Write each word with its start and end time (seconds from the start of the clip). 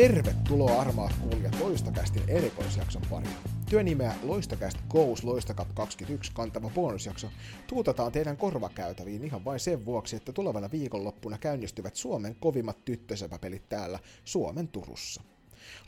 Tervetuloa 0.00 0.80
armaat 0.80 1.12
kuulijat 1.20 1.60
Loistakästin 1.60 2.22
erikoisjakson 2.28 3.02
pariin. 3.10 3.34
Työnimeä 3.70 4.14
Loistakäst 4.22 4.78
Goes 4.88 5.24
Loistakap 5.24 5.68
21 5.74 6.32
kantava 6.34 6.70
bonusjakso 6.70 7.28
tuutetaan 7.66 8.12
teidän 8.12 8.36
korvakäytäviin 8.36 9.24
ihan 9.24 9.44
vain 9.44 9.60
sen 9.60 9.84
vuoksi, 9.84 10.16
että 10.16 10.32
tulevana 10.32 10.70
viikonloppuna 10.70 11.38
käynnistyvät 11.38 11.96
Suomen 11.96 12.36
kovimmat 12.40 12.84
tyttösepäpelit 12.84 13.68
täällä 13.68 13.98
Suomen 14.24 14.68
Turussa. 14.68 15.22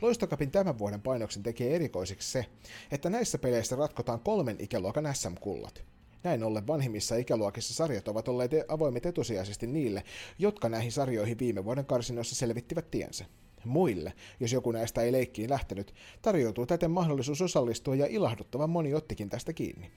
Loistokapin 0.01 0.51
tämän 0.51 0.79
vuoden 0.79 1.01
painoksen 1.01 1.43
tekee 1.43 1.75
erikoiseksi 1.75 2.31
se, 2.31 2.45
että 2.91 3.09
näissä 3.09 3.37
peleissä 3.37 3.75
ratkotaan 3.75 4.19
kolmen 4.19 4.57
ikäluokan 4.59 5.15
SM-kullat. 5.15 5.83
Näin 6.23 6.43
ollen 6.43 6.67
vanhimmissa 6.67 7.15
ikäluokissa 7.15 7.73
sarjat 7.73 8.07
ovat 8.07 8.27
olleet 8.27 8.51
avoimet 8.67 9.05
etusijaisesti 9.05 9.67
niille, 9.67 10.03
jotka 10.39 10.69
näihin 10.69 10.91
sarjoihin 10.91 11.39
viime 11.39 11.65
vuoden 11.65 11.85
karsinoissa 11.85 12.35
selvittivät 12.35 12.91
tiensä. 12.91 13.25
Muille, 13.65 14.13
jos 14.39 14.53
joku 14.53 14.71
näistä 14.71 15.01
ei 15.01 15.11
leikkiin 15.11 15.49
lähtenyt, 15.49 15.93
tarjoutuu 16.21 16.65
täten 16.65 16.91
mahdollisuus 16.91 17.41
osallistua 17.41 17.95
ja 17.95 18.05
ilahduttavan 18.09 18.69
moni 18.69 18.93
ottikin 18.93 19.29
tästä 19.29 19.53
kiinni. 19.53 19.91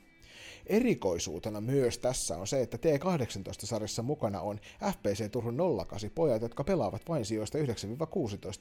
Erikoisuutena 0.66 1.60
myös 1.60 1.98
tässä 1.98 2.38
on 2.38 2.46
se, 2.46 2.62
että 2.62 2.76
T18-sarjassa 2.76 4.02
mukana 4.02 4.40
on 4.40 4.60
FPC 4.92 5.30
Turun 5.30 5.56
08 5.76 6.10
pojat, 6.14 6.42
jotka 6.42 6.64
pelaavat 6.64 7.02
vain 7.08 7.24
sijoista 7.24 7.58
9-16, 7.58 7.62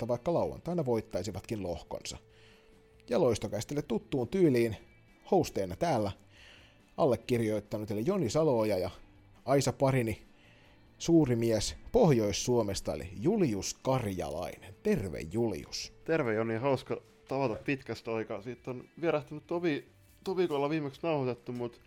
vaikka 0.08 0.34
lauantaina 0.34 0.86
voittaisivatkin 0.86 1.64
lohkonsa. 1.64 2.18
Ja 3.10 3.22
loistokäistelle 3.22 3.82
tuttuun 3.82 4.28
tyyliin, 4.28 4.78
hosteina 5.32 5.76
täällä, 5.76 6.12
allekirjoittanut 6.98 7.92
eli 7.92 8.04
Joni 8.06 8.30
Saloja 8.30 8.78
ja 8.78 8.90
Aisa 9.46 9.74
Parini 9.74 10.26
suuri 10.98 11.36
mies 11.36 11.76
Pohjois-Suomesta, 11.92 12.94
eli 12.94 13.10
Julius 13.22 13.74
Karjalainen. 13.74 14.76
Terve 14.84 15.20
Julius. 15.32 15.94
Terve 16.04 16.34
Joni, 16.34 16.56
hauska 16.56 17.02
tavata 17.28 17.56
pitkästä 17.56 18.16
aikaa. 18.16 18.42
Siitä 18.42 18.72
on 18.72 18.84
vierähtänyt 19.02 19.48
tovi, 19.48 19.86
tovikolla 20.24 20.70
viimeksi 20.70 21.00
nauhoitettu, 21.04 21.52
mutta 21.52 21.78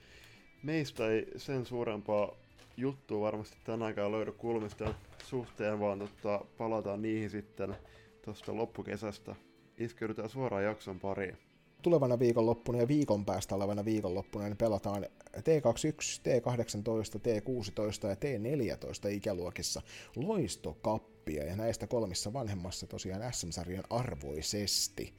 meistä 0.62 1.09
ei 1.09 1.27
sen 1.36 1.67
suurempaa 1.67 2.36
juttua 2.77 3.20
varmasti 3.20 3.56
tänä 3.64 3.84
aikaan 3.84 4.12
löydy 4.12 4.33
kulmista 4.33 4.95
suhteen, 5.25 5.81
vaan 5.81 5.98
tota, 5.98 6.45
palataan 6.59 7.03
niihin 7.03 7.31
sitten 7.31 7.77
tuosta 8.25 8.56
loppukesästä. 8.56 9.34
Iskeydytään 9.79 10.29
suoraan 10.29 10.64
jakson 10.64 11.01
pariin 11.01 11.39
tulevana 11.83 12.19
viikonloppuna 12.19 12.79
ja 12.79 12.89
viikon 12.89 13.25
päästä 13.25 13.55
olevana 13.55 13.84
viikonloppuna 13.84 14.45
niin 14.45 14.57
pelataan 14.57 15.07
T21, 15.37 16.20
T18, 16.25 17.20
T16 17.20 18.09
ja 18.09 18.15
T14 18.15 19.09
ikäluokissa 19.11 19.83
loistokappia 20.17 21.45
ja 21.45 21.57
näistä 21.57 21.87
kolmissa 21.87 22.33
vanhemmassa 22.33 22.87
tosiaan 22.87 23.33
SM-sarjan 23.33 23.85
arvoisesti. 23.91 25.15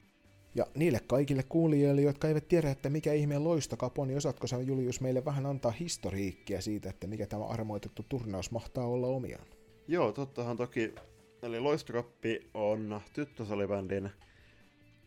Ja 0.54 0.66
niille 0.74 1.00
kaikille 1.06 1.42
kuulijoille, 1.42 2.02
jotka 2.02 2.28
eivät 2.28 2.48
tiedä, 2.48 2.70
että 2.70 2.90
mikä 2.90 3.12
ihmeen 3.12 3.44
loistokap 3.44 3.98
on, 3.98 4.08
niin 4.08 4.16
osaatko 4.16 4.46
sä 4.46 4.60
Julius 4.60 5.00
meille 5.00 5.24
vähän 5.24 5.46
antaa 5.46 5.70
historiikkia 5.70 6.60
siitä, 6.60 6.90
että 6.90 7.06
mikä 7.06 7.26
tämä 7.26 7.46
armoitettu 7.46 8.04
turnaus 8.08 8.50
mahtaa 8.50 8.86
olla 8.86 9.06
omiaan? 9.06 9.46
Joo, 9.88 10.12
tottahan 10.12 10.56
toki. 10.56 10.94
Eli 11.42 11.60
loistokappi 11.60 12.50
on 12.54 13.00
tyttösalibändin 13.12 14.10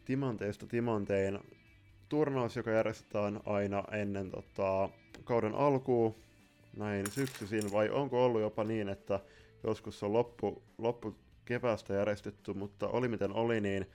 Timanteista 0.06 0.68
Timantein 0.68 1.40
turnaus, 2.09 2.56
joka 2.56 2.72
järjestetään 2.72 3.40
aina 3.46 3.84
ennen 3.92 4.32
tota, 4.32 4.90
kauden 5.23 5.56
alkuun, 5.56 6.16
näin 6.78 7.12
syksyisin, 7.12 7.72
vai 7.72 7.90
onko 7.90 8.26
ollut 8.26 8.42
jopa 8.42 8.64
niin, 8.64 8.90
että 8.90 9.20
joskus 9.64 10.04
on 10.04 10.14
loppu, 10.14 10.64
loppu 10.78 11.16
keväästä 11.45 11.94
järjestetty, 11.94 12.54
mutta 12.54 12.88
oli 12.88 13.08
miten 13.08 13.33
oli, 13.33 13.61
niin 13.61 13.89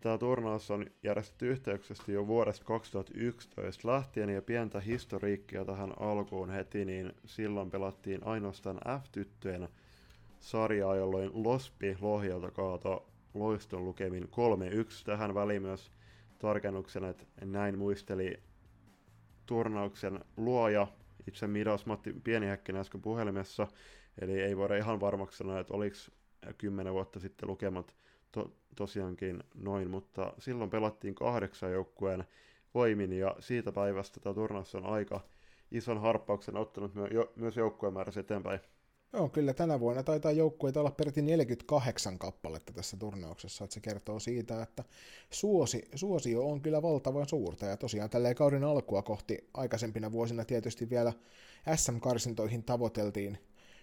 tämä 0.00 0.18
turnaus 0.18 0.70
on 0.70 0.86
järjestetty 1.02 1.50
yhteyksesti 1.50 2.12
jo 2.12 2.26
vuodesta 2.26 2.64
2011 2.64 3.88
lähtien, 3.88 4.28
ja 4.28 4.42
pientä 4.42 4.80
historiikkia 4.80 5.64
tähän 5.64 5.92
alkuun 6.00 6.50
heti, 6.50 6.84
niin 6.84 7.12
silloin 7.24 7.70
pelattiin 7.70 8.26
ainoastaan 8.26 8.80
F-tyttöjen 9.00 9.68
sarjaa, 10.40 10.96
jolloin 10.96 11.30
Lospi 11.34 11.96
Lohjalta 12.00 12.50
kaato 12.50 13.07
loiston 13.38 13.84
lukemin 13.84 14.24
3-1. 14.24 14.28
Tähän 15.04 15.34
väliin 15.34 15.62
myös 15.62 15.90
tarkennuksena, 16.38 17.08
että 17.08 17.24
näin 17.44 17.78
muisteli 17.78 18.40
turnauksen 19.46 20.24
luoja, 20.36 20.86
itse 21.28 21.46
Midas 21.46 21.86
Matti 21.86 22.14
Pienihäkkinen 22.24 22.80
äsken 22.80 23.02
puhelimessa, 23.02 23.66
eli 24.20 24.40
ei 24.40 24.56
voida 24.56 24.76
ihan 24.76 25.00
varmaksi 25.00 25.38
sanoa, 25.38 25.60
että 25.60 25.74
oliko 25.74 25.96
kymmenen 26.58 26.92
vuotta 26.92 27.20
sitten 27.20 27.48
lukemat 27.48 27.96
to- 28.32 28.52
tosiaankin 28.76 29.42
noin, 29.54 29.90
mutta 29.90 30.32
silloin 30.38 30.70
pelattiin 30.70 31.14
kahdeksan 31.14 31.72
joukkueen 31.72 32.24
voimin, 32.74 33.12
ja 33.12 33.36
siitä 33.38 33.72
päivästä 33.72 34.20
tämä 34.20 34.34
turnaus 34.34 34.74
on 34.74 34.86
aika 34.86 35.20
ison 35.70 36.00
harppauksen 36.00 36.56
ottanut 36.56 36.92
myös 37.36 37.56
joukkueen 37.56 37.94
määrässä 37.94 38.20
eteenpäin. 38.20 38.60
Joo, 39.12 39.28
kyllä 39.28 39.54
tänä 39.54 39.80
vuonna 39.80 40.02
taitaa 40.02 40.32
joukkueita 40.32 40.80
olla 40.80 40.90
peräti 40.90 41.22
48 41.22 42.18
kappaletta 42.18 42.72
tässä 42.72 42.96
turnauksessa, 42.96 43.64
että 43.64 43.74
se 43.74 43.80
kertoo 43.80 44.20
siitä, 44.20 44.62
että 44.62 44.84
suosi, 45.30 45.88
suosio 45.94 46.48
on 46.48 46.60
kyllä 46.60 46.82
valtavan 46.82 47.28
suurta, 47.28 47.66
ja 47.66 47.76
tosiaan 47.76 48.10
tälleen 48.10 48.34
kauden 48.34 48.64
alkua 48.64 49.02
kohti 49.02 49.48
aikaisempina 49.54 50.12
vuosina 50.12 50.44
tietysti 50.44 50.90
vielä 50.90 51.12
SM-karsintoihin 51.76 52.62
tavoiteltiin 52.62 53.38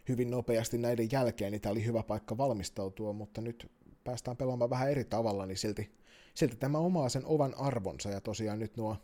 hyvin 0.10 0.32
nopeasti 0.32 0.78
näiden 0.78 1.12
jälkeen, 1.12 1.52
niin 1.52 1.62
tämä 1.62 1.72
oli 1.72 1.86
hyvä 1.86 2.04
paikka 2.04 2.38
valmistautua, 2.38 3.14
mutta 3.14 3.42
nyt 3.42 3.72
päästään 4.04 4.38
pelaamaan 4.38 4.70
vähän 4.70 4.92
eri 4.92 5.04
tavalla, 5.04 5.46
niin 5.46 5.58
silti, 5.58 5.92
silti 6.34 6.56
tämä 6.56 6.78
omaa 6.78 7.10
sen 7.10 7.26
ovan 7.26 7.54
arvonsa, 7.58 8.10
ja 8.10 8.22
tosiaan 8.22 8.60
nyt 8.60 8.78
nuo 8.78 8.98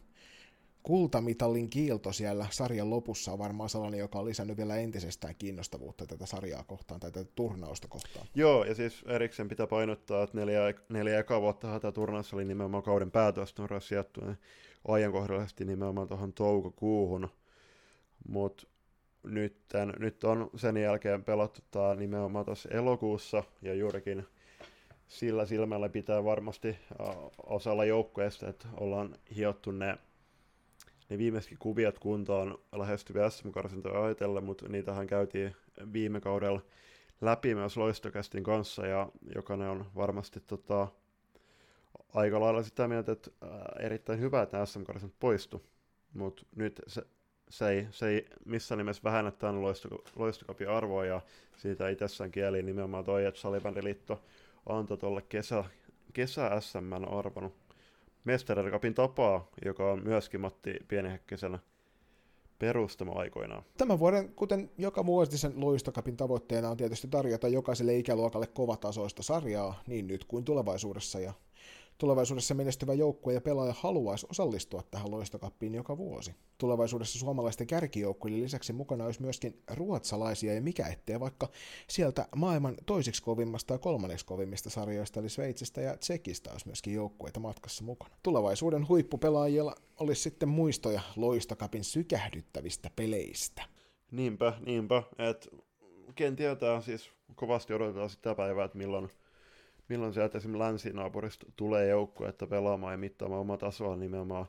kultamitalin 0.83 1.69
kiilto 1.69 2.11
siellä 2.11 2.47
sarjan 2.49 2.89
lopussa 2.89 3.31
on 3.31 3.39
varmaan 3.39 3.69
sellainen, 3.69 3.99
joka 3.99 4.19
on 4.19 4.25
lisännyt 4.25 4.57
vielä 4.57 4.75
entisestään 4.75 5.35
kiinnostavuutta 5.35 6.05
tätä 6.05 6.25
sarjaa 6.25 6.63
kohtaan 6.63 6.99
tai 6.99 7.11
tätä 7.11 7.31
turnausta 7.35 7.87
kohtaan. 7.87 8.27
Joo, 8.35 8.63
ja 8.63 8.75
siis 8.75 9.03
erikseen 9.07 9.49
pitää 9.49 9.67
painottaa, 9.67 10.23
että 10.23 10.37
neljä, 10.37 10.61
neljä 10.89 11.19
eka 11.19 11.41
vuotta 11.41 11.79
tämä 11.79 11.91
turnaus 11.91 12.33
oli 12.33 12.45
nimenomaan 12.45 12.83
kauden 12.83 13.11
päätöstä 13.11 13.63
on 13.63 13.81
sijoittu 13.81 14.21
ajankohdallisesti 14.87 15.65
nimenomaan 15.65 16.07
tuohon 16.07 16.33
toukokuuhun, 16.33 17.29
mutta 18.27 18.67
nyt, 19.23 19.57
nyt 19.99 20.23
on 20.23 20.49
sen 20.55 20.77
jälkeen 20.77 21.23
pelattu 21.23 21.61
tämä 21.71 21.95
nimenomaan 21.95 22.45
tuossa 22.45 22.69
elokuussa 22.69 23.43
ja 23.61 23.73
juurikin 23.73 24.25
sillä 25.07 25.45
silmällä 25.45 25.89
pitää 25.89 26.23
varmasti 26.23 26.77
osalla 27.45 27.85
joukkueesta, 27.85 28.49
että 28.49 28.67
ollaan 28.77 29.15
hiottu 29.35 29.71
ne 29.71 29.97
ne 31.11 31.17
viimeisetkin 31.17 31.57
kuviot 31.57 31.99
kuntoon 31.99 32.59
lähestyviä 32.75 33.29
SM-karsintoja 33.29 34.03
ajatellen, 34.03 34.43
mutta 34.43 34.67
niitähän 34.67 35.07
käytiin 35.07 35.55
viime 35.93 36.21
kaudella 36.21 36.61
läpi 37.21 37.55
myös 37.55 37.77
loistokästin 37.77 38.43
kanssa, 38.43 38.87
ja 38.87 39.09
jokainen 39.35 39.69
on 39.69 39.85
varmasti 39.95 40.39
tota, 40.47 40.87
aika 42.13 42.39
lailla 42.39 42.63
sitä 42.63 42.87
mieltä, 42.87 43.11
että 43.11 43.31
erittäin 43.79 44.19
hyvä, 44.19 44.41
että 44.41 44.65
sm 44.65 44.81
poistu, 45.19 45.65
mutta 46.13 46.45
nyt 46.55 46.81
se, 46.87 47.01
se, 47.49 47.69
ei, 47.69 47.87
se 47.91 48.07
ei 48.07 48.25
missään 48.45 48.77
nimessä 48.77 49.03
vähennä 49.03 49.31
tämän 49.31 49.61
loisto, 49.61 49.89
loistokapin 50.15 50.69
arvoa, 50.69 51.05
ja 51.05 51.21
siitä 51.57 51.89
itsessään 51.89 52.31
kieli 52.31 52.63
nimenomaan 52.63 53.03
toi, 53.03 53.25
että 53.25 53.39
Salibändiliitto 53.39 54.23
antoi 54.65 54.97
tuolle 54.97 55.21
kesä, 55.21 55.63
kesä 56.13 56.59
SM 56.59 56.93
arvon 56.93 57.53
Mestarikapin 58.23 58.93
tapaa, 58.93 59.47
joka 59.65 59.91
on 59.91 60.03
myöskin 60.03 60.41
Matti 60.41 60.73
Pienihäkkisen 60.87 61.59
perustama 62.59 63.11
aikoinaan. 63.11 63.63
Tämän 63.77 63.99
vuoden, 63.99 64.33
kuten 64.33 64.71
joka 64.77 65.05
vuosi 65.05 65.37
sen 65.37 65.53
loistokapin 65.55 66.17
tavoitteena 66.17 66.69
on 66.69 66.77
tietysti 66.77 67.07
tarjota 67.07 67.47
jokaiselle 67.47 67.97
ikäluokalle 67.97 68.47
kovatasoista 68.47 69.23
sarjaa, 69.23 69.81
niin 69.87 70.07
nyt 70.07 70.25
kuin 70.25 70.45
tulevaisuudessa, 70.45 71.19
ja 71.19 71.33
Tulevaisuudessa 72.01 72.53
menestyvä 72.53 72.93
joukkue 72.93 73.33
ja 73.33 73.41
pelaaja 73.41 73.73
haluaisi 73.77 74.27
osallistua 74.29 74.83
tähän 74.91 75.11
loistokappiin 75.11 75.75
joka 75.75 75.97
vuosi. 75.97 76.35
Tulevaisuudessa 76.57 77.19
suomalaisten 77.19 77.67
kärkijoukkueiden 77.67 78.41
lisäksi 78.41 78.73
mukana 78.73 79.05
olisi 79.05 79.21
myöskin 79.21 79.63
ruotsalaisia 79.71 80.53
ja 80.53 80.61
mikä 80.61 80.87
ettei 80.87 81.19
vaikka 81.19 81.49
sieltä 81.87 82.27
maailman 82.35 82.75
toisiksi 82.85 83.23
kovimmasta 83.23 83.73
ja 83.73 83.77
kolmanneksi 83.77 84.25
kovimmista 84.25 84.69
sarjoista 84.69 85.19
eli 85.19 85.29
Sveitsistä 85.29 85.81
ja 85.81 85.97
Tsekistä 85.97 86.51
olisi 86.51 86.67
myöskin 86.67 86.93
joukkueita 86.93 87.39
matkassa 87.39 87.83
mukana. 87.83 88.15
Tulevaisuuden 88.23 88.87
huippupelaajilla 88.87 89.75
olisi 89.99 90.21
sitten 90.21 90.49
muistoja 90.49 91.01
loistokapin 91.15 91.83
sykähdyttävistä 91.83 92.89
peleistä. 92.95 93.63
Niinpä, 94.11 94.53
niinpä. 94.65 95.03
Et, 95.17 95.49
ken 96.15 96.35
tietää, 96.35 96.81
siis 96.81 97.11
kovasti 97.35 97.73
odotetaan 97.73 98.09
sitä 98.09 98.35
päivää, 98.35 98.65
että 98.65 98.77
milloin 98.77 99.09
milloin 99.91 100.13
sieltä 100.13 100.37
esimerkiksi 100.37 100.59
länsinaapurista 100.63 101.45
tulee 101.55 101.87
joukko, 101.87 102.27
että 102.27 102.47
pelaamaan 102.47 102.93
ja 102.93 102.97
mittaamaan 102.97 103.41
omaa 103.41 103.57
tasoa 103.57 103.95
nimenomaan 103.95 104.45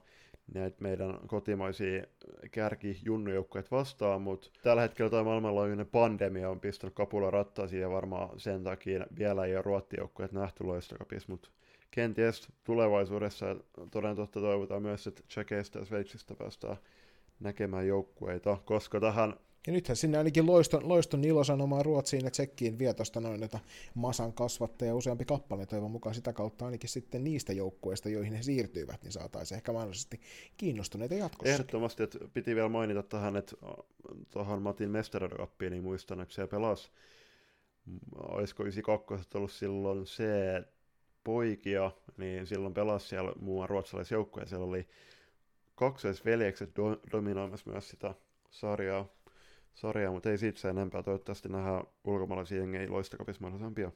näitä 0.54 0.76
meidän 0.80 1.18
kotimaisia 1.26 2.04
kärki 2.50 2.98
junnujoukkueet 3.04 3.70
vastaan, 3.70 4.22
mutta 4.22 4.50
tällä 4.62 4.82
hetkellä 4.82 5.10
tämä 5.10 5.22
maailmanlaajuinen 5.24 5.86
pandemia 5.86 6.50
on 6.50 6.60
pistänyt 6.60 6.94
kapula 6.94 7.30
rattaisiin 7.30 7.82
ja 7.82 7.90
varmaan 7.90 8.40
sen 8.40 8.64
takia 8.64 9.06
vielä 9.18 9.44
ei 9.44 9.54
ole 9.54 9.62
ruottijoukkueet 9.62 10.32
nähty 10.32 10.64
loistokapissa, 10.64 11.32
mutta 11.32 11.48
kenties 11.90 12.48
tulevaisuudessa 12.64 13.56
toden 13.90 14.16
totta 14.16 14.40
toivotaan 14.40 14.82
myös, 14.82 15.06
että 15.06 15.22
Tsekeistä 15.28 15.78
ja 15.78 15.84
Sveitsistä 15.84 16.34
päästään 16.34 16.76
näkemään 17.40 17.86
joukkueita, 17.86 18.58
koska 18.64 19.00
tähän 19.00 19.34
ja 19.66 19.72
nythän 19.72 19.96
sinne 19.96 20.18
ainakin 20.18 20.46
loiston, 20.46 20.88
loiston 20.88 21.24
ilosanomaa 21.24 21.82
Ruotsiin 21.82 22.24
ja 22.24 22.30
Tsekkiin 22.30 22.78
vie 22.78 22.94
tuosta 22.94 23.20
noin 23.20 23.48
masan 23.94 24.32
kasvattaja 24.32 24.94
useampi 24.94 25.24
kappale, 25.24 25.66
toivon 25.66 25.90
mukaan 25.90 26.14
sitä 26.14 26.32
kautta 26.32 26.64
ainakin 26.64 26.90
sitten 26.90 27.24
niistä 27.24 27.52
joukkueista, 27.52 28.08
joihin 28.08 28.32
he 28.32 28.42
siirtyivät, 28.42 29.02
niin 29.02 29.12
saataisiin 29.12 29.56
ehkä 29.56 29.72
mahdollisesti 29.72 30.20
kiinnostuneita 30.56 31.14
jatkossa. 31.14 31.52
Ehdottomasti, 31.52 32.02
että 32.02 32.18
piti 32.34 32.54
vielä 32.54 32.68
mainita 32.68 33.02
tähän, 33.02 33.36
että 33.36 33.56
tuohon 34.30 34.62
Matin 34.62 34.90
Mestarodokappiin, 34.90 35.70
niin 35.70 35.82
muistan, 35.82 36.20
että 36.20 36.34
se 36.34 36.46
pelasi, 36.46 36.90
olisiko 38.16 38.62
92 38.62 39.28
ollut 39.34 39.52
silloin 39.52 40.06
se 40.06 40.62
poikia, 41.24 41.90
niin 42.16 42.46
silloin 42.46 42.74
pelasi 42.74 43.08
siellä 43.08 43.32
muun 43.40 43.68
ruotsalaisjoukkoja, 43.68 44.46
siellä 44.46 44.66
oli 44.66 44.88
kaksoisveljekset 45.74 46.70
do- 46.70 47.10
dominoimassa 47.12 47.70
myös 47.70 47.88
sitä 47.88 48.14
sarjaa 48.50 49.08
sarjaa, 49.74 50.12
mutta 50.12 50.30
ei 50.30 50.38
siitä 50.38 50.60
se 50.60 50.68
enempää. 50.68 51.02
Toivottavasti 51.02 51.48
nähdään 51.48 51.84
ulkomaalaisia 52.04 52.58
jengejä 52.58 52.90
loistokapissa 52.90 53.40
mahdollisimman 53.40 53.74
pian. 53.74 53.92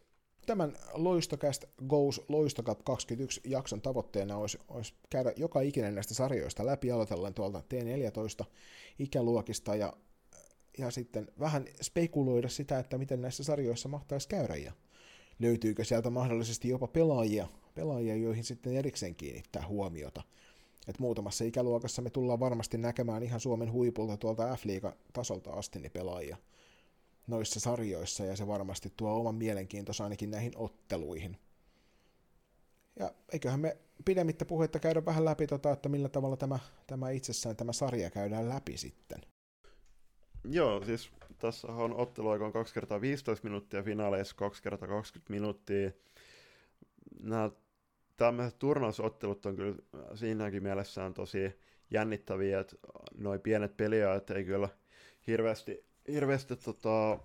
Tämän 0.46 0.76
Loistocast 0.93 1.64
Goes 1.88 2.23
Loistokap 2.28 2.81
21 2.84 3.40
jakson 3.44 3.81
tavoitteena 3.81 4.37
olisi, 4.37 4.58
olisi 4.69 4.94
käydä 5.11 5.32
joka 5.37 5.61
ikinen 5.61 5.94
näistä 5.94 6.14
sarjoista 6.14 6.67
läpi 6.67 6.90
aloitellen 6.90 7.34
tuolta 7.34 7.58
T14 7.58 8.44
ikäluokista 8.99 9.76
ja, 9.76 9.93
ja 10.78 10.90
sitten 10.90 11.28
vähän 11.40 11.64
spekuloida 11.82 12.49
sitä, 12.49 12.79
että 12.79 12.99
miten 12.99 13.20
näissä 13.20 13.44
sarjoissa 13.44 13.88
mahtaisi 13.88 14.29
käydä 14.29 14.56
ja 14.56 14.72
löytyykö 15.38 15.84
sieltä 15.84 16.11
mahdollisesti 16.11 16.69
jopa 16.69 16.87
pelaajia, 16.87 17.46
pelaajia 17.75 18.17
joihin 18.17 18.44
sitten 18.44 18.76
erikseen 18.76 19.14
kiinnittää 19.14 19.67
huomiota– 19.67 20.22
että 20.88 21.03
muutamassa 21.03 21.44
ikäluokassa 21.44 22.03
me 22.03 22.11
tullaan 22.11 22.41
varmasti 22.41 22.79
näkemään 22.79 23.23
ihan 23.23 23.41
Suomen 23.41 23.73
huipulta 23.73 24.17
tuolta 24.17 24.56
f 24.56 24.62
tasolta 25.12 25.50
asti 25.50 25.79
niin 25.79 25.93
pelaajia 25.93 26.37
noissa 27.27 27.61
sarjoissa, 27.61 28.25
ja 28.25 28.37
se 28.37 28.47
varmasti 28.47 28.93
tuo 28.97 29.21
oman 29.21 29.35
mielenkiintonsa 29.35 30.05
ainakin 30.05 30.31
näihin 30.31 30.53
otteluihin. 30.56 31.37
Ja 32.99 33.15
eiköhän 33.33 33.61
me 33.61 33.77
pidemmittä 34.05 34.44
puhetta 34.44 34.79
käydä 34.79 35.05
vähän 35.05 35.25
läpi, 35.25 35.47
tota, 35.47 35.73
että 35.73 35.88
millä 35.88 36.09
tavalla 36.09 36.37
tämä, 36.37 36.59
tämä 36.87 37.11
itsessään 37.11 37.56
tämä 37.56 37.73
sarja 37.73 38.11
käydään 38.11 38.49
läpi 38.49 38.77
sitten. 38.77 39.21
Joo, 40.44 40.85
siis 40.85 41.11
tässä 41.39 41.69
on 41.69 41.97
otteluaika 41.97 42.47
on 42.47 42.53
2 42.53 42.75
kertaa 42.75 43.00
15 43.00 43.44
minuuttia, 43.49 43.82
finaaleissa 43.82 44.37
2 44.37 44.62
kertaa 44.62 44.89
20 44.89 45.32
minuuttia. 45.32 45.91
Nämä 47.23 47.50
tämmöiset 48.17 48.59
turnausottelut 48.59 49.47
on 49.47 49.57
kyllä 49.57 49.77
siinäkin 50.15 50.63
mielessään 50.63 51.15
tosi 51.15 51.59
jännittäviä, 51.91 52.61
että 52.61 52.77
noin 53.19 53.41
pienet 53.41 53.77
peliajat 53.77 54.31
ei 54.31 54.45
kyllä 54.45 54.69
hirveästi, 55.27 55.85
hirveästi 56.09 56.57
tota, 56.57 57.19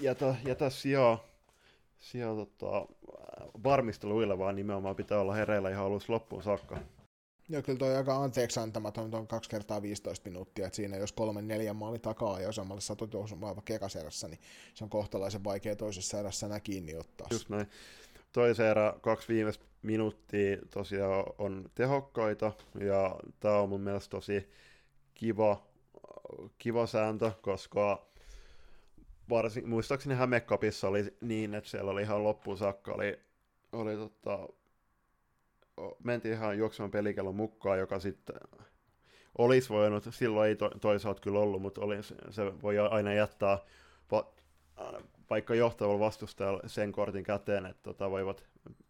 jätä, 0.00 0.34
jätä 0.44 0.70
sijaa, 0.70 1.24
sijaa 1.98 2.34
tota, 2.34 2.86
varmisteluille, 3.64 4.38
vaan 4.38 4.56
nimenomaan 4.56 4.96
pitää 4.96 5.20
olla 5.20 5.34
hereillä 5.34 5.70
ihan 5.70 5.86
alussa 5.86 6.12
loppuun 6.12 6.42
saakka. 6.42 6.78
Joo, 7.48 7.62
kyllä 7.62 7.78
toi 7.78 7.96
aika 7.96 8.16
anteeksi 8.16 8.60
antamaton 8.60 9.14
on 9.14 9.26
2 9.26 9.50
kertaa 9.50 9.82
15 9.82 10.30
minuuttia, 10.30 10.66
että 10.66 10.76
siinä 10.76 10.96
jos 10.96 11.12
kolmen 11.12 11.48
neljän 11.48 11.76
maali 11.76 11.98
takaa 11.98 12.40
ja 12.40 12.48
osamalla 12.48 12.80
satutuosumaan 12.80 13.56
vaikka 13.56 13.98
erässä, 14.00 14.28
niin 14.28 14.40
se 14.74 14.84
on 14.84 14.90
kohtalaisen 14.90 15.44
vaikea 15.44 15.76
toisessa 15.76 16.20
erässä 16.20 16.46
enää 16.46 16.60
kiinni 16.60 16.96
ottaa. 16.96 17.26
Just 17.30 17.48
näin 17.48 17.66
toisen 18.36 18.66
erä 18.66 18.94
kaksi 19.00 19.28
viimeistä 19.28 19.64
minuuttia 19.82 20.56
tosiaan 20.70 21.24
on 21.38 21.70
tehokkaita, 21.74 22.52
ja 22.80 23.16
tämä 23.40 23.56
on 23.56 23.68
mun 23.68 23.80
mielestä 23.80 24.10
tosi 24.10 24.50
kiva, 25.14 25.62
kiva 26.58 26.86
sääntö, 26.86 27.32
koska 27.42 28.06
varsin, 29.28 29.68
muistaakseni 29.68 30.14
Hämekapissa 30.14 30.88
oli 30.88 31.16
niin, 31.20 31.54
että 31.54 31.70
siellä 31.70 31.90
oli 31.90 32.02
ihan 32.02 32.24
loppuun 32.24 32.58
saakka, 32.58 32.92
oli, 32.92 33.20
oli 33.72 33.96
tota, 33.96 34.48
mentiin 36.04 36.34
ihan 36.34 36.58
juoksevan 36.58 36.90
pelikellon 36.90 37.36
mukaan, 37.36 37.78
joka 37.78 38.00
sitten 38.00 38.36
olisi 39.38 39.68
voinut, 39.68 40.04
silloin 40.10 40.48
ei 40.48 40.56
to, 40.56 40.70
toisaalta 40.80 41.20
kyllä 41.20 41.38
ollut, 41.38 41.62
mutta 41.62 41.80
oli, 41.80 41.96
se 42.30 42.62
voi 42.62 42.78
aina 42.78 43.14
jättää 43.14 43.58
vaikka 45.30 45.54
johtavalla 45.54 46.00
vastustajalla 46.00 46.60
sen 46.66 46.92
kortin 46.92 47.24
käteen, 47.24 47.66
että 47.66 47.82
tota, 47.82 48.10
voivat 48.10 48.44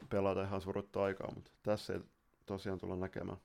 pelata 0.09 0.43
ihan 0.43 0.61
surutta 0.61 1.03
aikaa, 1.03 1.35
mutta 1.35 1.51
tässä 1.63 1.93
ei 1.93 2.01
tosiaan 2.47 2.79
tulla 2.79 2.97
näkemään 2.97 3.39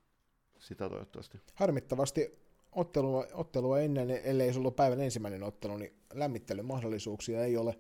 sitä 0.59 0.89
toivottavasti. 0.89 1.37
Harmittavasti 1.55 2.39
ottelua, 2.71 3.25
ottelua 3.33 3.79
ennen, 3.79 4.09
ellei 4.09 4.53
se 4.53 4.59
ollut 4.59 4.75
päivän 4.75 5.01
ensimmäinen 5.01 5.43
ottelu, 5.43 5.77
niin 5.77 5.93
lämmittelymahdollisuuksia 6.13 7.45
ei 7.45 7.57
ole. 7.57 7.79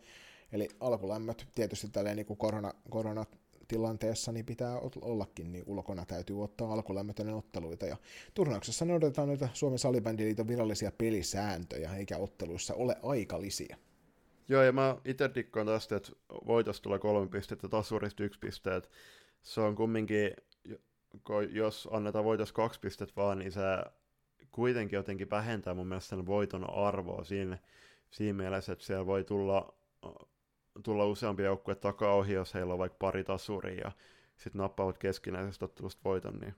Eli 0.51 0.69
alkulämmöt 0.79 1.47
tietysti 1.55 1.89
tälleen 1.89 2.17
niin 2.17 2.25
kuin 2.25 2.37
korona, 2.37 2.73
koronatilanteessa 2.89 4.31
niin 4.31 4.45
pitää 4.45 4.79
ollakin, 5.01 5.51
niin 5.51 5.63
ulkona 5.67 6.05
täytyy 6.05 6.43
ottaa 6.43 6.73
alkulämmöt 6.73 7.19
ennen 7.19 7.35
otteluita. 7.35 7.85
Ja 7.85 7.97
turnauksessa 8.33 8.85
noudatetaan 8.85 9.27
noita 9.27 9.49
Suomen 9.53 9.79
salibändiliiton 9.79 10.47
virallisia 10.47 10.91
pelisääntöjä, 10.97 11.95
eikä 11.95 12.17
otteluissa 12.17 12.73
ole 12.73 12.95
aikalisia. 13.03 13.77
Joo, 14.51 14.63
ja 14.63 14.71
mä 14.71 14.97
itse 15.05 15.29
dikkaan 15.35 15.67
tästä, 15.67 15.95
että 15.95 16.11
voitos 16.45 16.81
tulee 16.81 16.99
kolme 16.99 17.29
pistettä, 17.29 17.67
tasurista 17.67 18.23
yksi 18.23 18.39
pisteet. 18.39 18.89
Se 19.41 19.61
on 19.61 19.75
kumminkin, 19.75 20.31
jos 21.49 21.89
annetaan 21.91 22.25
voitos 22.25 22.53
kaksi 22.53 22.79
pistettä 22.79 23.13
vaan, 23.15 23.39
niin 23.39 23.51
se 23.51 23.61
kuitenkin 24.51 24.97
jotenkin 24.97 25.29
vähentää 25.29 25.73
mun 25.73 25.87
mielestä 25.87 26.09
sen 26.09 26.25
voiton 26.25 26.69
arvoa 26.69 27.23
siinä, 27.23 27.57
siinä 28.09 28.37
mielessä, 28.37 28.73
että 28.73 28.85
siellä 28.85 29.05
voi 29.05 29.23
tulla, 29.23 29.73
tulla 30.83 31.05
useampi 31.05 31.43
joukkue 31.43 31.75
takaa 31.75 32.13
ohi, 32.13 32.33
jos 32.33 32.53
heillä 32.53 32.73
on 32.73 32.79
vaikka 32.79 32.97
pari 32.99 33.23
tasuria 33.23 33.81
ja 33.83 33.91
sitten 34.37 34.59
nappaavat 34.59 34.97
keskinäisestä 34.97 35.65
ottelusta 35.65 36.01
voiton, 36.05 36.39
niin 36.39 36.55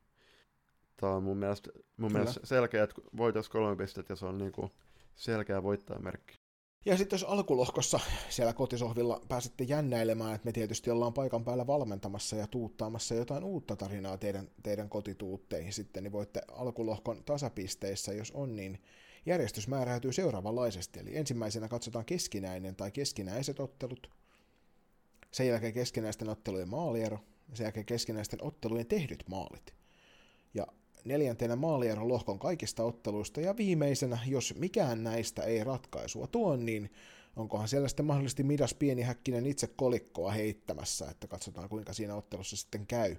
tämä 0.97 1.13
on 1.13 1.23
mun 1.23 1.37
mielestä, 1.37 1.71
mun 1.97 2.11
mielestä 2.11 2.39
selkeä, 2.43 2.83
että 2.83 3.01
voitos 3.17 3.49
kolme 3.49 3.75
pistettä 3.75 4.11
ja 4.11 4.15
se 4.15 4.25
on 4.25 4.37
niinku 4.37 4.71
selkeä 5.15 5.63
voittajamerkki. 5.63 6.42
Ja 6.85 6.97
sitten 6.97 7.17
jos 7.17 7.23
alkulohkossa 7.23 7.99
siellä 8.29 8.53
kotisohvilla 8.53 9.21
pääsette 9.27 9.63
jännäilemään, 9.63 10.35
että 10.35 10.45
me 10.45 10.51
tietysti 10.51 10.91
ollaan 10.91 11.13
paikan 11.13 11.43
päällä 11.43 11.67
valmentamassa 11.67 12.35
ja 12.35 12.47
tuuttaamassa 12.47 13.15
jotain 13.15 13.43
uutta 13.43 13.75
tarinaa 13.75 14.17
teidän, 14.17 14.47
teidän 14.63 14.89
kotituutteihin 14.89 15.73
sitten, 15.73 16.03
niin 16.03 16.11
voitte 16.11 16.41
alkulohkon 16.51 17.23
tasapisteissä, 17.23 18.13
jos 18.13 18.31
on, 18.31 18.55
niin 18.55 18.81
järjestys 19.25 19.67
määräytyy 19.67 20.13
seuraavanlaisesti. 20.13 20.99
Eli 20.99 21.17
ensimmäisenä 21.17 21.67
katsotaan 21.67 22.05
keskinäinen 22.05 22.75
tai 22.75 22.91
keskinäiset 22.91 23.59
ottelut, 23.59 24.09
sen 25.31 25.47
jälkeen 25.47 25.73
keskinäisten 25.73 26.29
ottelujen 26.29 26.69
maaliero, 26.69 27.19
sen 27.53 27.63
jälkeen 27.63 27.85
keskinäisten 27.85 28.43
ottelujen 28.43 28.87
tehdyt 28.87 29.23
maalit. 29.29 29.73
Ja 30.53 30.67
neljäntenä 31.05 31.55
maalieron 31.55 32.07
lohkon 32.07 32.39
kaikista 32.39 32.83
otteluista, 32.83 33.41
ja 33.41 33.57
viimeisenä, 33.57 34.19
jos 34.27 34.55
mikään 34.57 35.03
näistä 35.03 35.43
ei 35.43 35.63
ratkaisua 35.63 36.27
tuo, 36.27 36.55
niin 36.55 36.91
onkohan 37.35 37.67
siellä 37.67 37.87
sitten 37.87 38.05
mahdollisesti 38.05 38.43
Midas 38.43 38.73
pieni 38.73 39.01
häkkinen 39.01 39.45
itse 39.45 39.67
kolikkoa 39.67 40.31
heittämässä, 40.31 41.09
että 41.09 41.27
katsotaan 41.27 41.69
kuinka 41.69 41.93
siinä 41.93 42.15
ottelussa 42.15 42.57
sitten 42.57 42.87
käy 42.87 43.15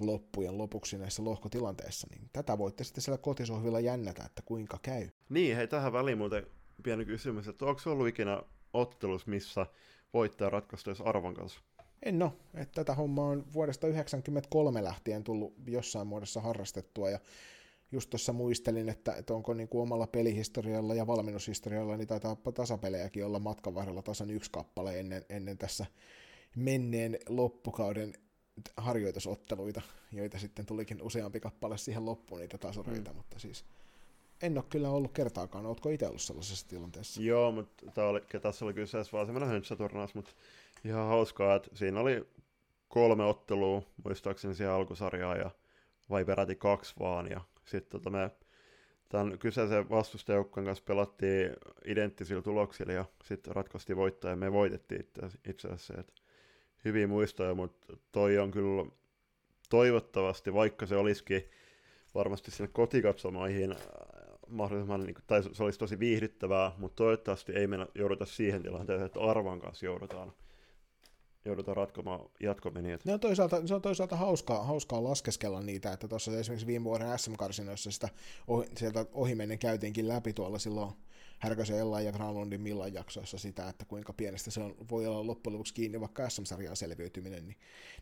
loppujen 0.00 0.58
lopuksi 0.58 0.98
näissä 0.98 1.24
lohkotilanteissa, 1.24 2.06
niin 2.10 2.30
tätä 2.32 2.58
voitte 2.58 2.84
sitten 2.84 3.02
siellä 3.02 3.18
kotisohvilla 3.18 3.80
jännätä, 3.80 4.24
että 4.24 4.42
kuinka 4.44 4.78
käy. 4.82 5.08
Niin, 5.28 5.56
hei 5.56 5.68
tähän 5.68 5.92
väliin 5.92 6.18
muuten 6.18 6.46
pieni 6.82 7.04
kysymys, 7.04 7.48
että 7.48 7.64
onko 7.66 7.80
ollut 7.86 8.08
ikinä 8.08 8.42
ottelus, 8.72 9.26
missä 9.26 9.66
voittaja 10.14 10.50
ratkaistaisi 10.50 11.02
arvon 11.06 11.34
kanssa? 11.34 11.60
En 12.04 12.18
no, 12.18 12.32
että 12.54 12.74
tätä 12.74 12.94
hommaa 12.94 13.28
on 13.28 13.44
vuodesta 13.52 13.80
1993 13.80 14.84
lähtien 14.84 15.24
tullut 15.24 15.54
jossain 15.66 16.06
muodossa 16.06 16.40
harrastettua 16.40 17.10
ja 17.10 17.18
just 17.92 18.10
tuossa 18.10 18.32
muistelin, 18.32 18.88
että, 18.88 19.14
että 19.14 19.34
onko 19.34 19.54
niin 19.54 19.68
kuin 19.68 19.82
omalla 19.82 20.06
pelihistorialla 20.06 20.94
ja 20.94 21.06
valmennushistorialla 21.06 21.96
niin 21.96 22.08
taitaa 22.08 22.36
tasapelejäkin 22.54 23.24
olla 23.24 23.38
matkan 23.38 23.74
varrella 23.74 24.02
tasan 24.02 24.30
yksi 24.30 24.50
kappale 24.50 25.00
ennen, 25.00 25.24
ennen 25.28 25.58
tässä 25.58 25.86
menneen 26.56 27.18
loppukauden 27.28 28.12
harjoitusotteluita, 28.76 29.82
joita 30.12 30.38
sitten 30.38 30.66
tulikin 30.66 31.02
useampi 31.02 31.40
kappale 31.40 31.78
siihen 31.78 32.06
loppuun 32.06 32.40
niitä 32.40 32.58
tasureita, 32.58 33.10
mm. 33.10 33.16
mutta 33.16 33.38
siis 33.38 33.64
en 34.42 34.58
ole 34.58 34.64
kyllä 34.70 34.90
ollut 34.90 35.12
kertaakaan. 35.12 35.66
Oletko 35.66 35.88
itse 35.88 36.06
ollut 36.06 36.22
sellaisessa 36.22 36.68
tilanteessa? 36.68 37.22
Joo, 37.22 37.52
mutta 37.52 38.06
oli, 38.06 38.20
tässä 38.42 38.64
oli 38.64 38.74
kyseessä 38.74 39.12
vaan 39.12 39.26
semmoinen 39.26 39.48
höntsäturnaus, 39.48 40.14
mutta 40.14 40.32
ihan 40.84 41.08
hauskaa, 41.08 41.54
että 41.54 41.70
siinä 41.74 42.00
oli 42.00 42.26
kolme 42.88 43.24
ottelua, 43.24 43.82
muistaakseni 44.04 44.54
siihen 44.54 44.74
alkusarjaa, 44.74 45.36
ja 45.36 45.50
vai 46.10 46.24
peräti 46.24 46.56
kaksi 46.56 46.94
vaan. 47.00 47.30
Ja 47.30 47.40
sitten 47.64 47.90
tota 47.90 48.10
me 48.10 48.30
tämän 49.08 49.38
kyseisen 49.38 49.90
vastustajoukkojen 49.90 50.66
kanssa 50.66 50.84
pelattiin 50.86 51.50
identtisillä 51.84 52.42
tuloksilla 52.42 52.92
ja 52.92 53.04
sitten 53.24 53.56
ratkaistiin 53.56 53.96
voittaa 53.96 54.30
ja 54.30 54.36
me 54.36 54.52
voitettiin 54.52 55.08
itse, 55.48 55.68
asiassa. 55.68 55.94
Et 55.98 56.12
hyviä 56.84 57.06
muistoja, 57.06 57.54
mutta 57.54 57.96
toi 58.12 58.38
on 58.38 58.50
kyllä 58.50 58.86
toivottavasti, 59.70 60.54
vaikka 60.54 60.86
se 60.86 60.96
olisikin 60.96 61.50
varmasti 62.14 62.50
sinne 62.50 62.70
kotikatsomoihin 62.72 63.72
äh, 63.72 63.78
mahdollisimman, 64.48 65.00
niin 65.00 65.14
kuin, 65.14 65.24
tai 65.26 65.42
se 65.52 65.62
olisi 65.64 65.78
tosi 65.78 65.98
viihdyttävää, 65.98 66.72
mutta 66.76 66.96
toivottavasti 66.96 67.52
ei 67.52 67.66
mennä 67.66 67.86
jouduta 67.94 68.26
siihen 68.26 68.62
tilanteeseen, 68.62 69.06
että 69.06 69.20
Arvan 69.20 69.60
kanssa 69.60 69.86
joudutaan 69.86 70.32
joudutaan 71.44 71.76
ratkomaan 71.76 72.30
jatkomenia. 72.40 72.98
Ne 73.04 73.12
on 73.12 73.20
toisaalta, 73.20 73.66
se 73.66 73.74
on 73.74 73.82
toisaalta 73.82 74.16
hauskaa, 74.16 74.64
hauskaa 74.64 75.04
laskeskella 75.04 75.60
niitä, 75.60 75.92
että 75.92 76.08
tuossa 76.08 76.38
esimerkiksi 76.38 76.66
viime 76.66 76.84
vuoden 76.84 77.18
SM-karsinoissa 77.18 77.90
sitä 77.90 78.08
ohi, 78.46 78.66
sieltä 78.76 79.06
ohimennen 79.12 79.58
käytiinkin 79.58 80.08
läpi 80.08 80.32
tuolla 80.32 80.58
silloin 80.58 80.92
Härkösen 81.38 81.78
Ella 81.78 82.00
ja 82.00 82.12
Granlundin 82.12 82.60
Millan 82.60 82.94
jaksoissa 82.94 83.38
sitä, 83.38 83.68
että 83.68 83.84
kuinka 83.84 84.12
pienestä 84.12 84.50
se 84.50 84.60
on, 84.60 84.74
voi 84.90 85.06
olla 85.06 85.26
loppujen 85.26 85.54
lopuksi 85.54 85.74
kiinni 85.74 86.00
vaikka 86.00 86.30
SM-sarjaan 86.30 86.76
selviytyminen, 86.76 87.46
niin 87.46 87.56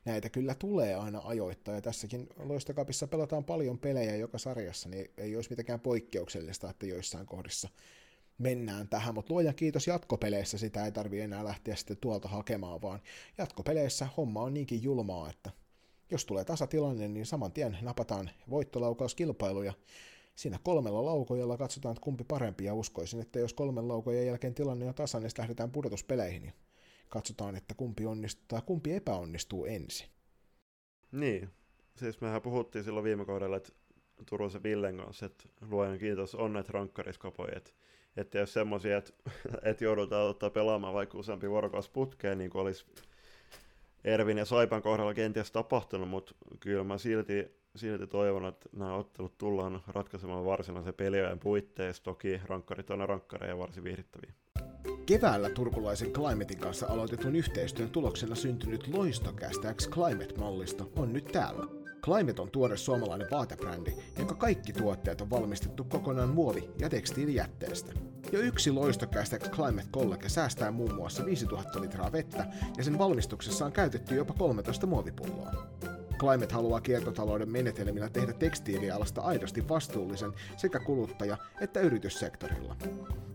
näitä 0.04 0.28
kyllä 0.28 0.54
tulee 0.54 0.94
aina 0.94 1.20
ajoittaa, 1.24 1.74
ja 1.74 1.82
tässäkin 1.82 2.28
Loistokapissa 2.36 3.06
pelataan 3.06 3.44
paljon 3.44 3.78
pelejä 3.78 4.16
joka 4.16 4.38
sarjassa, 4.38 4.88
niin 4.88 5.10
ei 5.16 5.36
olisi 5.36 5.50
mitenkään 5.50 5.80
poikkeuksellista, 5.80 6.70
että 6.70 6.86
joissain 6.86 7.26
kohdissa 7.26 7.68
mennään 8.42 8.88
tähän, 8.88 9.14
mutta 9.14 9.32
luojan 9.32 9.54
kiitos 9.54 9.86
jatkopeleissä 9.86 10.58
sitä 10.58 10.84
ei 10.84 10.92
tarvi 10.92 11.20
enää 11.20 11.44
lähteä 11.44 11.76
sitten 11.76 11.96
tuolta 11.96 12.28
hakemaan, 12.28 12.82
vaan 12.82 13.00
jatkopeleissä 13.38 14.08
homma 14.16 14.42
on 14.42 14.54
niinkin 14.54 14.82
julmaa, 14.82 15.30
että 15.30 15.50
jos 16.10 16.24
tulee 16.24 16.44
tasatilanne, 16.44 17.08
niin 17.08 17.26
saman 17.26 17.52
tien 17.52 17.78
napataan 17.80 18.30
voittolaukauskilpailu 18.50 19.62
ja 19.62 19.72
siinä 20.36 20.58
kolmella 20.62 21.04
laukojalla 21.04 21.56
katsotaan, 21.56 21.92
että 21.92 22.04
kumpi 22.04 22.24
parempi 22.24 22.64
ja 22.64 22.74
uskoisin, 22.74 23.20
että 23.20 23.38
jos 23.38 23.54
kolmen 23.54 23.88
laukojen 23.88 24.26
jälkeen 24.26 24.54
tilanne 24.54 24.88
on 24.88 24.94
tasan, 24.94 25.22
niin 25.22 25.30
lähdetään 25.38 25.70
pudotuspeleihin 25.70 26.44
ja 26.44 26.52
katsotaan, 27.08 27.56
että 27.56 27.74
kumpi 27.74 28.06
onnistuu 28.06 28.44
tai 28.48 28.62
kumpi 28.66 28.92
epäonnistuu 28.92 29.64
ensin. 29.64 30.06
Niin, 31.12 31.50
siis 31.96 32.20
mehän 32.20 32.42
puhuttiin 32.42 32.84
silloin 32.84 33.04
viime 33.04 33.24
kaudella, 33.24 33.56
että 33.56 33.72
Turusen 34.28 34.62
Villen 34.62 34.96
kanssa, 34.96 35.26
että 35.26 35.44
luojan 35.70 35.98
kiitos 35.98 36.34
on 36.34 36.52
näitä 36.52 36.72
rankkariskapoja, 36.72 37.56
että 37.56 37.70
että 38.16 38.38
jos 38.38 38.52
semmoisia, 38.52 38.96
että, 38.96 39.12
että 39.70 39.84
joudutaan 39.84 40.28
ottaa 40.28 40.50
pelaamaan 40.50 40.94
vaikka 40.94 41.18
useampi 41.18 41.50
vuorokausi 41.50 41.90
putkeen, 41.92 42.38
niin 42.38 42.50
kuin 42.50 42.62
olisi 42.62 42.86
Ervin 44.04 44.38
ja 44.38 44.44
Saipan 44.44 44.82
kohdalla 44.82 45.14
kenties 45.14 45.52
tapahtunut, 45.52 46.08
mutta 46.08 46.34
kyllä 46.60 46.84
mä 46.84 46.98
silti, 46.98 47.56
silti 47.76 48.06
toivon, 48.06 48.46
että 48.46 48.68
nämä 48.72 48.94
ottelut 48.94 49.38
tullaan 49.38 49.82
ratkaisemaan 49.88 50.44
varsinaisen 50.44 50.94
peliajan 50.94 51.38
puitteissa. 51.38 52.02
Toki 52.02 52.40
rankkarit 52.44 52.90
on 52.90 53.08
rankkareja 53.08 53.58
varsin 53.58 53.84
viihdyttäviä. 53.84 54.32
Keväällä 55.06 55.50
turkulaisen 55.50 56.12
Climatein 56.12 56.60
kanssa 56.60 56.86
aloitetun 56.86 57.36
yhteistyön 57.36 57.90
tuloksena 57.90 58.34
syntynyt 58.34 58.88
Loistokästä 58.88 59.74
X 59.74 59.90
Climate-mallisto 59.90 60.92
on 60.96 61.12
nyt 61.12 61.24
täällä. 61.24 61.81
Climate 62.04 62.42
on 62.42 62.50
tuore 62.50 62.76
suomalainen 62.76 63.28
vaatebrändi, 63.30 63.96
jonka 64.18 64.34
kaikki 64.34 64.72
tuotteet 64.72 65.20
on 65.20 65.30
valmistettu 65.30 65.84
kokonaan 65.84 66.28
muovi- 66.28 66.70
ja 66.78 66.88
tekstiilijätteestä. 66.90 67.92
Jo 68.32 68.40
yksi 68.40 68.70
loistokästä 68.70 69.38
Climate 69.38 69.88
College 69.92 70.28
säästää 70.28 70.70
muun 70.70 70.94
muassa 70.94 71.24
5000 71.24 71.80
litraa 71.80 72.12
vettä 72.12 72.46
ja 72.76 72.84
sen 72.84 72.98
valmistuksessa 72.98 73.66
on 73.66 73.72
käytetty 73.72 74.14
jopa 74.14 74.34
13 74.34 74.86
muovipulloa. 74.86 75.52
Climate 76.18 76.54
haluaa 76.54 76.80
kiertotalouden 76.80 77.52
menetelmillä 77.52 78.08
tehdä 78.08 78.32
tekstiilialasta 78.32 79.20
aidosti 79.20 79.68
vastuullisen 79.68 80.32
sekä 80.56 80.78
kuluttaja- 80.78 81.36
että 81.60 81.80
yrityssektorilla. 81.80 82.76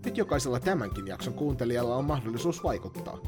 Nyt 0.05 0.17
jokaisella 0.17 0.59
tämänkin 0.59 1.07
jakson 1.07 1.33
kuuntelijalla 1.33 1.95
on 1.95 2.05
mahdollisuus 2.05 2.63
vaikuttaa. 2.63 3.19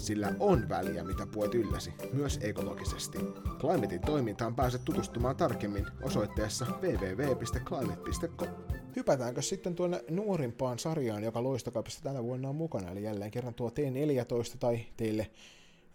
Sillä 0.00 0.34
on 0.38 0.68
väliä, 0.68 1.04
mitä 1.04 1.26
puet 1.26 1.54
ylläsi, 1.54 1.92
myös 2.12 2.38
ekologisesti. 2.42 3.18
Climatein 3.58 4.00
toimintaan 4.00 4.54
pääset 4.54 4.84
tutustumaan 4.84 5.36
tarkemmin 5.36 5.86
osoitteessa 6.02 6.66
www.climate.com. 6.80 8.48
Hypätäänkö 8.96 9.42
sitten 9.42 9.74
tuonne 9.74 10.04
nuorimpaan 10.10 10.78
sarjaan, 10.78 11.24
joka 11.24 11.42
Loistokaupassa 11.42 12.02
tänä 12.02 12.22
vuonna 12.22 12.48
on 12.48 12.56
mukana, 12.56 12.90
eli 12.90 13.02
jälleen 13.02 13.30
kerran 13.30 13.54
tuo 13.54 13.68
T14 13.68 14.58
tai 14.58 14.86
teille 14.96 15.30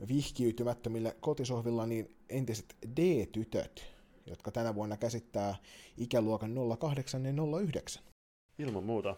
vihkiytymättömille 0.08 1.16
kotisohvilla 1.20 1.86
niin 1.86 2.16
entiset 2.30 2.76
D-tytöt, 2.98 3.86
jotka 4.26 4.52
tänä 4.52 4.76
vuonna 4.76 4.98
käsittää 4.98 5.56
ikäluokan 5.98 6.56
08 6.80 7.26
ja 7.26 7.34
09. 7.62 8.04
Ilman 8.60 8.84
muuta. 8.84 9.16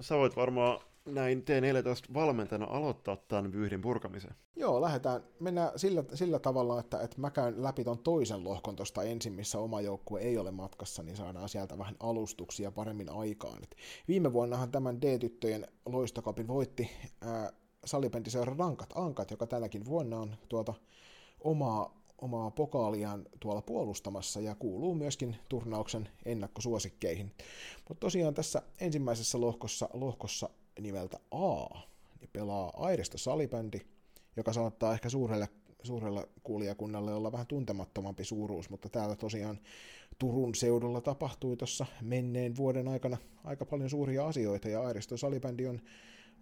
Sä 0.00 0.16
voit 0.16 0.36
varmaan 0.36 0.80
näin 1.06 1.44
T14 1.44 2.14
valmentajana 2.14 2.66
aloittaa 2.66 3.16
tämän 3.16 3.52
vyyhdin 3.52 3.80
purkamisen? 3.80 4.34
Joo, 4.56 4.80
lähdetään. 4.80 5.22
Mennään 5.40 5.78
sillä, 5.78 6.04
sillä 6.14 6.38
tavalla, 6.38 6.80
että, 6.80 7.00
että 7.00 7.20
mä 7.20 7.30
käyn 7.30 7.62
läpi 7.62 7.84
ton 7.84 7.98
toisen 7.98 8.44
lohkon 8.44 8.76
tuosta 8.76 9.02
ensin, 9.02 9.32
missä 9.32 9.58
oma 9.58 9.80
joukkue 9.80 10.20
ei 10.20 10.38
ole 10.38 10.50
matkassa, 10.50 11.02
niin 11.02 11.16
saadaan 11.16 11.48
sieltä 11.48 11.78
vähän 11.78 11.96
alustuksia 12.00 12.70
paremmin 12.70 13.10
aikaan. 13.10 13.62
Et 13.62 13.76
viime 14.08 14.32
vuonnahan 14.32 14.70
tämän 14.70 15.02
D-tyttöjen 15.02 15.68
loistokapin 15.86 16.48
voitti 16.48 16.90
ää, 17.20 17.52
salibändiseura 17.84 18.56
Rankat 18.58 18.92
Ankat, 18.94 19.30
joka 19.30 19.46
tänäkin 19.46 19.84
vuonna 19.84 20.18
on 20.18 20.36
tuota 20.48 20.74
omaa, 21.40 22.00
omaa 22.18 22.50
pokaaliaan 22.50 23.26
tuolla 23.40 23.62
puolustamassa 23.62 24.40
ja 24.40 24.54
kuuluu 24.54 24.94
myöskin 24.94 25.36
turnauksen 25.48 26.08
ennakkosuosikkeihin. 26.24 27.32
Mutta 27.88 28.00
tosiaan 28.00 28.34
tässä 28.34 28.62
ensimmäisessä 28.80 29.40
lohkossa, 29.40 29.88
lohkossa 29.92 30.50
nimeltä 30.80 31.18
A, 31.30 31.78
niin 32.20 32.30
pelaa 32.32 32.72
Airesto 32.76 33.18
salibändi, 33.18 33.80
joka 34.36 34.52
saattaa 34.52 34.92
ehkä 34.92 35.08
suurelle, 35.08 35.48
suurelle 35.82 36.28
kuulijakunnalle 36.42 37.14
olla 37.14 37.32
vähän 37.32 37.46
tuntemattomampi 37.46 38.24
suuruus, 38.24 38.70
mutta 38.70 38.88
täällä 38.88 39.16
tosiaan 39.16 39.58
Turun 40.18 40.54
seudulla 40.54 41.00
tapahtui 41.00 41.56
tuossa 41.56 41.86
menneen 42.02 42.56
vuoden 42.56 42.88
aikana 42.88 43.16
aika 43.44 43.64
paljon 43.64 43.90
suuria 43.90 44.26
asioita, 44.26 44.68
ja 44.68 44.82
Airesto 44.82 45.16
salibändi 45.16 45.66
on, 45.66 45.80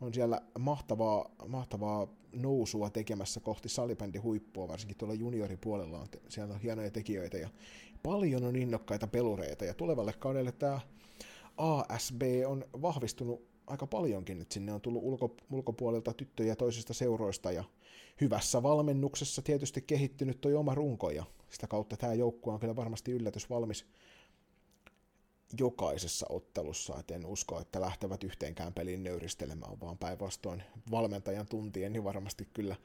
on 0.00 0.14
siellä 0.14 0.40
mahtavaa, 0.58 1.30
mahtavaa 1.46 2.06
nousua 2.32 2.90
tekemässä 2.90 3.40
kohti 3.40 3.68
salibändi 3.68 4.18
huippua, 4.18 4.68
varsinkin 4.68 4.96
tuolla 4.96 5.14
junioripuolella 5.14 5.98
on, 5.98 6.06
siellä 6.28 6.54
on 6.54 6.60
hienoja 6.60 6.90
tekijöitä, 6.90 7.38
ja 7.38 7.48
paljon 8.02 8.44
on 8.44 8.56
innokkaita 8.56 9.06
pelureita, 9.06 9.64
ja 9.64 9.74
tulevalle 9.74 10.12
kaudelle 10.12 10.52
tämä 10.52 10.80
ASB 11.56 12.22
on 12.46 12.64
vahvistunut 12.82 13.53
aika 13.66 13.86
paljonkin, 13.86 14.40
että 14.40 14.54
sinne 14.54 14.72
on 14.72 14.80
tullut 14.80 15.02
ulko, 15.04 15.36
ulkopuolelta 15.50 16.12
tyttöjä 16.12 16.56
toisista 16.56 16.94
seuroista 16.94 17.52
ja 17.52 17.64
hyvässä 18.20 18.62
valmennuksessa 18.62 19.42
tietysti 19.42 19.82
kehittynyt 19.82 20.40
toi 20.40 20.54
oma 20.54 20.74
runko 20.74 21.10
ja 21.10 21.24
sitä 21.50 21.66
kautta 21.66 21.96
tämä 21.96 22.14
joukkue 22.14 22.52
on 22.52 22.60
kyllä 22.60 22.76
varmasti 22.76 23.12
yllätys 23.12 23.50
valmis 23.50 23.86
jokaisessa 25.58 26.26
ottelussa, 26.28 26.98
että 27.00 27.14
en 27.14 27.26
usko, 27.26 27.60
että 27.60 27.80
lähtevät 27.80 28.24
yhteenkään 28.24 28.72
peliin 28.74 29.02
nöyristelemään, 29.04 29.80
vaan 29.80 29.98
päinvastoin 29.98 30.62
valmentajan 30.90 31.46
tuntien 31.46 31.92
niin 31.92 32.04
varmasti 32.04 32.48
kyllä 32.52 32.76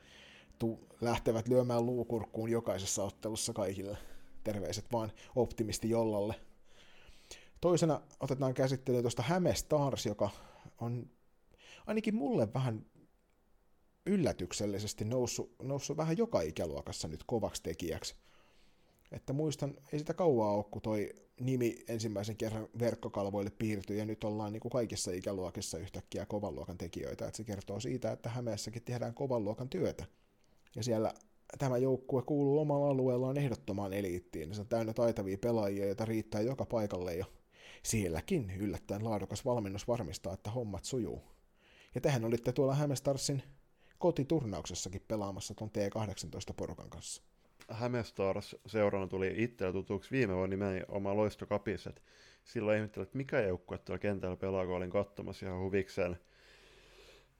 tu- 0.60 0.80
lähtevät 1.02 1.48
lyömään 1.48 1.86
luukurkkuun 1.86 2.50
jokaisessa 2.50 3.04
ottelussa 3.04 3.54
kaikille. 3.54 3.98
Terveiset 4.44 4.86
vaan 4.92 5.12
optimisti 5.36 5.90
jollalle. 5.90 6.36
Toisena 7.62 8.02
otetaan 8.20 8.54
käsittelyyn 8.54 9.04
tuosta 9.04 9.24
Häme 9.24 9.56
Stars, 9.56 10.06
joka 10.06 10.30
on 10.82 11.10
ainakin 11.88 12.16
mulle 12.16 12.54
vähän 12.54 12.86
yllätyksellisesti 14.06 15.06
noussut, 15.06 15.56
noussut 15.62 15.98
vähän 15.98 16.18
joka 16.18 16.42
ikäluokassa 16.42 17.08
nyt 17.08 17.24
kovaksi 17.24 17.64
tekijäksi. 17.64 18.16
Että 19.12 19.34
muistan, 19.34 19.78
ei 19.94 20.00
sitä 20.00 20.14
kauaa 20.14 20.54
ole, 20.54 20.66
kun 20.72 20.82
toi 20.82 21.10
nimi 21.40 21.84
ensimmäisen 21.88 22.38
kerran 22.38 22.68
verkkokalvoille 22.80 23.52
piirtyi, 23.60 23.98
ja 23.98 24.06
nyt 24.06 24.24
ollaan 24.24 24.54
niin 24.54 24.62
kuin 24.62 24.72
kaikissa 24.72 25.12
ikäluokissa 25.12 25.78
yhtäkkiä 25.78 26.26
kovan 26.26 26.56
luokan 26.56 26.78
tekijöitä. 26.78 27.26
Että 27.26 27.38
se 27.38 27.44
kertoo 27.44 27.80
siitä, 27.80 28.12
että 28.12 28.30
Hämeessäkin 28.30 28.84
tehdään 28.84 29.14
kovan 29.14 29.44
luokan 29.44 29.70
työtä. 29.70 30.06
Ja 30.76 30.84
siellä 30.84 31.14
tämä 31.58 31.78
joukkue 31.78 32.22
kuuluu 32.22 32.60
omalla 32.60 32.90
alueellaan 32.90 33.38
ehdottomaan 33.38 33.94
eliittiin. 33.94 34.56
Se 34.56 34.62
on 34.62 34.68
täynnä 34.68 34.94
taitavia 34.94 35.38
pelaajia, 35.38 35.86
joita 35.86 36.06
riittää 36.06 36.42
joka 36.42 36.66
paikalle 36.66 37.16
jo 37.16 37.26
sielläkin 37.84 38.52
yllättäen 38.52 39.04
laadukas 39.04 39.46
valmennus 39.46 39.88
varmistaa, 39.88 40.34
että 40.34 40.50
hommat 40.50 40.86
sujuu. 40.86 41.24
Ja 41.96 42.02
tehän 42.02 42.26
olitte 42.26 42.52
tuolla 42.52 42.76
Hämestarsin 42.76 43.44
kotiturnauksessakin 43.98 45.02
pelaamassa 45.08 45.54
tuon 45.54 45.70
T18-porukan 45.70 46.90
kanssa. 46.90 47.24
Hämestars 47.70 48.56
seurana 48.66 49.08
tuli 49.08 49.34
itsellä 49.38 49.74
tutuksi 49.74 50.12
viime 50.12 50.36
vuonna 50.36 50.56
nimenomaan 50.56 51.18
Loisto 51.18 51.46
Kapis, 51.46 51.88
että 51.88 52.02
silloin 52.44 52.78
ihmettelin, 52.78 53.04
että 53.04 53.18
mikä 53.18 53.42
joukkue 53.42 53.78
tuolla 53.78 54.00
kentällä 54.00 54.38
pelaa, 54.38 54.66
kun 54.66 54.76
olin 54.76 54.90
katsomassa 54.90 55.46
ihan 55.46 55.60
huvikseen 55.60 56.18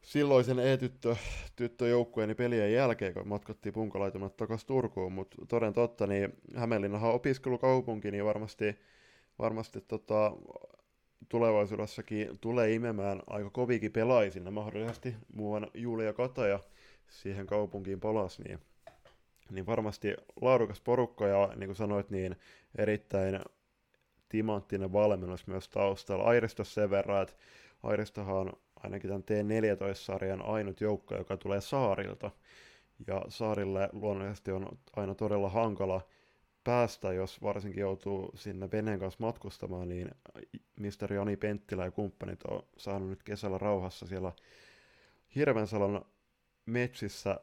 silloisen 0.02 0.60
E-tyttö 0.60 1.16
tyttöjoukkueeni 1.56 2.36
pelien 2.36 2.74
jälkeen, 2.74 3.14
kun 3.14 3.28
matkattiin 3.28 3.74
punkalaitumat 3.74 4.38
takaisin 4.38 4.68
Turkuun, 4.68 5.14
mutta 5.14 5.38
toden 5.48 5.74
totta, 5.74 6.08
niin 6.08 6.34
Hämeenlinnahan 6.56 7.14
opiskelukaupunki, 7.14 8.12
niin 8.12 8.26
varmasti, 8.26 8.80
varmasti 9.40 9.82
tota, 9.82 10.32
tulevaisuudessakin 11.30 12.40
tulee 12.42 12.74
imemään 12.74 13.22
aika 13.28 13.50
kovikin 13.50 13.92
pelaajia 13.92 14.52
mahdollisesti 14.52 15.16
muuan 15.34 15.68
Julia 15.74 16.14
Kataja 16.14 16.60
siihen 17.08 17.48
kaupunkiin 17.48 18.00
palas, 18.00 18.40
niin, 18.40 18.60
niin 19.52 19.66
varmasti 19.66 20.16
laadukas 20.42 20.82
porukka 20.82 21.28
ja 21.28 21.50
niin 21.56 21.68
kuin 21.68 21.76
sanoit, 21.76 22.10
niin 22.10 22.36
erittäin 22.78 23.40
timanttinen 24.30 24.94
valmennus 24.94 25.48
myös 25.48 25.70
taustalla. 25.70 26.24
Airisto 26.24 26.64
sen 26.64 26.90
verran, 26.90 27.22
että 27.22 27.36
Airistohan 27.84 28.36
on 28.36 28.54
ainakin 28.76 29.10
tämän 29.10 29.24
T14-sarjan 29.24 30.42
ainut 30.42 30.82
joukko, 30.82 31.16
joka 31.16 31.38
tulee 31.38 31.62
saarilta. 31.62 32.32
Ja 33.08 33.22
saarille 33.30 33.90
luonnollisesti 33.92 34.52
on 34.52 34.78
aina 34.96 35.16
todella 35.16 35.50
hankala 35.50 36.02
päästä, 36.70 37.14
jos 37.14 37.42
varsinkin 37.42 37.82
joutuu 37.82 38.32
sinne 38.36 38.72
veneen 38.72 39.00
kanssa 39.00 39.24
matkustamaan, 39.24 39.90
niin 39.90 40.12
misteri 40.80 41.16
Jani 41.16 41.38
Penttilä 41.38 41.86
ja 41.86 41.92
kumppanit 41.92 42.44
on 42.44 42.64
saanut 42.78 43.10
nyt 43.10 43.24
kesällä 43.24 43.58
rauhassa 43.58 44.08
siellä 44.08 44.32
Hirvensalon 45.36 46.06
metsissä 46.66 47.40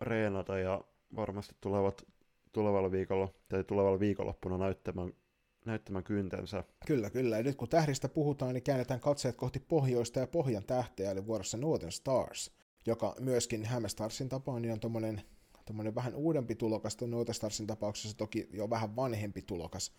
reenata 0.00 0.58
ja 0.58 0.80
varmasti 1.16 1.54
tulevat 1.60 2.06
tulevalla 2.52 2.90
viikolla 2.90 3.28
tai 3.48 3.64
tulevalla 3.64 4.00
viikonloppuna 4.00 4.58
näyttämään 4.58 5.12
näyttämään 5.64 6.04
kyntensä. 6.04 6.64
Kyllä, 6.86 7.10
kyllä. 7.10 7.36
Ja 7.36 7.42
nyt 7.42 7.56
kun 7.56 7.68
tähdistä 7.68 8.08
puhutaan, 8.08 8.54
niin 8.54 8.62
käännetään 8.62 9.00
katseet 9.00 9.36
kohti 9.36 9.60
pohjoista 9.60 10.20
ja 10.20 10.26
pohjan 10.26 10.64
tähteä, 10.64 11.10
eli 11.10 11.26
vuorossa 11.26 11.56
Northern 11.56 11.92
Stars, 11.92 12.50
joka 12.86 13.14
myöskin 13.20 13.64
Hämestarsin 13.64 14.28
tapaan 14.28 14.62
niin 14.62 14.72
on 14.72 14.80
tommonen, 14.80 15.22
tommonen 15.68 15.94
vähän 15.94 16.14
uudempi 16.14 16.54
tulokas, 16.54 16.96
tuon 16.96 17.10
Northern 17.10 17.34
Starsin 17.34 17.66
tapauksessa 17.66 18.16
toki 18.16 18.48
jo 18.52 18.70
vähän 18.70 18.96
vanhempi 18.96 19.42
tulokas, 19.42 19.92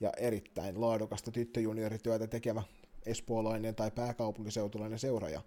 ja 0.00 0.12
erittäin 0.16 0.80
laadukasta 0.80 1.30
tyttöjuniorityötä 1.30 2.26
tekevä 2.26 2.62
espoolainen 3.06 3.74
tai 3.74 3.90
pääkaupunkiseutulainen 3.90 4.98
seuraaja. 4.98 5.42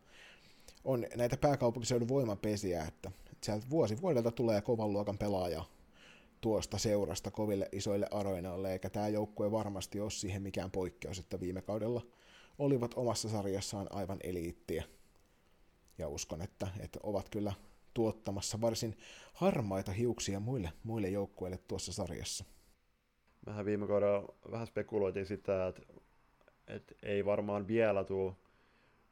On 0.83 1.05
näitä 1.15 1.37
pääkaupunkiseudun 1.37 2.07
voimapesiä, 2.07 2.83
että 2.83 3.11
sieltä 3.43 3.69
vuosi 3.69 4.01
vuodelta 4.01 4.31
tulee 4.31 4.61
kovan 4.61 4.93
luokan 4.93 5.17
pelaaja 5.17 5.63
tuosta 6.41 6.77
seurasta 6.77 7.31
koville 7.31 7.69
isoille 7.71 8.07
aroinalle, 8.11 8.71
eikä 8.71 8.89
tämä 8.89 9.07
joukkue 9.07 9.51
varmasti 9.51 9.99
ole 9.99 10.11
siihen 10.11 10.41
mikään 10.41 10.71
poikkeus, 10.71 11.19
että 11.19 11.39
viime 11.39 11.61
kaudella 11.61 12.01
olivat 12.59 12.93
omassa 12.95 13.29
sarjassaan 13.29 13.87
aivan 13.89 14.17
eliittiä. 14.23 14.83
Ja 15.97 16.07
uskon, 16.07 16.41
että, 16.41 16.67
että 16.79 16.99
ovat 17.03 17.29
kyllä 17.29 17.53
tuottamassa 17.97 18.61
varsin 18.61 18.97
harmaita 19.33 19.91
hiuksia 19.91 20.39
muille, 20.39 20.71
muille 20.83 21.09
joukkueille 21.09 21.59
tuossa 21.67 21.93
sarjassa. 21.93 22.45
Vähän 23.45 23.65
viime 23.65 23.87
kaudella 23.87 24.35
vähän 24.51 24.67
spekuloitiin 24.67 25.25
sitä, 25.25 25.67
että, 25.67 25.81
että 26.67 26.95
ei 27.03 27.25
varmaan 27.25 27.67
vielä 27.67 28.03
tule 28.03 28.33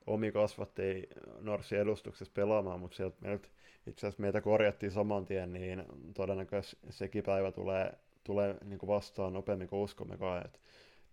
omi 0.08 0.32
kasvatti 0.32 1.10
Norsin 1.40 1.80
edustuksessa 1.80 2.34
pelaamaan, 2.34 2.80
mutta 2.80 2.98
sieltä 2.98 3.18
meiltä 3.22 3.48
itse 3.88 4.08
asiassa 4.08 4.22
meitä 4.22 4.42
korjattiin 4.42 4.92
saman 4.92 5.26
tien, 5.26 5.54
niin 5.54 5.84
todennäköisesti 6.14 6.78
sekin 6.90 7.24
päivä 7.24 7.52
tulee, 7.52 7.94
tulee 8.24 8.58
niin 8.64 8.80
kuin 8.80 8.88
vastaan 8.88 9.34
nopeammin 9.34 9.68
kuin 9.68 9.82
uskommekaan. 9.82 10.46
Et, 10.46 10.62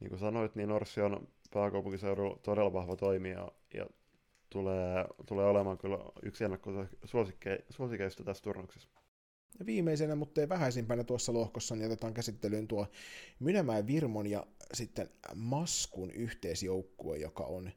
niin 0.00 0.08
kuin 0.08 0.18
sanoit, 0.20 0.54
niin 0.54 0.68
Norsi 0.68 1.00
on 1.00 1.28
pääkaupunkiseudulla 1.54 2.38
todella 2.42 2.72
vahva 2.72 2.96
toimija 2.96 3.52
ja 3.74 3.86
tulee, 4.52 5.04
tulee 5.26 5.46
olemaan 5.46 5.78
kyllä 5.78 5.98
yksi 6.22 6.44
suosikeista 7.70 8.24
tässä 8.24 8.42
turnauksessa. 8.42 8.88
Ja 9.58 9.66
viimeisenä, 9.66 10.14
mutta 10.14 10.40
ei 10.40 10.48
vähäisimpänä 10.48 11.04
tuossa 11.04 11.32
lohkossa, 11.32 11.76
niin 11.76 11.86
otetaan 11.86 12.14
käsittelyyn 12.14 12.68
tuo 12.68 12.86
Mynämäen 13.40 13.86
Virmon 13.86 14.26
ja 14.26 14.46
sitten 14.74 15.10
Maskun 15.34 16.10
yhteisjoukkue, 16.10 17.16
joka 17.16 17.44
on 17.44 17.70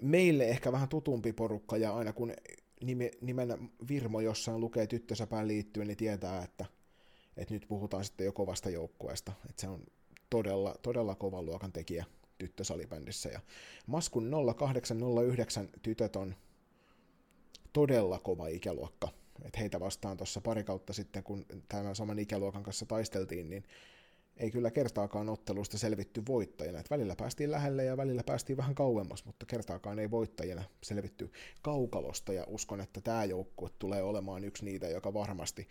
meille 0.00 0.44
ehkä 0.44 0.72
vähän 0.72 0.88
tutumpi 0.88 1.32
porukka, 1.32 1.76
ja 1.76 1.96
aina 1.96 2.12
kun 2.12 2.32
nime, 2.82 3.10
nimen 3.20 3.70
Virmo 3.88 4.20
jossain 4.20 4.60
lukee 4.60 4.86
tyttösäpään 4.86 5.48
liittyen, 5.48 5.86
niin 5.86 5.96
tietää, 5.96 6.42
että, 6.42 6.66
että 7.36 7.54
nyt 7.54 7.66
puhutaan 7.68 8.04
sitten 8.04 8.24
jo 8.24 8.32
kovasta 8.32 8.70
joukkueesta. 8.70 9.32
Että 9.50 9.60
se 9.60 9.68
on 9.68 9.84
todella, 10.30 10.74
todella 10.82 11.14
kovan 11.14 11.46
luokan 11.46 11.72
tekijä 11.72 12.04
tyttösalibändissä. 12.38 13.28
Ja 13.28 13.40
Maskun 13.86 14.30
0809 14.56 15.68
tytöt 15.82 16.16
on 16.16 16.34
todella 17.72 18.18
kova 18.18 18.48
ikäluokka. 18.48 19.08
Et 19.44 19.58
heitä 19.58 19.80
vastaan 19.80 20.16
tuossa 20.16 20.40
pari 20.40 20.64
kautta 20.64 20.92
sitten, 20.92 21.22
kun 21.22 21.46
tämän 21.68 21.96
saman 21.96 22.18
ikäluokan 22.18 22.62
kanssa 22.62 22.86
taisteltiin, 22.86 23.50
niin 23.50 23.64
ei 24.36 24.50
kyllä 24.50 24.70
kertaakaan 24.70 25.28
ottelusta 25.28 25.78
selvitty 25.78 26.22
voittajana. 26.28 26.80
Et 26.80 26.90
välillä 26.90 27.16
päästiin 27.16 27.50
lähelle 27.50 27.84
ja 27.84 27.96
välillä 27.96 28.22
päästiin 28.24 28.56
vähän 28.56 28.74
kauemmas, 28.74 29.24
mutta 29.24 29.46
kertaakaan 29.46 29.98
ei 29.98 30.10
voittajana 30.10 30.64
selvitty 30.82 31.32
kaukalosta. 31.62 32.32
Ja 32.32 32.44
uskon, 32.46 32.80
että 32.80 33.00
tämä 33.00 33.24
joukkue 33.24 33.70
tulee 33.78 34.02
olemaan 34.02 34.44
yksi 34.44 34.64
niitä, 34.64 34.88
joka 34.88 35.14
varmasti 35.14 35.68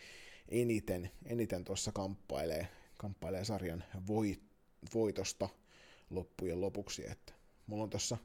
eniten, 0.50 1.12
eniten 1.26 1.64
tuossa 1.64 1.92
kamppailee, 1.92 2.68
kamppailee 2.98 3.46
sarjan 3.46 3.84
voit, 4.08 4.42
voitosta 4.94 5.50
loppujen 6.10 6.62
lopuksi. 6.62 7.12
Että 7.12 7.34
mulla 7.68 7.84
on 7.84 7.90
tuossa 7.90 8.18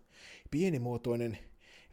pienimuotoinen 0.50 1.38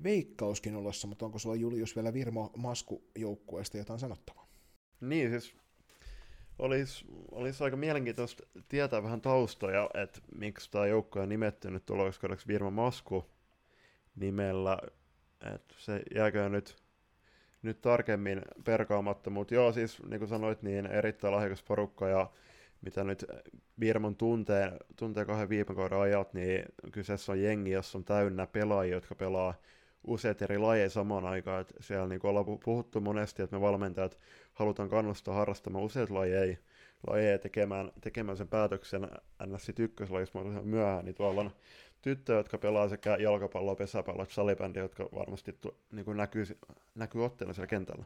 veikkauskin 0.03 0.75
olossa, 0.75 1.07
mutta 1.07 1.25
onko 1.25 1.39
sulla 1.39 1.55
Julius 1.55 1.95
vielä 1.95 2.13
Virmo 2.13 2.51
Masku 2.57 3.03
joukkueesta 3.15 3.77
jotain 3.77 3.99
sanottavaa? 3.99 4.47
Niin, 5.01 5.29
siis 5.29 5.55
olisi, 6.59 7.05
olisi 7.31 7.63
aika 7.63 7.77
mielenkiintoista 7.77 8.43
tietää 8.69 9.03
vähän 9.03 9.21
taustoja, 9.21 9.89
että 10.03 10.19
miksi 10.35 10.71
tämä 10.71 10.87
joukko 10.87 11.19
on 11.19 11.29
nimetty 11.29 11.71
nyt 11.71 11.85
tuloskaudeksi 11.85 12.47
Virma 12.47 12.69
Masku 12.69 13.25
nimellä. 14.15 14.77
Että 15.55 15.75
se 15.77 16.01
jääkö 16.15 16.49
nyt, 16.49 16.75
nyt 17.61 17.81
tarkemmin 17.81 18.41
perkaamatta, 18.63 19.29
mutta 19.29 19.53
joo, 19.53 19.71
siis 19.71 20.03
niin 20.03 20.19
kuin 20.19 20.29
sanoit, 20.29 20.61
niin 20.61 20.85
erittäin 20.85 21.33
lahjakas 21.33 21.63
porukka 21.63 22.07
ja 22.07 22.31
mitä 22.81 23.03
nyt 23.03 23.25
Virmon 23.79 24.15
tuntee, 24.15 24.71
tuntee 24.95 25.25
kahden 25.25 25.49
viime 25.49 25.75
kauden 25.75 25.99
ajat, 25.99 26.33
niin 26.33 26.65
kyseessä 26.91 27.31
on 27.31 27.41
jengi, 27.41 27.71
jossa 27.71 27.97
on 27.97 28.03
täynnä 28.03 28.47
pelaajia, 28.47 28.95
jotka 28.95 29.15
pelaa 29.15 29.53
useat 30.07 30.41
eri 30.41 30.57
lajeja 30.57 30.89
samaan 30.89 31.25
aikaan. 31.25 31.61
Että 31.61 31.73
siellä 31.79 32.07
niin 32.07 32.19
ollaan 32.23 32.59
puhuttu 32.63 33.01
monesti, 33.01 33.41
että 33.41 33.55
me 33.55 33.61
valmentajat 33.61 34.19
halutaan 34.53 34.89
kannustaa 34.89 35.35
harrastamaan 35.35 35.83
useat 35.83 36.09
lajeja, 36.09 36.57
lajeja 37.07 37.39
tekemään, 37.39 37.91
tekemään 38.01 38.37
sen 38.37 38.47
päätöksen 38.47 39.07
NS 39.45 39.71
ykköslajissa 39.79 40.39
myöhään, 40.63 41.05
niin 41.05 41.15
tuolla 41.15 41.41
on 41.41 41.51
tyttöjä, 42.01 42.39
jotka 42.39 42.57
pelaa 42.57 42.89
sekä 42.89 43.17
jalkapalloa, 43.17 43.75
pesäpalloa 43.75 44.23
että 44.23 44.35
salibändiä, 44.35 44.83
jotka 44.83 45.09
varmasti 45.15 45.53
tu, 45.53 45.77
niin 45.91 46.05
kuin 46.05 46.17
näkyy, 46.17 46.45
näkyy 46.95 47.25
otteena 47.25 47.53
siellä 47.53 47.67
kentällä. 47.67 48.05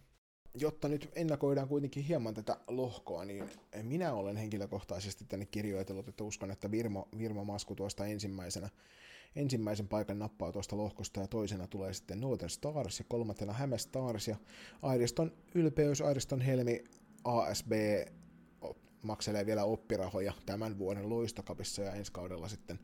Jotta 0.55 0.87
nyt 0.87 1.11
ennakoidaan 1.15 1.67
kuitenkin 1.67 2.03
hieman 2.03 2.33
tätä 2.33 2.57
lohkoa, 2.67 3.25
niin 3.25 3.49
minä 3.81 4.13
olen 4.13 4.37
henkilökohtaisesti 4.37 5.25
tänne 5.25 5.45
kirjoitellut, 5.45 6.07
että 6.07 6.23
uskon, 6.23 6.51
että 6.51 6.71
Virmo, 6.71 7.07
Virmo 7.17 7.45
Masku 7.45 7.75
tuosta 7.75 8.05
ensimmäisenä 8.05 8.69
ensimmäisen 9.35 9.87
paikan 9.87 10.19
nappaa 10.19 10.51
tuosta 10.51 10.77
lohkosta 10.77 11.19
ja 11.19 11.27
toisena 11.27 11.67
tulee 11.67 11.93
sitten 11.93 12.21
Northern 12.21 12.49
Stars 12.49 12.99
ja 12.99 13.05
kolmantena 13.09 13.53
Häme 13.53 13.77
Stars 13.77 14.27
ja 14.27 14.35
Airiston 14.81 15.31
ylpeys, 15.55 16.01
Airiston 16.01 16.41
helmi 16.41 16.83
ASB 17.23 17.71
makselee 19.01 19.45
vielä 19.45 19.63
oppirahoja 19.63 20.33
tämän 20.45 20.77
vuoden 20.77 21.09
loistokapissa 21.09 21.81
ja 21.81 21.93
ensi 21.93 22.11
kaudella 22.11 22.47
sitten 22.49 22.79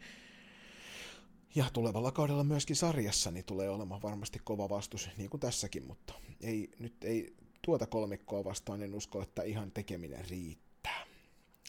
ja 1.56 1.66
tulevalla 1.74 2.12
kaudella 2.12 2.44
myöskin 2.44 2.76
sarjassa 2.76 3.32
niin 3.32 3.46
tulee 3.46 3.70
olemaan 3.70 4.02
varmasti 4.02 4.40
kova 4.44 4.70
vastus, 4.70 5.10
niin 5.18 5.30
kuin 5.30 5.42
tässäkin, 5.42 5.88
mutta 5.88 6.14
ei, 6.42 6.72
nyt 6.80 7.04
ei 7.04 7.36
tuota 7.62 7.88
kolmikkoa 7.88 8.44
vastaan, 8.44 8.84
en 8.84 8.94
usko, 8.94 9.22
että 9.22 9.44
ihan 9.44 9.72
tekeminen 9.72 10.26
riittää. 10.30 11.06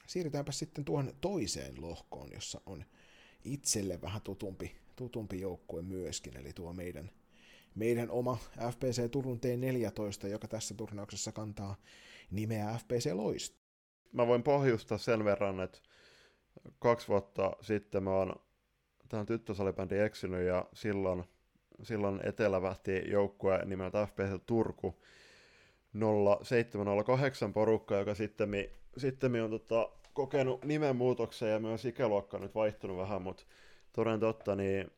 Siirrytäänpä 0.06 0.52
sitten 0.52 0.84
tuohon 0.84 1.12
toiseen 1.20 1.82
lohkoon, 1.82 2.32
jossa 2.32 2.60
on 2.66 2.84
itselle 3.44 4.02
vähän 4.02 4.22
tutumpi, 4.22 4.76
tutumpi 4.96 5.40
joukkue 5.40 5.82
myöskin, 5.82 6.36
eli 6.36 6.52
tuo 6.52 6.72
meidän, 6.72 7.10
meidän 7.74 8.10
oma 8.10 8.38
FPC 8.70 9.10
Turun 9.10 9.40
T14, 9.40 10.26
joka 10.26 10.48
tässä 10.48 10.74
turnauksessa 10.74 11.32
kantaa 11.32 11.76
nimeä 12.30 12.78
FPC 12.78 13.12
Loist. 13.12 13.54
Mä 14.12 14.26
voin 14.26 14.42
pohjustaa 14.42 14.98
sen 14.98 15.24
verran, 15.24 15.60
että 15.60 15.78
kaksi 16.78 17.08
vuotta 17.08 17.56
sitten 17.60 18.02
mä 18.02 18.10
oon 18.10 18.32
tähän 19.08 19.26
tyttösalibändi 19.26 19.98
eksynyt 19.98 20.46
ja 20.46 20.66
silloin, 20.74 21.24
silloin 21.82 22.20
etelävähti 22.24 23.10
joukkue 23.10 23.64
nimeltä 23.64 24.06
FPC 24.06 24.46
Turku 24.46 25.02
0708 26.44 27.52
porukka, 27.52 27.96
joka 27.96 28.14
sitten, 28.14 28.50
sitten 28.96 29.42
on 29.42 29.50
tota, 29.50 29.90
kokenut 30.12 30.64
nimenmuutoksen 30.64 31.50
ja 31.50 31.58
myös 31.58 31.84
ikäluokka 31.84 32.36
on 32.36 32.42
nyt 32.42 32.54
vaihtunut 32.54 32.96
vähän, 32.96 33.22
mutta 33.22 33.42
toden 33.92 34.20
totta, 34.20 34.56
niin 34.56 34.90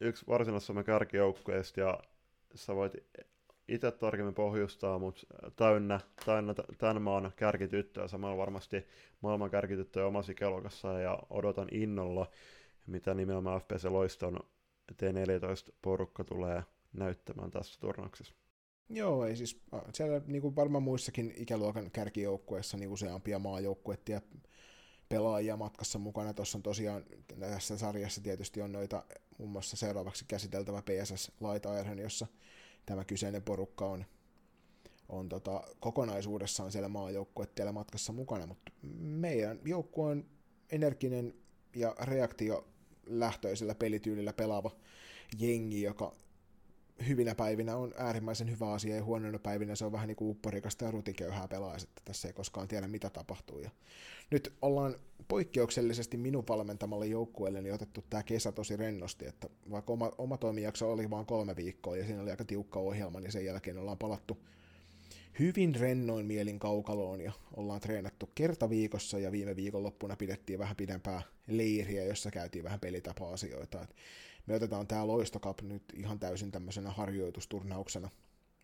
yksi 0.00 0.26
varsinais-Suomen 0.26 0.84
kärkijoukkueista 0.84 1.80
ja 1.80 1.98
sä 2.54 2.74
voit 2.74 2.92
itse 3.68 3.90
tarkemmin 3.90 4.34
pohjustaa, 4.34 4.98
mutta 4.98 5.26
täynnä, 5.56 6.00
täynnä 6.26 6.54
tämän 6.78 7.02
maan 7.02 7.32
kärkityttöä, 7.36 8.08
samalla 8.08 8.36
varmasti 8.36 8.86
maailman 9.20 9.50
kärkityttöä 9.50 10.06
omassa 10.06 10.32
ikäluokassa 10.32 11.00
ja 11.00 11.18
odotan 11.30 11.68
innolla, 11.70 12.26
mitä 12.86 13.14
nimenomaan 13.14 13.60
FPC 13.60 13.84
Loiston 13.84 14.40
T14-porukka 14.92 16.24
tulee 16.24 16.62
näyttämään 16.92 17.50
tässä 17.50 17.80
turnauksessa. 17.80 18.39
Joo, 18.90 19.26
ei 19.26 19.36
siis 19.36 19.60
siellä 19.94 20.20
niin 20.26 20.42
kuin 20.42 20.56
varmaan 20.56 20.82
muissakin 20.82 21.34
ikäluokan 21.36 21.90
kärkijoukkueissa 21.90 22.76
niin 22.76 22.90
useampia 22.90 23.38
maajoukkueita 23.38 24.12
ja 24.12 24.20
pelaajia 25.08 25.56
matkassa 25.56 25.98
mukana. 25.98 26.34
Tuossa 26.34 26.58
on 26.58 26.62
tosiaan 26.62 27.04
tässä 27.40 27.78
sarjassa 27.78 28.20
tietysti 28.20 28.62
on 28.62 28.72
noita 28.72 29.04
muun 29.38 29.50
muassa 29.50 29.76
seuraavaksi 29.76 30.24
käsiteltävä 30.28 30.82
PSS 30.82 31.32
Light 31.40 31.66
Iron, 31.80 31.98
jossa 31.98 32.26
tämä 32.86 33.04
kyseinen 33.04 33.42
porukka 33.42 33.86
on, 33.86 34.04
on 35.08 35.28
tota, 35.28 35.62
kokonaisuudessaan 35.80 36.72
siellä 36.72 36.88
maajoukkueella 36.88 37.72
matkassa 37.72 38.12
mukana, 38.12 38.46
mutta 38.46 38.72
meidän 38.98 39.60
joukkue 39.64 40.10
on 40.10 40.26
energinen 40.70 41.34
ja 41.76 41.94
reaktio 42.02 42.68
lähtöisellä 43.06 43.74
pelityylillä 43.74 44.32
pelaava 44.32 44.76
jengi, 45.38 45.82
joka 45.82 46.14
hyvinä 47.08 47.34
päivinä 47.34 47.76
on 47.76 47.94
äärimmäisen 47.96 48.50
hyvä 48.50 48.72
asia 48.72 48.96
ja 48.96 49.04
huonoina 49.04 49.38
päivinä 49.38 49.74
se 49.74 49.84
on 49.84 49.92
vähän 49.92 50.08
niin 50.08 50.16
kuin 50.16 50.30
upporikasta 50.30 50.84
ja 50.84 50.90
rutiköyhää 50.90 51.48
pelaajaa, 51.48 51.78
että 51.82 52.02
tässä 52.04 52.28
ei 52.28 52.34
koskaan 52.34 52.68
tiedä 52.68 52.88
mitä 52.88 53.10
tapahtuu. 53.10 53.60
Ja 53.60 53.70
nyt 54.30 54.52
ollaan 54.62 54.94
poikkeuksellisesti 55.28 56.16
minun 56.16 56.44
valmentamalle 56.48 57.06
joukkueelle 57.06 57.62
niin 57.62 57.74
otettu 57.74 58.04
tämä 58.10 58.22
kesä 58.22 58.52
tosi 58.52 58.76
rennosti, 58.76 59.26
että 59.26 59.48
vaikka 59.70 59.92
oma, 59.92 60.12
oma 60.18 60.36
toimijakso 60.36 60.92
oli 60.92 61.10
vain 61.10 61.26
kolme 61.26 61.56
viikkoa 61.56 61.96
ja 61.96 62.06
siinä 62.06 62.22
oli 62.22 62.30
aika 62.30 62.44
tiukka 62.44 62.78
ohjelma, 62.78 63.20
niin 63.20 63.32
sen 63.32 63.44
jälkeen 63.44 63.78
ollaan 63.78 63.98
palattu 63.98 64.38
hyvin 65.38 65.74
rennoin 65.74 66.26
mielin 66.26 66.58
kaukaloon 66.58 67.20
ja 67.20 67.32
ollaan 67.56 67.80
treenattu 67.80 68.30
kerta 68.34 68.70
viikossa 68.70 69.18
ja 69.18 69.32
viime 69.32 69.56
viikonloppuna 69.56 70.16
pidettiin 70.16 70.58
vähän 70.58 70.76
pidempää 70.76 71.22
leiriä, 71.46 72.04
jossa 72.04 72.30
käytiin 72.30 72.64
vähän 72.64 72.80
pelitapa-asioita. 72.80 73.82
Et 73.82 73.94
me 74.46 74.54
otetaan 74.54 74.86
tämä 74.86 75.06
Loisto 75.06 75.38
Cup 75.38 75.62
nyt 75.62 75.82
ihan 75.94 76.18
täysin 76.18 76.50
tämmöisenä 76.50 76.90
harjoitusturnauksena, 76.90 78.10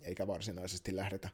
eikä 0.00 0.26
varsinaisesti 0.26 0.96
lähdetä, 0.96 1.28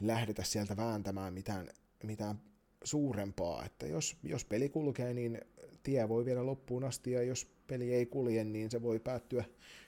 lähdetä 0.00 0.42
sieltä 0.42 0.76
vääntämään 0.76 1.34
mitään, 1.34 1.68
mitään 2.02 2.40
suurempaa, 2.84 3.64
että 3.64 3.86
jos, 3.86 4.16
jos 4.22 4.44
peli 4.44 4.68
kulkee, 4.68 5.14
niin 5.14 5.40
tie 5.82 6.08
voi 6.08 6.24
viedä 6.24 6.46
loppuun 6.46 6.84
asti, 6.84 7.12
ja 7.12 7.22
jos 7.22 7.46
peli 7.66 7.94
ei 7.94 8.06
kulje, 8.06 8.44
niin 8.44 8.70
se 8.70 8.82
voi 8.82 8.98
päättyä 8.98 9.44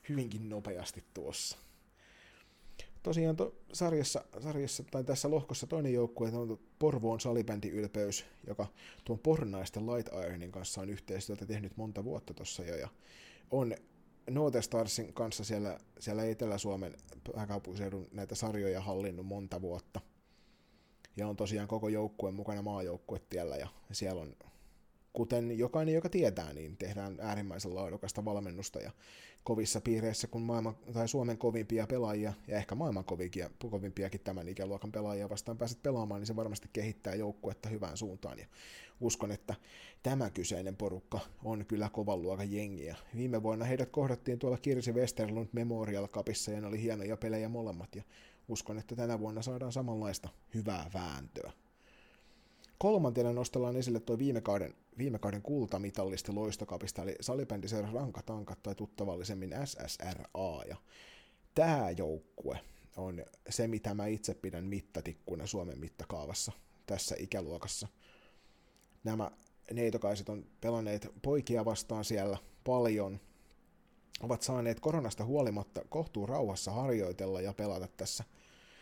hyvinkin 0.08 0.48
nopeasti 0.48 1.04
tuossa. 1.14 1.58
Tosiaan 3.02 3.36
to, 3.36 3.54
sarjassa, 3.72 4.24
sarjassa, 4.40 4.84
tai 4.90 5.04
tässä 5.04 5.30
lohkossa 5.30 5.66
toinen 5.66 5.92
joukkue 5.92 6.28
on 6.28 6.58
Porvoon 6.78 7.20
salibändi 7.20 7.68
Ylpeys, 7.68 8.24
joka 8.46 8.66
tuon 9.04 9.18
pornaisten 9.18 9.86
Light 9.86 10.12
Ironin 10.26 10.52
kanssa 10.52 10.80
on 10.80 10.90
yhteistyötä 10.90 11.46
tehnyt 11.46 11.76
monta 11.76 12.04
vuotta 12.04 12.34
tuossa 12.34 12.64
jo, 12.64 12.76
ja 12.76 12.88
on 13.50 13.74
Note 14.30 14.62
Starsin 14.62 15.12
kanssa 15.12 15.44
siellä, 15.44 15.78
siellä 15.98 16.24
Etelä-Suomen 16.24 16.96
pääkaupunkiseudun 17.34 18.08
näitä 18.12 18.34
sarjoja 18.34 18.80
hallinnut 18.80 19.26
monta 19.26 19.60
vuotta. 19.60 20.00
Ja 21.16 21.28
on 21.28 21.36
tosiaan 21.36 21.68
koko 21.68 21.88
joukkueen 21.88 22.34
mukana 22.34 22.62
maajoukkuetiellä 22.62 23.56
ja 23.56 23.68
siellä 23.92 24.22
on, 24.22 24.36
kuten 25.12 25.58
jokainen, 25.58 25.94
joka 25.94 26.08
tietää, 26.08 26.52
niin 26.52 26.76
tehdään 26.76 27.16
äärimmäisen 27.20 27.74
laadukasta 27.74 28.24
valmennusta 28.24 28.80
ja 28.80 28.90
kovissa 29.44 29.80
piireissä, 29.80 30.26
kun 30.26 30.42
maailman, 30.42 30.76
tai 30.92 31.08
Suomen 31.08 31.38
kovimpia 31.38 31.86
pelaajia, 31.86 32.32
ja 32.48 32.56
ehkä 32.56 32.74
maailman 32.74 33.04
kovimpia, 33.04 33.50
kovimpiakin 33.70 34.20
tämän 34.20 34.48
ikäluokan 34.48 34.92
pelaajia 34.92 35.28
vastaan 35.28 35.58
pääset 35.58 35.82
pelaamaan, 35.82 36.20
niin 36.20 36.26
se 36.26 36.36
varmasti 36.36 36.68
kehittää 36.72 37.14
joukkuetta 37.14 37.68
hyvään 37.68 37.96
suuntaan. 37.96 38.38
Ja 38.38 38.46
uskon, 39.00 39.32
että 39.32 39.54
tämä 40.02 40.30
kyseinen 40.30 40.76
porukka 40.76 41.20
on 41.44 41.66
kyllä 41.66 41.88
kovan 41.88 42.22
luokan 42.22 42.52
jengiä. 42.52 42.96
Viime 43.16 43.42
vuonna 43.42 43.64
heidät 43.64 43.90
kohdattiin 43.90 44.38
tuolla 44.38 44.58
Kirsi 44.58 44.92
Westerlund 44.92 45.48
Memorial 45.52 46.08
Cupissa, 46.08 46.50
ja 46.50 46.60
ne 46.60 46.66
oli 46.66 46.82
hienoja 46.82 47.16
pelejä 47.16 47.48
molemmat, 47.48 47.96
ja 47.96 48.02
uskon, 48.48 48.78
että 48.78 48.96
tänä 48.96 49.18
vuonna 49.18 49.42
saadaan 49.42 49.72
samanlaista 49.72 50.28
hyvää 50.54 50.90
vääntöä. 50.94 51.52
Kolmantena 52.78 53.32
nostellaan 53.32 53.76
esille 53.76 54.00
tuo 54.00 54.18
viime 54.18 54.40
kauden, 54.40 54.74
viime 54.98 55.18
kauden 55.18 55.42
kultamitallista 55.42 56.34
loistokapista, 56.34 57.02
eli 57.02 57.16
salibändiseura 57.20 57.92
Rankatankat 57.92 58.62
tai 58.62 58.74
tuttavallisemmin 58.74 59.54
SSRA. 59.64 60.62
Ja 60.68 60.76
tämä 61.54 61.90
joukkue 61.90 62.58
on 62.96 63.24
se, 63.48 63.68
mitä 63.68 63.94
mä 63.94 64.06
itse 64.06 64.34
pidän 64.34 64.64
mittatikkuna 64.64 65.46
Suomen 65.46 65.78
mittakaavassa 65.78 66.52
tässä 66.86 67.16
ikäluokassa. 67.18 67.88
Nämä 69.04 69.30
neitokaiset 69.72 70.28
on 70.28 70.46
pelanneet 70.60 71.08
poikia 71.22 71.64
vastaan 71.64 72.04
siellä 72.04 72.38
paljon, 72.64 73.20
ovat 74.20 74.42
saaneet 74.42 74.80
koronasta 74.80 75.24
huolimatta 75.24 75.84
kohtuu 75.88 76.26
rauhassa 76.26 76.70
harjoitella 76.70 77.40
ja 77.40 77.52
pelata 77.52 77.88
tässä 77.96 78.24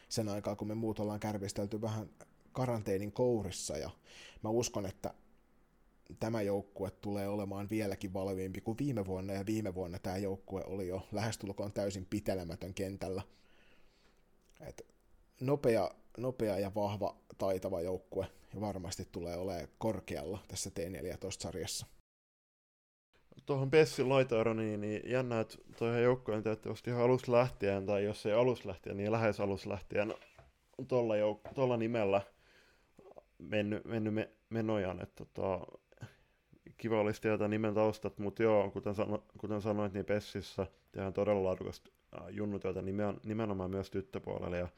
sen 0.08 0.28
aikaa, 0.28 0.56
kun 0.56 0.68
me 0.68 0.74
muut 0.74 1.00
ollaan 1.00 1.20
kärvistelty 1.20 1.80
vähän 1.80 2.10
karanteenin 2.52 3.12
kourissa. 3.12 3.76
Ja 3.76 3.90
mä 4.42 4.50
uskon, 4.50 4.86
että 4.86 5.14
tämä 6.20 6.42
joukkue 6.42 6.90
tulee 6.90 7.28
olemaan 7.28 7.70
vieläkin 7.70 8.12
valmiimpi 8.12 8.60
kuin 8.60 8.78
viime 8.78 9.06
vuonna. 9.06 9.32
Ja 9.32 9.46
viime 9.46 9.74
vuonna 9.74 9.98
tämä 9.98 10.16
joukkue 10.16 10.64
oli 10.64 10.88
jo 10.88 11.06
lähestulkoon 11.12 11.72
täysin 11.72 12.06
pitelemätön 12.06 12.74
kentällä. 12.74 13.22
Et 14.60 14.86
nopea, 15.40 15.90
nopea 16.18 16.58
ja 16.58 16.74
vahva 16.74 17.16
taitava 17.38 17.80
joukkue 17.80 18.26
ja 18.54 18.60
varmasti 18.60 19.08
tulee 19.12 19.36
olemaan 19.36 19.68
korkealla 19.78 20.38
tässä 20.48 20.70
T14-sarjassa. 20.70 21.86
Tuohon 23.46 23.70
Pessin 23.70 24.08
laitaironiin, 24.08 24.80
niin 24.80 25.10
jännä, 25.10 25.40
että 25.40 25.56
tuohon 25.78 26.02
joukkojen 26.02 26.42
tietysti 26.42 26.90
ihan 26.90 27.02
alusta 27.02 27.32
lähtien, 27.32 27.86
tai 27.86 28.04
jos 28.04 28.26
ei 28.26 28.32
alusta 28.32 28.68
lähtien, 28.68 28.96
niin 28.96 29.12
lähes 29.12 29.40
alusta 29.40 29.68
lähtien 29.70 30.14
tuolla, 30.88 31.14
jouk- 31.14 31.54
tuolla 31.54 31.76
nimellä– 31.76 32.22
mennyt, 33.38 33.84
mennyt 33.84 34.14
me, 34.14 34.30
menojaan, 34.50 35.02
että 35.02 35.24
tota, 35.24 35.66
kiva 36.76 37.00
olisi 37.00 37.20
tietää 37.20 37.48
nimen 37.48 37.74
taustat, 37.74 38.18
mutta 38.18 38.42
joo, 38.42 38.70
kuten, 38.70 38.94
sano, 38.94 39.24
kuten 39.38 39.62
sanoit, 39.62 39.92
niin 39.92 40.04
Pessissä 40.04 40.66
tehdään 40.92 41.12
todella 41.12 41.44
laadukasta 41.44 41.90
junnutyötä 42.30 42.82
nimen, 42.82 43.20
nimenomaan 43.24 43.70
myös 43.70 43.90
tyttöpuolella, 43.90 44.56
ja 44.56 44.68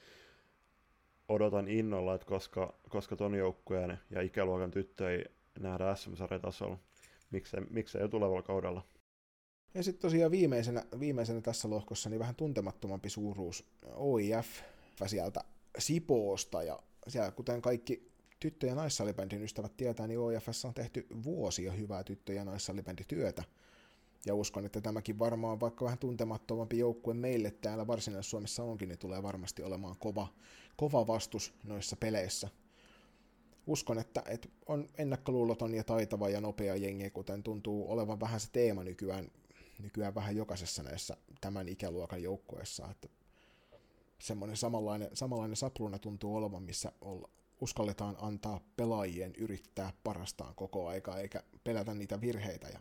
odotan 1.31 1.69
innolla, 1.69 2.15
että 2.15 2.27
koska, 2.27 2.75
koska 2.89 3.17
ton 3.17 3.35
joukkueen 3.35 3.99
ja 4.11 4.21
ikäluokan 4.23 4.71
tyttö 4.71 5.11
ei 5.11 5.25
nähdä 5.61 5.95
SM-sarjatasolla, 5.95 6.79
miksei, 7.31 7.61
miksei 7.61 8.01
jo 8.01 8.09
tulevalla 8.09 8.43
kaudella. 8.43 8.85
Ja 9.75 9.83
sitten 9.83 10.03
tosiaan 10.03 10.31
viimeisenä, 10.31 10.85
viimeisenä 11.01 11.41
tässä 11.41 11.71
lohkossa 11.71 12.11
niin 12.11 12.19
vähän 12.19 12.35
tuntemattomampi 12.35 13.11
suuruus 13.11 13.65
OIF 13.95 14.47
sieltä 15.07 15.41
Sipoosta 15.79 16.63
ja 16.63 16.79
siellä 17.09 17.31
kuten 17.31 17.63
kaikki 17.63 18.11
tyttö- 18.41 18.67
ja 18.67 18.75
naissalibändin 18.75 19.43
ystävät 19.43 19.77
tietää, 19.77 20.07
niin 20.07 20.19
OFS 20.19 20.65
on 20.65 20.75
tehty 20.75 21.07
vuosia 21.25 21.73
hyvää 21.73 22.05
tyttö- 22.05 22.33
ja 22.33 22.45
naissalibändityötä. 22.45 23.45
Ja 24.27 24.35
uskon, 24.35 24.67
että 24.67 24.81
tämäkin 24.81 25.19
varmaan, 25.19 25.61
vaikka 25.61 25.85
vähän 25.85 25.99
tuntemattomampi 25.99 26.79
joukkue 26.79 27.15
meille 27.15 27.51
täällä 27.51 27.87
Varsinais-Suomessa 27.87 28.63
onkin, 28.63 28.89
niin 28.89 28.99
tulee 28.99 29.23
varmasti 29.23 29.63
olemaan 29.63 29.97
kova, 29.99 30.29
kova 30.77 31.07
vastus 31.07 31.55
noissa 31.65 31.97
peleissä. 31.97 32.49
Uskon, 33.67 33.99
että, 33.99 34.23
että 34.27 34.49
on 34.67 34.89
ennakkoluuloton 34.99 35.75
ja 35.75 35.85
taitava 35.85 36.29
ja 36.29 36.41
nopea 36.41 36.77
jengi, 36.77 37.11
kuten 37.11 37.43
tuntuu 37.43 37.93
olevan 37.93 38.21
vähän 38.21 38.41
se 38.41 38.49
teema 38.53 38.85
nykyään, 38.85 39.31
nykyään 39.79 40.15
vähän 40.15 40.37
jokaisessa 40.37 40.83
näissä 40.83 41.17
tämän 41.41 41.69
ikäluokan 41.69 42.23
joukkueessa, 42.23 42.89
että 42.91 43.09
semmoinen 44.19 44.57
samanlainen, 44.57 45.09
samanlainen 45.13 45.57
sapluna 45.57 45.99
tuntuu 45.99 46.37
olevan, 46.37 46.63
missä 46.63 46.93
uskalletaan 47.61 48.17
antaa 48.21 48.61
pelaajien 48.77 49.33
yrittää 49.39 49.93
parastaan 50.05 50.55
koko 50.55 50.89
aika 50.89 51.19
eikä 51.19 51.43
pelätä 51.65 51.95
niitä 51.95 52.21
virheitä 52.21 52.69
ja 52.69 52.81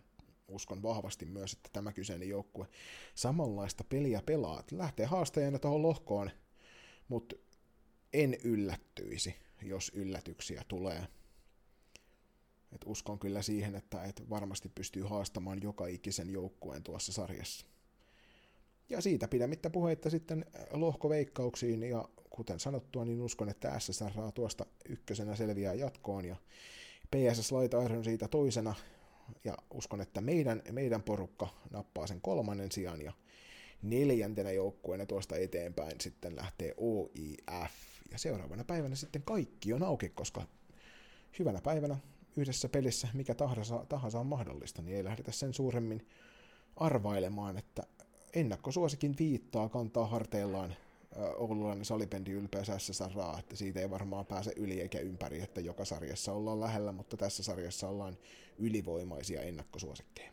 uskon 0.50 0.84
vahvasti 0.84 1.26
myös, 1.26 1.54
että 1.54 1.70
tämä 1.74 1.94
kyseinen 1.94 2.30
joukkue 2.30 2.68
samanlaista 3.16 3.84
peliä 3.84 4.22
pelaa. 4.26 4.64
Lähtee 4.72 5.06
haastajana 5.06 5.60
tuohon 5.60 5.82
lohkoon, 5.82 6.32
mutta 7.08 7.36
en 8.14 8.38
yllättyisi, 8.44 9.36
jos 9.62 9.92
yllätyksiä 9.96 10.64
tulee. 10.68 11.08
Et 12.72 12.82
uskon 12.86 13.20
kyllä 13.20 13.42
siihen, 13.42 13.76
että 13.76 14.04
et 14.04 14.30
varmasti 14.30 14.70
pystyy 14.70 15.04
haastamaan 15.04 15.62
joka 15.62 15.88
ikisen 15.88 16.30
joukkueen 16.30 16.84
tuossa 16.84 17.14
sarjassa. 17.14 17.66
Ja 18.90 19.02
siitä 19.02 19.28
pidemmittä 19.28 19.70
puheitta 19.70 20.10
sitten 20.10 20.46
lohkoveikkauksiin 20.72 21.84
ja 21.84 22.10
kuten 22.30 22.60
sanottua, 22.60 23.06
niin 23.06 23.22
uskon, 23.22 23.50
että 23.50 23.80
SSR 23.80 24.32
tuosta 24.34 24.66
ykkösenä 24.90 25.36
selviää 25.36 25.74
jatkoon 25.74 26.26
ja 26.26 26.36
PSS 27.12 27.52
Iron 27.86 28.04
siitä 28.04 28.28
toisena. 28.28 28.76
Ja 29.44 29.58
uskon, 29.74 30.02
että 30.02 30.22
meidän, 30.22 30.62
meidän 30.72 31.04
porukka 31.04 31.48
nappaa 31.72 32.08
sen 32.08 32.22
kolmannen 32.22 32.72
sijaan, 32.72 33.02
ja 33.02 33.14
neljäntenä 33.82 34.52
joukkueena 34.52 35.06
tuosta 35.06 35.36
eteenpäin 35.36 36.02
sitten 36.02 36.36
lähtee 36.36 36.74
OIF, 36.78 37.72
ja 38.12 38.18
seuraavana 38.18 38.64
päivänä 38.64 38.96
sitten 38.96 39.24
kaikki 39.24 39.74
on 39.74 39.84
auki, 39.84 40.10
koska 40.10 40.42
hyvänä 41.40 41.62
päivänä 41.62 41.98
yhdessä 42.36 42.70
pelissä 42.70 43.08
mikä 43.14 43.36
tahansa, 43.36 43.86
tahansa 43.90 44.20
on 44.20 44.28
mahdollista, 44.28 44.82
niin 44.82 44.98
ei 44.98 45.04
lähdetä 45.04 45.32
sen 45.32 45.54
suuremmin 45.54 46.08
arvailemaan, 46.76 47.58
että 47.58 47.84
ennakkosuosikin 48.34 49.16
viittaa 49.20 49.70
kantaa 49.70 50.08
harteillaan 50.08 50.76
oululainen 51.16 51.86
salipendi 51.86 52.32
ylpeä 52.32 52.64
SSRA, 52.78 53.40
että 53.40 53.56
siitä 53.56 53.80
ei 53.80 53.90
varmaan 53.90 54.26
pääse 54.26 54.54
yli 54.56 54.82
eikä 54.82 55.00
ympäri, 55.00 55.42
että 55.42 55.62
joka 55.62 55.86
sarjassa 55.86 56.34
ollaan 56.34 56.60
lähellä, 56.60 56.92
mutta 56.92 57.18
tässä 57.18 57.44
sarjassa 57.44 57.88
ollaan 57.88 58.18
ylivoimaisia 58.58 59.42
ennakkosuosikkeja. 59.42 60.32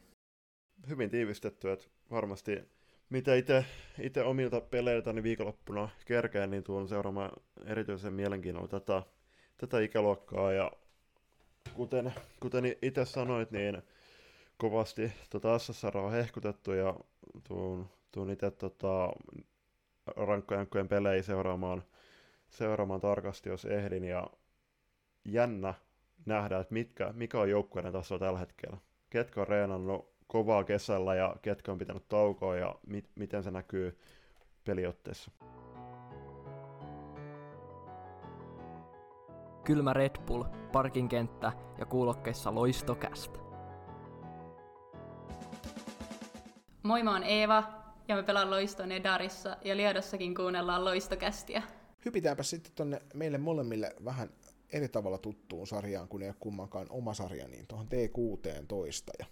Hyvin 0.89 1.11
tiivistetty, 1.11 1.71
että 1.71 1.87
varmasti 2.11 2.59
mitä 3.11 3.35
itse 3.99 4.23
omilta 4.25 4.61
peleiltäni 4.61 5.23
viikonloppuna 5.23 5.89
kerkeen, 6.05 6.51
niin 6.51 6.63
tuon 6.63 6.89
seuraamaan 6.89 7.33
erityisen 7.67 8.13
mielenkiinnolla 8.13 8.69
tätä, 8.69 9.03
tätä 9.57 9.81
ikäluokkaa 9.81 10.53
ja 10.53 10.73
kuten, 11.75 12.15
kuten 12.41 12.77
itse 12.83 13.05
sanoit, 13.05 13.51
niin 13.51 13.83
kovasti 14.57 15.13
tota 15.31 15.59
SSR 15.59 15.99
on 15.99 16.13
hehkutettu 16.13 16.73
ja 16.73 16.95
tuun, 17.49 17.89
tuun 18.13 18.31
itse 18.31 18.51
tota, 18.51 19.13
rankkojankkojen 20.17 20.89
pelejä 20.89 21.23
seuraamaan, 21.23 21.83
seuraamaan 22.49 23.01
tarkasti, 23.01 23.49
jos 23.49 23.65
ehdin, 23.65 24.05
ja 24.05 24.31
jännä 25.25 25.75
nähdä, 26.27 26.59
että 26.59 26.75
mitkä, 26.75 27.13
mikä 27.13 27.41
on 27.41 27.51
joukkueiden 27.51 27.93
taso 27.93 28.19
tällä 28.19 28.39
hetkellä. 28.39 28.77
Ketkä 29.11 29.41
on 29.41 29.49
reenannut 29.49 30.17
kovaa 30.27 30.65
kesällä 30.65 31.15
ja 31.15 31.37
ketkä 31.43 31.73
on 31.73 31.79
pitänyt 31.79 32.09
taukoa 32.09 32.57
ja 32.57 32.75
mit, 32.87 33.11
miten 33.15 33.43
se 33.43 33.51
näkyy 33.51 33.99
peliotteessa. 34.65 35.31
Kylmä 39.65 39.93
Red 39.93 40.17
Bull, 40.27 40.45
parkin 40.73 41.09
kenttä 41.09 41.53
ja 41.79 41.87
kuulokkeissa 41.87 42.55
loistokästä. 42.55 43.39
Moi, 46.83 47.03
mä 47.03 47.13
oon 47.13 47.23
Eeva 47.23 47.76
ja 48.09 48.17
me 48.17 48.23
pelaan 48.23 48.51
Loiston 48.51 48.93
Edarissa 48.93 49.57
ja 49.65 49.77
Liedossakin 49.77 50.35
kuunnellaan 50.35 50.85
Loistokästiä. 50.85 51.63
Hypitäänpä 52.05 52.43
sitten 52.43 52.73
tonne 52.75 53.01
meille 53.15 53.39
molemmille 53.39 53.97
vähän 54.05 54.31
eri 54.73 54.89
tavalla 54.89 55.19
tuttuun 55.19 55.67
sarjaan, 55.67 56.09
kun 56.09 56.23
ei 56.23 56.29
ole 56.29 56.37
kummankaan 56.41 56.87
oma 56.91 57.15
sarja, 57.15 57.49
niin 57.49 57.67
tuohon 57.67 57.87
T16. 57.87 59.13
Ja, 59.19 59.27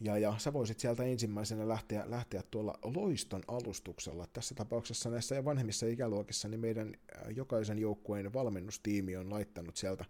ja, 0.00 0.18
ja 0.18 0.34
sä 0.38 0.52
voisit 0.52 0.80
sieltä 0.80 1.04
ensimmäisenä 1.04 1.68
lähteä, 1.68 2.04
lähteä 2.06 2.42
tuolla 2.50 2.78
loiston 2.82 3.42
alustuksella. 3.48 4.26
Tässä 4.32 4.54
tapauksessa 4.54 5.10
näissä 5.10 5.44
vanhemmissa 5.44 5.86
ikäluokissa 5.86 6.48
niin 6.48 6.60
meidän 6.60 6.88
äh, 6.88 7.30
jokaisen 7.36 7.78
joukkueen 7.78 8.32
valmennustiimi 8.32 9.16
on 9.16 9.30
laittanut 9.30 9.76
sieltä 9.76 10.04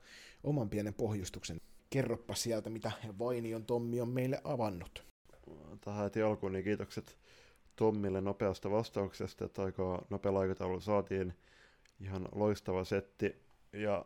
oman 0.44 0.70
pienen 0.70 0.94
pohjustuksen. 0.94 1.60
Kerroppa 1.90 2.34
sieltä, 2.34 2.70
mitä 2.70 2.92
Vainion 3.18 3.64
Tommi 3.64 4.00
on 4.00 4.08
meille 4.08 4.40
avannut. 4.44 5.04
Tähän 5.80 6.04
heti 6.04 6.22
alkuun 6.22 6.52
niin 6.52 6.64
kiitokset 6.64 7.18
Tommille 7.76 8.20
nopeasta 8.20 8.70
vastauksesta, 8.70 9.44
että 9.44 9.62
aika 9.62 10.04
nopea 10.10 10.38
aikataulu 10.38 10.80
saatiin 10.80 11.34
ihan 12.00 12.28
loistava 12.34 12.84
setti. 12.84 13.36
Ja 13.72 14.04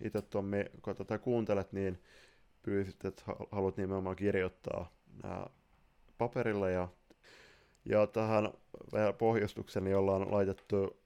itse 0.00 0.22
Tommi, 0.30 0.64
kun 0.82 0.96
tätä 0.96 1.18
kuuntelet, 1.18 1.72
niin 1.72 2.02
pyysit, 2.62 3.04
että 3.04 3.22
haluat 3.50 3.76
nimenomaan 3.76 4.16
kirjoittaa 4.16 4.92
nämä 5.22 5.46
paperille 6.18 6.72
ja, 6.72 6.88
ja 7.84 8.06
tähän 8.06 8.52
pohjustuksen 9.18 9.84
niin 9.84 9.96
ollaan 9.96 10.30
laitettu 10.32 11.00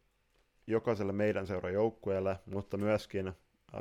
jokaiselle 0.66 1.12
meidän 1.12 1.46
seuran 1.46 1.72
joukkueelle, 1.72 2.38
mutta 2.46 2.76
myöskin 2.76 3.32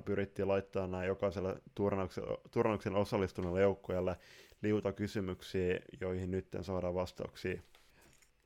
pyrittiin 0.05 0.47
laittaa 0.47 0.87
nämä 0.87 1.05
jokaiselle 1.05 1.55
turnauksen, 1.75 2.23
turnauksen 2.51 2.95
osallistuneelle 2.95 3.61
joukkueelle 3.61 4.17
liuta 4.61 4.93
kysymyksiä, 4.93 5.79
joihin 6.01 6.31
nyt 6.31 6.47
saadaan 6.61 6.95
vastauksia. 6.95 7.61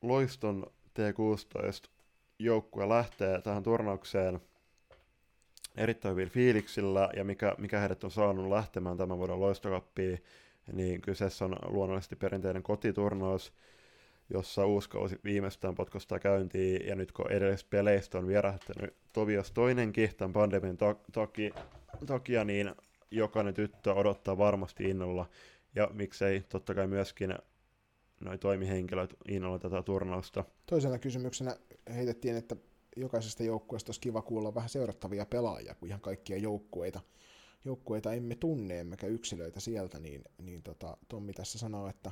Loiston 0.07 0.65
T16 0.99 1.89
joukkue 2.39 2.89
lähtee 2.89 3.41
tähän 3.41 3.63
turnaukseen 3.63 4.39
erittäin 5.77 6.11
hyvin 6.15 6.29
fiiliksillä, 6.29 7.09
ja 7.15 7.23
mikä, 7.23 7.55
mikä 7.57 7.79
heidät 7.79 8.03
on 8.03 8.11
saanut 8.11 8.49
lähtemään 8.49 8.97
tämän 8.97 9.17
vuoden 9.17 9.39
loistokappiin, 9.39 10.23
niin 10.73 11.01
kyseessä 11.01 11.45
on 11.45 11.55
luonnollisesti 11.67 12.15
perinteinen 12.15 12.63
kotiturnaus, 12.63 13.53
jossa 14.29 14.65
uusi 14.65 14.89
kausi 14.89 15.19
viimeistään 15.23 15.75
potkostaa 15.75 16.19
käyntiin, 16.19 16.87
ja 16.87 16.95
nyt 16.95 17.11
kun 17.11 17.31
edellisistä 17.31 17.69
peleistä 17.69 18.17
on 18.17 18.27
vierähtänyt 18.27 18.93
Tovias 19.13 19.51
toinenkin 19.51 20.15
tämän 20.17 20.33
pandemian 20.33 20.77
takia, 21.11 21.53
takia, 22.05 22.43
niin 22.43 22.75
jokainen 23.11 23.53
tyttö 23.53 23.93
odottaa 23.93 24.37
varmasti 24.37 24.83
innolla, 24.83 25.25
ja 25.75 25.89
miksei 25.93 26.43
totta 26.49 26.73
kai 26.73 26.87
myöskin 26.87 27.35
noin 28.25 28.39
toimihenkilöt 28.39 29.13
innolla 29.27 29.59
tätä 29.59 29.83
turnausta. 29.83 30.43
Toisena 30.65 30.99
kysymyksenä 30.99 31.57
heitettiin, 31.95 32.35
että 32.35 32.55
jokaisesta 32.95 33.43
joukkueesta 33.43 33.89
olisi 33.89 34.01
kiva 34.01 34.21
kuulla 34.21 34.55
vähän 34.55 34.69
seurattavia 34.69 35.25
pelaajia, 35.25 35.75
kun 35.75 35.87
ihan 35.87 36.01
kaikkia 36.01 36.37
joukkueita, 36.37 36.99
joukkueita 37.65 38.13
emme 38.13 38.35
tunne, 38.35 38.79
emmekä 38.79 39.07
yksilöitä 39.07 39.59
sieltä, 39.59 39.99
niin, 39.99 40.23
niin 40.41 40.63
tota, 40.63 40.97
Tommi 41.07 41.33
tässä 41.33 41.59
sanoo, 41.59 41.87
että 41.87 42.11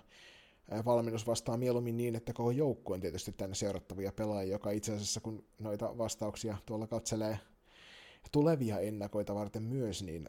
valmennus 0.85 1.27
vastaa 1.27 1.57
mieluummin 1.57 1.97
niin, 1.97 2.15
että 2.15 2.33
koko 2.33 2.51
joukkue 2.51 2.93
on 2.93 3.01
tietysti 3.01 3.31
tänne 3.31 3.55
seurattavia 3.55 4.11
pelaajia, 4.11 4.51
joka 4.51 4.71
itse 4.71 4.93
asiassa 4.93 5.21
kun 5.21 5.45
noita 5.59 5.97
vastauksia 5.97 6.57
tuolla 6.65 6.87
katselee 6.87 7.39
tulevia 8.31 8.79
ennakoita 8.79 9.35
varten 9.35 9.63
myös, 9.63 10.03
niin 10.03 10.25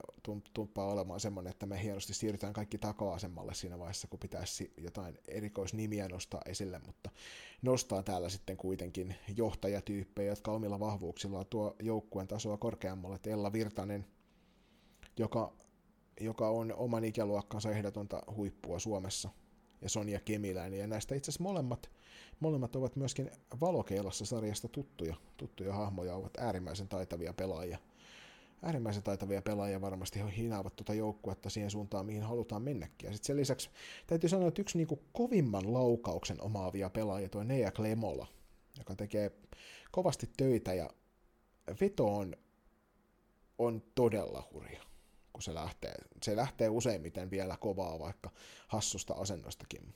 tuppaa 0.55 0.93
olemaan 0.93 1.21
semmoinen, 1.21 1.51
että 1.51 1.67
me 1.67 1.83
hienosti 1.83 2.15
siirrytään 2.15 2.53
kaikki 2.53 2.79
taka-asemmalle 2.79 3.55
siinä 3.55 3.79
vaiheessa, 3.79 4.09
kun 4.09 4.19
pitäisi 4.19 4.73
jotain 4.77 5.19
erikoisnimiä 5.29 6.09
nostaa 6.09 6.41
esille, 6.47 6.81
mutta 6.87 7.11
nostaa 7.63 8.03
täällä 8.03 8.29
sitten 8.29 8.57
kuitenkin 8.57 9.15
johtajatyyppejä, 9.37 10.33
jotka 10.33 10.53
omilla 10.53 10.81
vahvuuksillaan 10.81 11.47
tuo 11.51 11.77
joukkueen 11.83 12.29
tasoa 12.29 12.57
korkeammalle, 12.57 13.19
Ella 13.27 13.53
Virtanen, 13.53 14.07
joka, 15.19 15.53
joka 16.21 16.49
on 16.49 16.73
oman 16.73 17.05
ikäluokkansa 17.05 17.71
ehdotonta 17.71 18.23
huippua 18.37 18.79
Suomessa, 18.79 19.31
ja 19.85 19.91
Sonja 19.91 20.21
Kemiläinen, 20.21 20.81
ja 20.81 20.87
näistä 20.87 21.15
itse 21.15 21.31
asiassa 21.31 21.43
molemmat, 21.43 21.91
molemmat 22.41 22.77
ovat 22.77 22.97
myöskin 22.97 23.31
Valokeilassa 23.61 24.27
sarjasta 24.27 24.69
tuttuja, 24.69 25.15
tuttuja 25.37 25.75
hahmoja, 25.75 26.15
ovat 26.15 26.37
äärimmäisen 26.39 26.89
taitavia 26.89 27.33
pelaajia. 27.33 27.79
Äärimmäisen 28.63 29.03
taitavia 29.03 29.43
pelaajia 29.43 29.81
varmasti 29.81 30.21
he 30.21 30.37
hinaavat 30.37 30.77
tuota 30.77 30.95
joukkuetta 30.95 31.51
siihen 31.51 31.71
suuntaan, 31.71 32.07
mihin 32.07 32.23
halutaan 32.23 32.63
mennäkin. 32.63 33.07
Ja 33.07 33.13
sitten 33.13 33.27
sen 33.27 33.37
lisäksi 33.37 33.71
täytyy 34.07 34.29
sanoa, 34.29 34.49
että 34.49 34.63
yksi 34.63 34.79
niinku 34.79 35.03
kovimman 35.13 35.73
laukauksen 35.75 36.43
omaavia 36.43 36.91
pelaajia, 36.91 37.29
tuo 37.29 37.45
Nea 37.45 37.71
Klemola, 37.71 38.27
joka 38.79 38.97
tekee 38.97 39.31
kovasti 39.91 40.31
töitä 40.37 40.75
ja 40.75 40.91
veto 41.81 42.17
on, 42.17 42.37
on 43.59 43.83
todella 43.95 44.49
hurja 44.53 44.94
kun 45.35 45.43
se 45.43 45.55
lähtee. 45.55 45.95
Se 46.23 46.37
lähtee 46.37 46.69
useimmiten 46.69 47.31
vielä 47.31 47.57
kovaa, 47.57 47.99
vaikka 47.99 48.31
hassusta 48.69 49.15
asennostakin. 49.15 49.95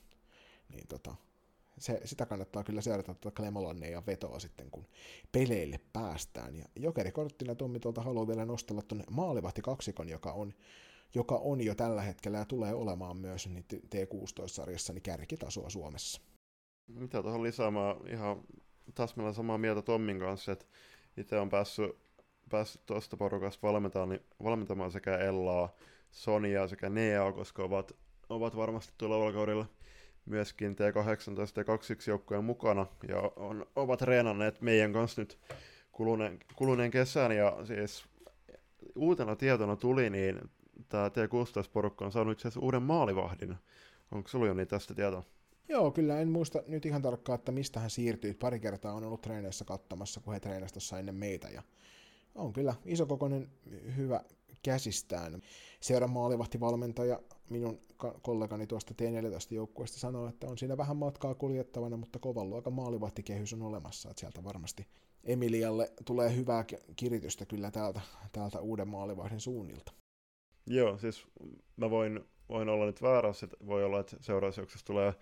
Niin 0.69 0.87
tota, 0.87 1.15
se, 1.77 2.01
sitä 2.05 2.25
kannattaa 2.25 2.63
kyllä 2.63 2.81
seurata 2.81 3.13
tuota 3.13 3.35
Klemolanne 3.35 3.89
ja 3.89 4.03
vetoa 4.07 4.39
sitten, 4.39 4.71
kun 4.71 4.85
peleille 5.31 5.79
päästään. 5.93 6.55
Ja 6.55 6.65
jokerikorttina 6.75 7.55
Tommi 7.55 7.79
tuolta 7.79 8.01
haluaa 8.01 8.27
vielä 8.27 8.45
nostella 8.45 8.81
tuonne 8.81 9.05
maalivahti 9.09 9.61
kaksikon, 9.61 10.09
joka 10.09 10.31
on, 10.31 10.53
joka 11.15 11.35
on 11.35 11.61
jo 11.61 11.75
tällä 11.75 12.01
hetkellä 12.01 12.37
ja 12.37 12.45
tulee 12.45 12.73
olemaan 12.73 13.17
myös 13.17 13.47
niin 13.47 13.65
T16-sarjassa 13.73 14.93
niin 14.93 15.01
kärkitasoa 15.01 15.69
Suomessa. 15.69 16.21
Mitä 16.87 17.21
tuohon 17.21 17.43
lisäämään 17.43 17.95
ihan 18.07 18.43
täsmälleen 18.95 19.35
samaa 19.35 19.57
mieltä 19.57 19.81
Tommin 19.81 20.19
kanssa, 20.19 20.51
että 20.51 20.65
itse 21.17 21.39
on 21.39 21.49
päässyt 21.49 22.08
päässyt 22.49 22.85
tuosta 22.85 23.17
porukasta 23.17 23.67
valmentamaan, 23.67 24.09
niin 24.09 24.21
valmentamaan 24.43 24.91
sekä 24.91 25.17
Ellaa, 25.17 25.75
Sonia 26.11 26.67
sekä 26.67 26.89
Nea, 26.89 27.31
koska 27.31 27.63
ovat, 27.63 27.91
ovat 28.29 28.55
varmasti 28.55 28.93
tulevalla 28.97 29.33
kaudella 29.33 29.65
myöskin 30.25 30.75
T18 30.75 31.53
ja 31.55 31.63
21 31.63 32.11
joukkojen 32.11 32.43
mukana 32.43 32.85
ja 33.07 33.31
on, 33.35 33.65
ovat 33.75 34.01
reenanneet 34.01 34.61
meidän 34.61 34.93
kanssa 34.93 35.21
nyt 35.21 35.39
kuluneen, 35.91 36.39
kuluneen 36.55 36.91
kesän 36.91 37.31
ja 37.31 37.57
siis 37.63 38.05
uutena 38.95 39.35
tietona 39.35 39.75
tuli, 39.75 40.09
niin 40.09 40.39
tämä 40.89 41.07
T16-porukka 41.07 42.05
on 42.05 42.11
saanut 42.11 42.31
itse 42.31 42.47
asiassa 42.47 42.59
uuden 42.59 42.83
maalivahdin. 42.83 43.55
Onko 44.11 44.29
sulla 44.29 44.47
jo 44.47 44.53
niin 44.53 44.67
tästä 44.67 44.95
tietoa? 44.95 45.23
Joo, 45.69 45.91
kyllä 45.91 46.19
en 46.19 46.29
muista 46.29 46.63
nyt 46.67 46.85
ihan 46.85 47.01
tarkkaan, 47.01 47.39
että 47.39 47.51
mistä 47.51 47.79
hän 47.79 47.89
siirtyi. 47.89 48.33
Pari 48.33 48.59
kertaa 48.59 48.93
on 48.93 49.03
ollut 49.03 49.21
treeneissä 49.21 49.65
katsomassa, 49.65 50.21
kun 50.21 50.33
he 50.33 50.39
treenasi 50.39 50.95
ennen 50.99 51.15
meitä. 51.15 51.47
Ja 51.47 51.63
on 52.39 52.53
kyllä 52.53 52.75
isokokoinen 52.85 53.49
hyvä 53.97 54.23
käsistään. 54.63 55.41
Seuran 55.79 56.09
maalivahtivalmentaja, 56.09 57.19
minun 57.49 57.79
kollegani 58.21 58.67
tuosta 58.67 58.93
T14-joukkueesta 59.01 59.99
sanoo, 59.99 60.27
että 60.27 60.47
on 60.47 60.57
siinä 60.57 60.77
vähän 60.77 60.97
matkaa 60.97 61.35
kuljettavana, 61.35 61.97
mutta 61.97 62.19
kovan 62.19 62.49
luokan 62.49 62.73
maalivahtikehys 62.73 63.53
on 63.53 63.61
olemassa, 63.61 64.09
että 64.09 64.19
sieltä 64.19 64.43
varmasti 64.43 64.87
Emilialle 65.23 65.91
tulee 66.05 66.35
hyvää 66.35 66.65
kiritystä 66.95 67.45
kyllä 67.45 67.71
täältä, 67.71 68.01
täältä 68.31 68.59
uuden 68.59 68.87
maalivahdin 68.87 69.39
suunnilta. 69.39 69.91
Joo, 70.67 70.97
siis 70.97 71.27
mä 71.77 71.89
voin, 71.89 72.19
voin 72.49 72.69
olla 72.69 72.85
nyt 72.85 73.01
väärässä, 73.01 73.47
voi 73.65 73.83
olla, 73.83 73.99
että 73.99 74.17
seuraavaksi 74.19 74.85
tulee 74.85 75.13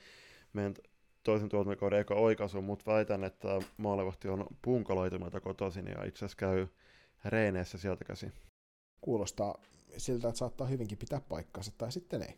meidän 0.54 0.76
toisen 1.24 1.50
tuotantokauden 1.50 2.00
eka 2.00 2.16
oikaisu, 2.16 2.62
mutta 2.62 2.92
väitän, 2.92 3.24
että 3.24 3.48
maalivahti 3.78 4.28
on 4.28 4.48
punkalaitumalta 4.62 5.42
kotoisin 5.42 5.88
ja 5.88 6.06
itse 6.06 6.26
asiassa 6.26 6.38
käy 6.38 6.68
reeneissä 7.26 7.78
sieltä 7.78 8.06
käsin. 8.06 8.34
Kuulostaa 9.02 9.62
siltä, 9.98 10.28
että 10.28 10.40
saattaa 10.40 10.68
hyvinkin 10.68 10.98
pitää 10.98 11.22
paikkansa, 11.22 11.72
tai 11.78 11.92
sitten 11.92 12.22
ei. 12.22 12.38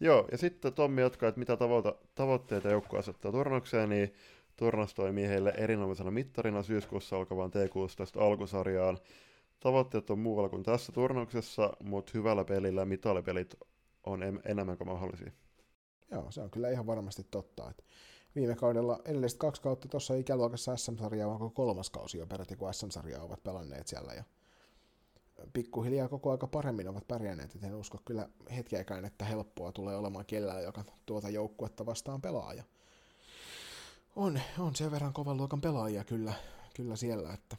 Joo, 0.00 0.28
ja 0.32 0.38
sitten 0.38 0.72
Tommi 0.72 1.00
jatkaa, 1.00 1.28
että 1.28 1.38
mitä 1.38 1.56
tavoita, 1.56 1.94
tavoitteita 2.14 2.68
joukko 2.68 2.98
asettaa 2.98 3.32
turnaukseen, 3.32 3.88
niin 3.88 4.14
turnaus 4.56 4.94
toimii 4.94 5.28
heille 5.28 5.54
erinomaisena 5.56 6.10
mittarina 6.10 6.62
syyskuussa 6.62 7.16
alkavaan 7.16 7.50
T16 7.50 8.22
alkusarjaan. 8.22 8.98
Tavoitteet 9.60 10.10
on 10.10 10.18
muualla 10.18 10.48
kuin 10.48 10.62
tässä 10.62 10.92
turnauksessa, 10.92 11.72
mutta 11.82 12.12
hyvällä 12.14 12.44
pelillä 12.44 12.84
mitalipelit 12.84 13.54
on 14.04 14.22
enemmän 14.44 14.78
kuin 14.78 14.88
mahdollisia. 14.88 15.32
Joo, 16.10 16.30
se 16.30 16.40
on 16.40 16.50
kyllä 16.50 16.70
ihan 16.70 16.86
varmasti 16.86 17.26
totta. 17.30 17.70
Että 17.70 17.82
viime 18.34 18.54
kaudella 18.54 19.00
edelliset 19.04 19.38
kaksi 19.38 19.62
kautta 19.62 19.88
tuossa 19.88 20.14
ikäluokassa 20.14 20.76
SM-sarjaa, 20.76 21.40
vaan 21.40 21.52
kolmas 21.52 21.90
kausi 21.90 22.18
jo 22.18 22.26
peräti, 22.26 22.56
kun 22.56 22.74
SM-sarjaa 22.74 23.22
ovat 23.22 23.42
pelanneet 23.42 23.88
siellä. 23.88 24.12
Ja 24.12 24.24
pikkuhiljaa 25.52 26.08
koko 26.08 26.30
aika 26.30 26.46
paremmin 26.46 26.88
ovat 26.88 27.08
pärjänneet, 27.08 27.54
et 27.54 27.64
en 27.64 27.74
usko 27.74 27.98
kyllä 28.04 28.28
hetkeäkään, 28.56 29.04
että 29.04 29.24
helppoa 29.24 29.72
tulee 29.72 29.96
olemaan 29.96 30.26
kellään, 30.26 30.62
joka 30.62 30.84
tuota 31.06 31.28
joukkuetta 31.28 31.86
vastaan 31.86 32.20
pelaaja. 32.20 32.64
On, 34.16 34.40
on 34.58 34.76
sen 34.76 34.90
verran 34.90 35.12
kovan 35.12 35.36
luokan 35.36 35.60
pelaajia 35.60 36.04
kyllä, 36.04 36.32
kyllä 36.74 36.96
siellä, 36.96 37.32
että 37.32 37.56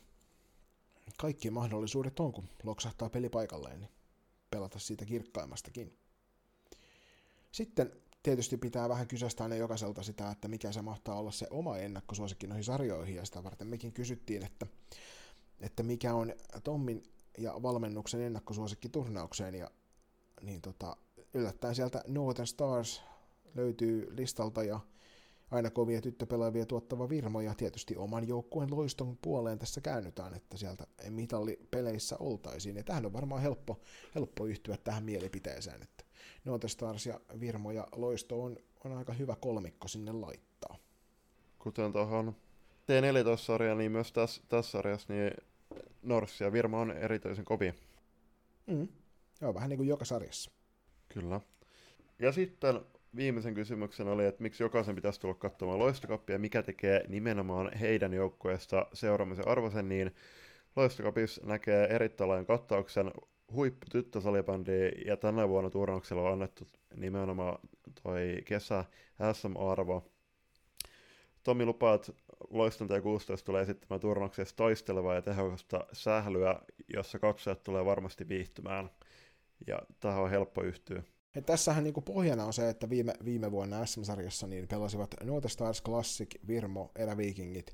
kaikki 1.17 1.49
mahdollisuudet 1.49 2.19
on, 2.19 2.31
kun 2.31 2.49
loksahtaa 2.63 3.09
peli 3.09 3.29
paikalleen, 3.29 3.79
niin 3.79 3.91
pelata 4.51 4.79
siitä 4.79 5.05
kirkkaimmastakin. 5.05 5.97
Sitten 7.51 7.91
tietysti 8.23 8.57
pitää 8.57 8.89
vähän 8.89 9.07
kysästä 9.07 9.43
aina 9.43 9.55
jokaiselta 9.55 10.03
sitä, 10.03 10.31
että 10.31 10.47
mikä 10.47 10.71
se 10.71 10.81
mahtaa 10.81 11.15
olla 11.15 11.31
se 11.31 11.47
oma 11.49 11.77
ennakkosuosikki 11.77 12.47
noihin 12.47 12.63
sarjoihin, 12.63 13.15
ja 13.15 13.25
sitä 13.25 13.43
varten 13.43 13.67
mekin 13.67 13.93
kysyttiin, 13.93 14.45
että, 14.45 14.67
että 15.59 15.83
mikä 15.83 16.13
on 16.13 16.33
Tommin 16.63 17.03
ja 17.37 17.61
valmennuksen 17.61 18.21
ennakkosuosikki 18.21 18.89
turnaukseen, 18.89 19.55
ja 19.55 19.71
niin 20.41 20.61
tota, 20.61 20.97
yllättäen 21.33 21.75
sieltä 21.75 22.03
Northern 22.07 22.47
Stars 22.47 23.01
löytyy 23.55 24.15
listalta, 24.15 24.63
ja 24.63 24.79
aina 25.51 25.69
kovia 25.69 26.01
tyttöpelaavia 26.01 26.65
tuottava 26.65 27.09
Virmo, 27.09 27.41
ja 27.41 27.55
tietysti 27.55 27.95
oman 27.95 28.27
joukkueen 28.27 28.71
loiston 28.71 29.17
puoleen 29.21 29.59
tässä 29.59 29.81
käännytään, 29.81 30.33
että 30.33 30.57
sieltä 30.57 30.87
mitallipeleissä 31.09 32.15
oltaisiin, 32.19 32.75
ja 32.75 32.83
tähän 32.83 33.05
on 33.05 33.13
varmaan 33.13 33.41
helppo, 33.41 33.79
helppo 34.15 34.45
yhtyä 34.45 34.77
tähän 34.83 35.03
mielipiteeseen, 35.03 35.81
että 35.83 36.08
Stars 36.67 37.05
ja 37.05 37.19
Virmo 37.39 37.71
ja 37.71 37.87
Loisto 37.95 38.43
on, 38.43 38.57
on 38.85 38.97
aika 38.97 39.13
hyvä 39.13 39.35
kolmikko 39.35 39.87
sinne 39.87 40.11
laittaa. 40.11 40.77
Kuten 41.59 41.93
tuohon 41.93 42.35
T14-sarja, 42.81 43.75
niin 43.75 43.91
myös 43.91 44.11
tässä, 44.11 44.41
tässä 44.49 44.71
sarjassa 44.71 45.13
niin 45.13 45.31
Norssi 46.01 46.43
ja 46.43 46.51
Virmo 46.51 46.79
on 46.79 46.91
erityisen 46.91 47.45
kovia. 47.45 47.73
Mm. 48.67 48.87
Joo, 49.41 49.53
vähän 49.53 49.69
niin 49.69 49.77
kuin 49.77 49.89
joka 49.89 50.05
sarjassa. 50.05 50.51
Kyllä. 51.09 51.41
Ja 52.19 52.31
sitten 52.31 52.79
viimeisen 53.15 53.53
kysymyksen 53.53 54.07
oli, 54.07 54.25
että 54.25 54.43
miksi 54.43 54.63
jokaisen 54.63 54.95
pitäisi 54.95 55.19
tulla 55.19 55.33
katsomaan 55.33 55.79
loistokappia 55.79 56.35
ja 56.35 56.39
mikä 56.39 56.63
tekee 56.63 57.05
nimenomaan 57.07 57.73
heidän 57.73 58.13
joukkueesta 58.13 58.87
seuraamisen 58.93 59.47
arvoisen, 59.47 59.89
niin 59.89 60.15
Loistokapissa 60.75 61.41
näkee 61.45 61.87
erittäin 61.87 62.27
laajan 62.27 62.45
kattauksen 62.45 63.11
huipputyttösalibändiä 63.53 64.91
ja 65.05 65.17
tänä 65.17 65.49
vuonna 65.49 65.69
turnauksella 65.69 66.21
on 66.21 66.33
annettu 66.33 66.67
nimenomaan 66.95 67.59
toi 68.03 68.41
kesä 68.45 68.85
SM-arvo. 69.33 70.11
Tomi 71.43 71.65
lupaa, 71.65 71.93
että 71.93 72.13
Loiston 72.49 72.89
T16 72.89 73.43
tulee 73.45 73.61
esittämään 73.61 73.99
turnauksessa 73.99 74.55
taistelevaa 74.55 75.15
ja 75.15 75.21
tehokasta 75.21 75.85
sählyä, 75.93 76.59
jossa 76.93 77.19
katsojat 77.19 77.63
tulee 77.63 77.85
varmasti 77.85 78.27
viihtymään. 78.27 78.89
Ja 79.67 79.79
tähän 79.99 80.23
on 80.23 80.29
helppo 80.29 80.63
yhtyä. 80.63 81.03
Ja 81.35 81.41
tässähän 81.41 81.83
niin 81.83 81.93
pohjana 82.05 82.45
on 82.45 82.53
se, 82.53 82.69
että 82.69 82.89
viime, 82.89 83.13
viime 83.25 83.51
vuonna 83.51 83.85
SM-sarjassa 83.85 84.47
niin 84.47 84.67
pelasivat 84.67 85.15
Northern 85.23 85.49
Stars 85.49 85.83
Classic, 85.83 86.35
Virmo, 86.47 86.91
Eräviikingit, 86.95 87.73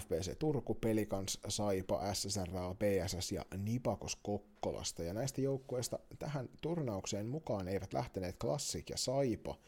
FBC 0.00 0.38
Turku, 0.38 0.74
Pelikans, 0.74 1.40
Saipa, 1.48 2.14
SSRA, 2.14 2.74
PSS 2.74 3.32
ja 3.32 3.44
Nipakos 3.58 4.16
Kokkolasta. 4.16 5.02
Ja 5.02 5.14
näistä 5.14 5.40
joukkueista 5.40 5.98
tähän 6.18 6.48
turnaukseen 6.62 7.26
mukaan 7.26 7.68
eivät 7.68 7.92
lähteneet 7.92 8.38
Classic 8.38 8.90
ja 8.90 8.96
Saipa. 8.96 9.58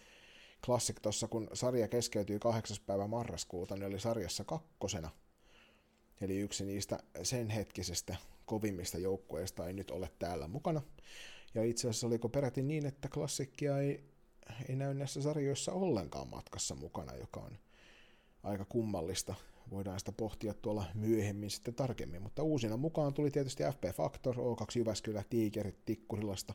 Classic 0.65 0.97
tuossa, 1.03 1.29
kun 1.29 1.49
sarja 1.53 1.89
keskeytyi 1.89 2.39
8. 2.39 2.77
päivä 2.87 3.07
marraskuuta, 3.07 3.75
niin 3.75 3.87
oli 3.87 4.01
sarjassa 4.01 4.45
kakkosena. 4.45 5.11
Eli 6.21 6.39
yksi 6.39 6.65
niistä 6.65 6.99
sen 7.23 7.51
hetkisestä 7.51 8.17
kovimmista 8.47 8.99
joukkueista 8.99 9.67
ei 9.67 9.73
nyt 9.73 9.91
ole 9.91 10.11
täällä 10.19 10.49
mukana. 10.49 10.83
Ja 11.55 11.65
itse 11.65 11.89
asiassa 11.89 12.07
oliko 12.07 12.29
peräti 12.29 12.63
niin, 12.63 12.87
että 12.87 13.09
klassikkia 13.09 13.79
ei, 13.79 14.05
ei 14.69 14.77
näy 14.77 14.95
näissä 14.95 15.23
sarjoissa 15.23 15.73
ollenkaan 15.73 16.29
matkassa 16.29 16.75
mukana, 16.75 17.17
joka 17.17 17.41
on 17.41 17.59
aika 18.43 18.65
kummallista 18.65 19.35
voidaan 19.71 19.99
sitä 19.99 20.13
pohtia 20.13 20.55
tuolla 20.55 20.85
myöhemmin 20.95 21.51
sitten 21.51 21.75
tarkemmin, 21.75 22.23
mutta 22.23 22.43
uusina 22.43 22.77
mukaan 22.77 23.15
tuli 23.15 23.31
tietysti 23.31 23.63
FP 23.63 23.97
Factor, 23.97 24.37
O2 24.37 24.79
Jyväskylä, 24.79 25.25
Tiikerit, 25.31 25.85
Tikkurilasta, 25.85 26.55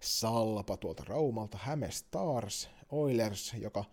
Salpa 0.00 0.76
tuolta 0.76 1.04
Raumalta, 1.06 1.58
Häme 1.62 1.90
Stars, 1.90 2.70
Oilers, 2.90 3.54
joka 3.54 3.84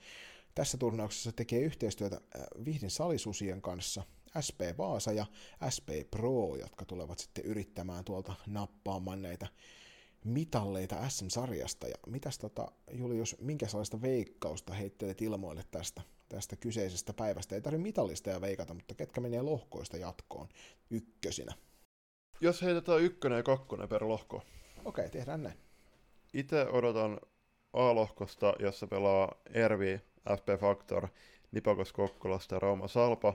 tässä 0.55 0.77
turnauksessa 0.77 1.31
tekee 1.31 1.61
yhteistyötä 1.61 2.15
äh, 2.15 2.65
Vihdin 2.65 2.91
salisusien 2.91 3.61
kanssa, 3.61 4.03
SP 4.47 4.59
Vaasa 4.77 5.11
ja 5.11 5.25
SP 5.75 5.89
Pro, 6.11 6.55
jotka 6.55 6.85
tulevat 6.85 7.19
sitten 7.19 7.45
yrittämään 7.45 8.03
tuolta 8.03 8.35
nappaamaan 8.47 9.21
näitä 9.21 9.47
mitalleita 10.23 11.09
SM-sarjasta. 11.09 11.87
Ja 11.87 11.95
mitäs 12.07 12.37
tota, 12.37 12.71
Julius, 12.91 13.35
minkä 13.41 13.67
sellaista 13.67 14.01
veikkausta 14.01 14.73
heittelet 14.73 15.21
ilmoille 15.21 15.63
tästä 15.71 16.01
tästä 16.29 16.55
kyseisestä 16.55 17.13
päivästä. 17.13 17.55
Ei 17.55 17.61
tarvitse 17.61 17.83
mitallista 17.83 18.29
ja 18.29 18.41
veikata, 18.41 18.73
mutta 18.73 18.95
ketkä 18.95 19.21
menee 19.21 19.41
lohkoista 19.41 19.97
jatkoon 19.97 20.49
ykkösinä? 20.89 21.53
Jos 22.41 22.61
heitetään 22.61 23.01
ykkönen 23.01 23.37
ja 23.37 23.43
kakkonen 23.43 23.89
per 23.89 24.07
lohko. 24.07 24.41
Okei, 24.85 25.09
tehdään 25.09 25.43
näin. 25.43 25.57
Itse 26.33 26.67
odotan 26.67 27.19
A-lohkosta, 27.73 28.53
jossa 28.59 28.87
pelaa 28.87 29.35
Ervi, 29.53 30.01
FP 30.37 30.61
Factor, 30.61 31.07
Nipakos 31.51 31.93
Kokkolasta 31.93 32.55
ja 32.55 32.59
Rauma 32.59 32.87
Salpa, 32.87 33.33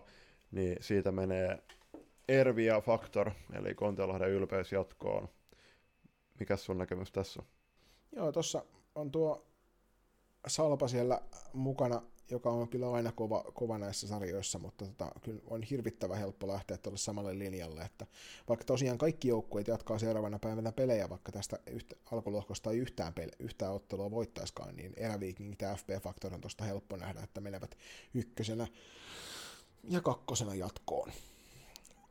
niin 0.51 0.77
siitä 0.81 1.13
menee 1.13 1.63
Ervi 2.29 2.67
ja 2.67 2.81
Factor, 2.81 3.31
eli 3.53 3.75
Kontiolahden 3.75 4.31
ylpeys 4.31 4.73
jatkoon. 4.73 5.29
Mikäs 6.41 6.65
sun 6.65 6.79
näkemys 6.79 7.13
tässä 7.13 7.43
on? 7.43 7.49
Joo, 8.13 8.33
tuossa 8.33 8.65
on 8.95 9.11
tuo 9.11 9.47
Salpa 10.47 10.89
siellä 10.89 11.21
mukana 11.53 12.03
joka 12.31 12.51
on 12.51 12.69
kyllä 12.69 12.93
aina 12.93 13.13
kova, 13.13 13.45
kova 13.55 13.79
näissä 13.79 14.09
sarjoissa, 14.09 14.59
mutta 14.59 14.87
tota, 14.87 15.11
kyllä 15.23 15.41
on 15.47 15.63
hirvittävän 15.63 16.19
helppo 16.19 16.49
lähteä 16.49 16.79
tuolle 16.79 16.99
samalle 16.99 17.39
linjalle, 17.39 17.83
että 17.83 18.07
vaikka 18.49 18.65
tosiaan 18.65 18.99
kaikki 18.99 19.29
joukkueet 19.29 19.69
jatkaa 19.69 19.99
seuraavana 19.99 20.39
päivänä 20.39 20.73
pelejä, 20.73 21.09
vaikka 21.09 21.33
tästä 21.33 21.59
yhtä, 21.67 21.97
alkulohkosta 22.13 22.71
ei 22.71 22.79
yhtään, 22.79 23.15
pele, 23.15 23.33
yhtään 23.39 23.73
ottelua 23.73 24.11
voittaiskaan, 24.11 24.77
niin 24.77 24.93
eräviikingit 24.97 25.61
ja 25.61 25.75
FB 25.75 25.91
Factor 26.03 26.35
on 26.35 26.41
tuosta 26.41 26.65
helppo 26.65 26.97
nähdä, 26.97 27.21
että 27.23 27.41
menevät 27.41 27.79
ykkösenä 28.15 28.67
ja 29.89 30.01
kakkosena 30.01 30.55
jatkoon. 30.55 31.13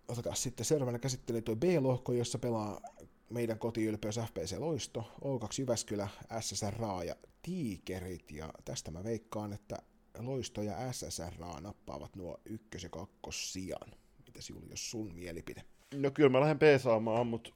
Otetaan 0.08 0.36
sitten 0.36 0.66
seuraavana 0.66 1.00
käsittely 1.00 1.42
tuo 1.42 1.56
B-lohko, 1.56 2.14
jossa 2.14 2.40
pelaa 2.40 2.82
meidän 3.30 3.60
kotiylpeys 3.60 4.20
FPC 4.28 4.58
Loisto, 4.58 5.12
O2 5.22 5.50
Jyväskylä, 5.60 6.08
SSR 6.40 6.76
ja 7.06 7.16
Tiikerit, 7.42 8.32
ja 8.32 8.54
tästä 8.66 8.92
mä 8.92 9.04
veikkaan, 9.04 9.54
että 9.54 9.78
Loisto 10.18 10.62
ja 10.62 10.92
SSR 10.92 11.34
nappaavat 11.62 12.16
nuo 12.16 12.40
ykkös- 12.46 12.84
ja 12.84 12.90
kakkossijan. 12.90 13.92
Mitäs 14.26 14.50
Julius, 14.50 14.92
sun 14.92 15.14
mielipide? 15.14 15.64
No 15.96 16.12
kyllä 16.12 16.30
mä 16.30 16.40
lähden 16.40 16.60
peesaamaan, 16.60 17.28
mutta 17.28 17.52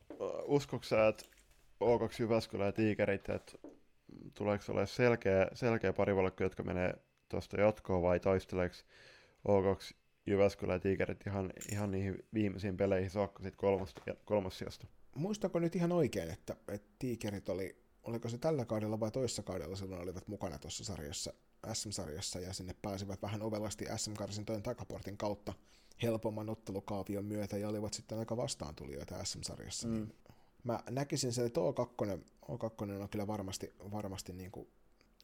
uskoks 0.46 0.90
sä, 0.90 1.08
että 1.08 1.26
O2 1.84 2.16
Jyväskylä 2.20 2.66
ja 2.66 2.72
Tiikerit, 2.72 3.30
että 3.30 3.58
tuleeko 4.34 4.64
ole 4.72 4.88
selkeä, 4.88 5.48
selkeä 5.54 5.94
parivalkko, 5.94 6.44
jotka 6.44 6.64
menee 6.64 6.94
tuosta 7.30 7.62
jatkoon 7.62 8.02
vai 8.02 8.20
taisteleeko 8.20 8.76
O2 9.48 9.94
Jyväskylä 10.26 10.74
ja 10.74 10.80
Tiikerit 10.80 11.28
ihan, 11.28 11.54
ihan 11.72 11.92
niihin 11.92 12.26
viimeisiin 12.34 12.78
peleihin 12.78 13.10
saakka 13.10 13.44
sit 13.44 13.56
kolmas, 13.56 13.96
kolmas 14.26 14.58
sijasta. 14.58 14.88
Muistanko 15.16 15.60
nyt 15.60 15.76
ihan 15.76 15.92
oikein, 15.92 16.30
että, 16.30 16.56
että 16.68 16.90
Tiikerit 17.00 17.50
oli, 17.50 17.76
oliko 18.04 18.30
se 18.30 18.38
tällä 18.38 18.66
kaudella 18.66 19.00
vai 19.00 19.12
toissa 19.12 19.44
kaudella 19.44 19.76
silloin 19.76 20.02
olivat 20.02 20.28
mukana 20.28 20.60
tuossa 20.60 20.84
sarjassa, 20.84 21.34
SM-sarjassa 21.74 22.40
ja 22.40 22.54
sinne 22.54 22.76
pääsivät 22.82 23.22
vähän 23.22 23.42
ovelasti 23.42 23.86
SM-karsintojen 23.98 24.64
takaportin 24.64 25.18
kautta 25.18 25.54
helpomman 26.02 26.50
ottelukaavion 26.50 27.26
myötä 27.26 27.58
ja 27.58 27.70
olivat 27.70 27.94
sitten 27.94 28.20
aika 28.20 28.38
vastaantulijoita 28.38 29.24
SM-sarjassa. 29.24 29.88
Mm. 29.88 29.94
Niin 29.94 30.16
mä 30.64 30.80
näkisin 30.90 31.34
sen, 31.34 31.46
että 31.46 31.62
O2, 31.62 32.20
O2 32.46 33.02
on 33.02 33.10
kyllä 33.10 33.28
varmasti, 33.28 33.74
varmasti 33.92 34.34
niin 34.34 34.52
kuin 34.52 34.68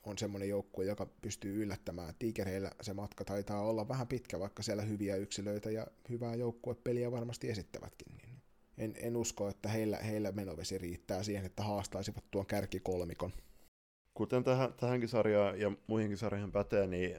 on 0.04 0.18
semmoinen 0.18 0.50
joukkue, 0.50 0.86
joka 0.86 1.06
pystyy 1.06 1.64
yllättämään. 1.64 2.14
Tiikereillä 2.20 2.72
se 2.82 2.94
matka 2.94 3.26
taitaa 3.26 3.62
olla 3.62 3.88
vähän 3.88 4.08
pitkä, 4.08 4.40
vaikka 4.40 4.64
siellä 4.64 4.84
hyviä 4.84 5.16
yksilöitä 5.16 5.72
ja 5.72 5.88
hyvää 6.10 6.36
joukkuepeliä 6.36 7.12
varmasti 7.12 7.50
esittävätkin. 7.50 8.16
Niin 8.18 8.30
en, 8.78 8.94
en 8.98 9.18
usko, 9.18 9.50
että 9.50 9.70
heillä, 9.70 9.98
heillä 9.98 10.32
menovesi 10.32 10.78
riittää 10.78 11.24
siihen, 11.24 11.46
että 11.46 11.64
haastaisivat 11.64 12.24
tuon 12.32 12.46
kärkikolmikon. 12.46 13.34
Kuten 14.20 14.44
tähän, 14.44 14.74
tähänkin 14.74 15.10
sarjaan 15.10 15.60
ja 15.60 15.72
muihinkin 15.88 16.18
sarjoihin 16.18 16.52
pätee, 16.52 16.88
niin 16.88 17.18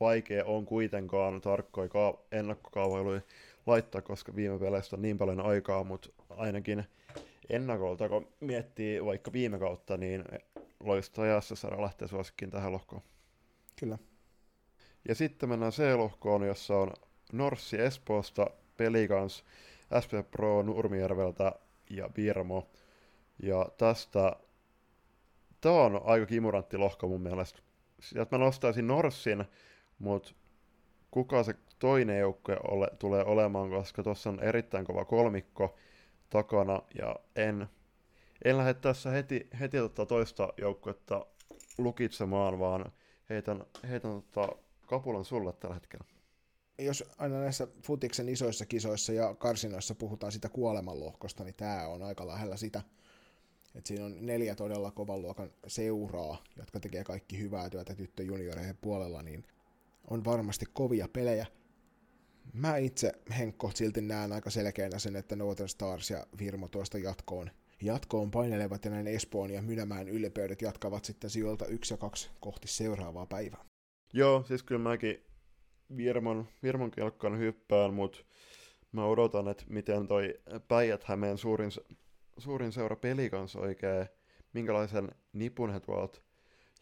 vaikea 0.00 0.44
on 0.44 0.66
kuitenkaan 0.66 1.40
tarkkoja 1.40 1.88
ka- 1.88 2.18
ennakkokaavailuja 2.32 3.20
laittaa, 3.66 4.02
koska 4.02 4.36
viime 4.36 4.58
peleistä 4.58 4.96
on 4.96 5.02
niin 5.02 5.18
paljon 5.18 5.40
aikaa, 5.40 5.84
mutta 5.84 6.08
ainakin 6.30 6.84
ennakolta, 7.50 8.08
kun 8.08 8.28
miettii 8.40 9.04
vaikka 9.04 9.32
viime 9.32 9.58
kautta, 9.58 9.96
niin 9.96 10.24
loistajassa 10.80 11.56
saada 11.56 11.82
lähteä 11.82 12.08
suosikkiin 12.08 12.50
tähän 12.50 12.72
lohkoon. 12.72 13.02
Kyllä. 13.80 13.98
Ja 15.08 15.14
sitten 15.14 15.48
mennään 15.48 15.72
C-lohkoon, 15.72 16.46
jossa 16.46 16.76
on 16.76 16.92
Norssi 17.32 17.80
Espoosta, 17.80 18.50
Pelikans, 18.76 19.44
SP 20.04 20.12
Pro 20.30 20.62
Nurmijärveltä 20.62 21.52
ja 21.90 22.10
Virmo. 22.16 22.68
Ja 23.42 23.66
tästä, 23.78 24.36
tämä 25.62 25.74
on 25.74 26.00
aika 26.04 26.26
kimurantti 26.26 26.76
lohko 26.76 27.08
mun 27.08 27.20
mielestä. 27.20 27.62
Sieltä 28.00 28.38
mä 28.38 28.44
nostaisin 28.44 28.86
Norssin, 28.86 29.44
mutta 29.98 30.32
kuka 31.10 31.42
se 31.42 31.54
toinen 31.78 32.18
joukkue 32.18 32.56
ole, 32.68 32.88
tulee 32.98 33.24
olemaan, 33.24 33.70
koska 33.70 34.02
tuossa 34.02 34.30
on 34.30 34.40
erittäin 34.40 34.84
kova 34.84 35.04
kolmikko 35.04 35.76
takana, 36.30 36.82
ja 36.98 37.16
en, 37.36 37.66
en 38.44 38.58
lähde 38.58 38.74
tässä 38.74 39.10
heti, 39.10 39.48
heti 39.60 39.76
tota 39.78 40.06
toista 40.06 40.48
joukkuetta 40.58 41.26
lukitsemaan, 41.78 42.58
vaan 42.58 42.92
heitän, 43.30 43.64
heitän 43.88 44.22
tota 44.22 44.48
kapulan 44.86 45.24
sulle 45.24 45.52
tällä 45.52 45.74
hetkellä. 45.74 46.04
Jos 46.78 47.04
aina 47.18 47.40
näissä 47.40 47.68
futiksen 47.86 48.28
isoissa 48.28 48.66
kisoissa 48.66 49.12
ja 49.12 49.34
karsinoissa 49.34 49.94
puhutaan 49.94 50.32
sitä 50.32 50.48
kuolemanlohkosta, 50.48 51.44
niin 51.44 51.54
tämä 51.54 51.88
on 51.88 52.02
aika 52.02 52.26
lähellä 52.26 52.56
sitä. 52.56 52.82
Et 53.74 53.86
siinä 53.86 54.04
on 54.04 54.26
neljä 54.26 54.54
todella 54.54 54.90
kovan 54.90 55.22
luokan 55.22 55.50
seuraa, 55.66 56.44
jotka 56.56 56.80
tekee 56.80 57.04
kaikki 57.04 57.38
hyvää 57.38 57.70
työtä 57.70 57.94
tyttöjunioreiden 57.94 58.78
puolella, 58.80 59.22
niin 59.22 59.44
on 60.10 60.24
varmasti 60.24 60.66
kovia 60.72 61.08
pelejä. 61.12 61.46
Mä 62.52 62.76
itse, 62.76 63.12
Henkko, 63.38 63.70
silti 63.74 64.00
näen 64.00 64.32
aika 64.32 64.50
selkeänä 64.50 64.98
sen, 64.98 65.16
että 65.16 65.36
Northern 65.36 65.68
Stars 65.68 66.10
ja 66.10 66.26
Virmo 66.38 66.68
tuosta 66.68 66.98
jatkoon, 66.98 67.50
jatkoon 67.82 68.30
painelevat 68.30 68.84
ja 68.84 68.90
näin 68.90 69.06
Espoon 69.06 69.50
ja 69.50 69.62
Mynämään 69.62 70.08
ylipeydet 70.08 70.62
jatkavat 70.62 71.04
sitten 71.04 71.30
sijoilta 71.30 71.66
1 71.66 71.94
ja 71.94 71.98
2 71.98 72.30
kohti 72.40 72.68
seuraavaa 72.68 73.26
päivää. 73.26 73.64
Joo, 74.12 74.44
siis 74.48 74.62
kyllä 74.62 74.82
mäkin 74.82 75.24
Virmon, 75.96 76.48
Virmon 76.62 76.90
kelkkaan 76.90 77.38
hyppään, 77.38 77.94
mutta 77.94 78.18
mä 78.92 79.04
odotan, 79.04 79.48
että 79.48 79.64
miten 79.68 80.08
toi 80.08 80.40
Päijät-Hämeen 80.68 81.38
suurin, 81.38 81.70
suurin 82.42 82.72
seura 82.72 82.96
peli 82.96 83.30
kanssa 83.30 83.60
oikein, 83.60 84.06
minkälaisen 84.52 85.08
nipun 85.32 85.72
he 85.72 85.80
tuolta 85.80 86.20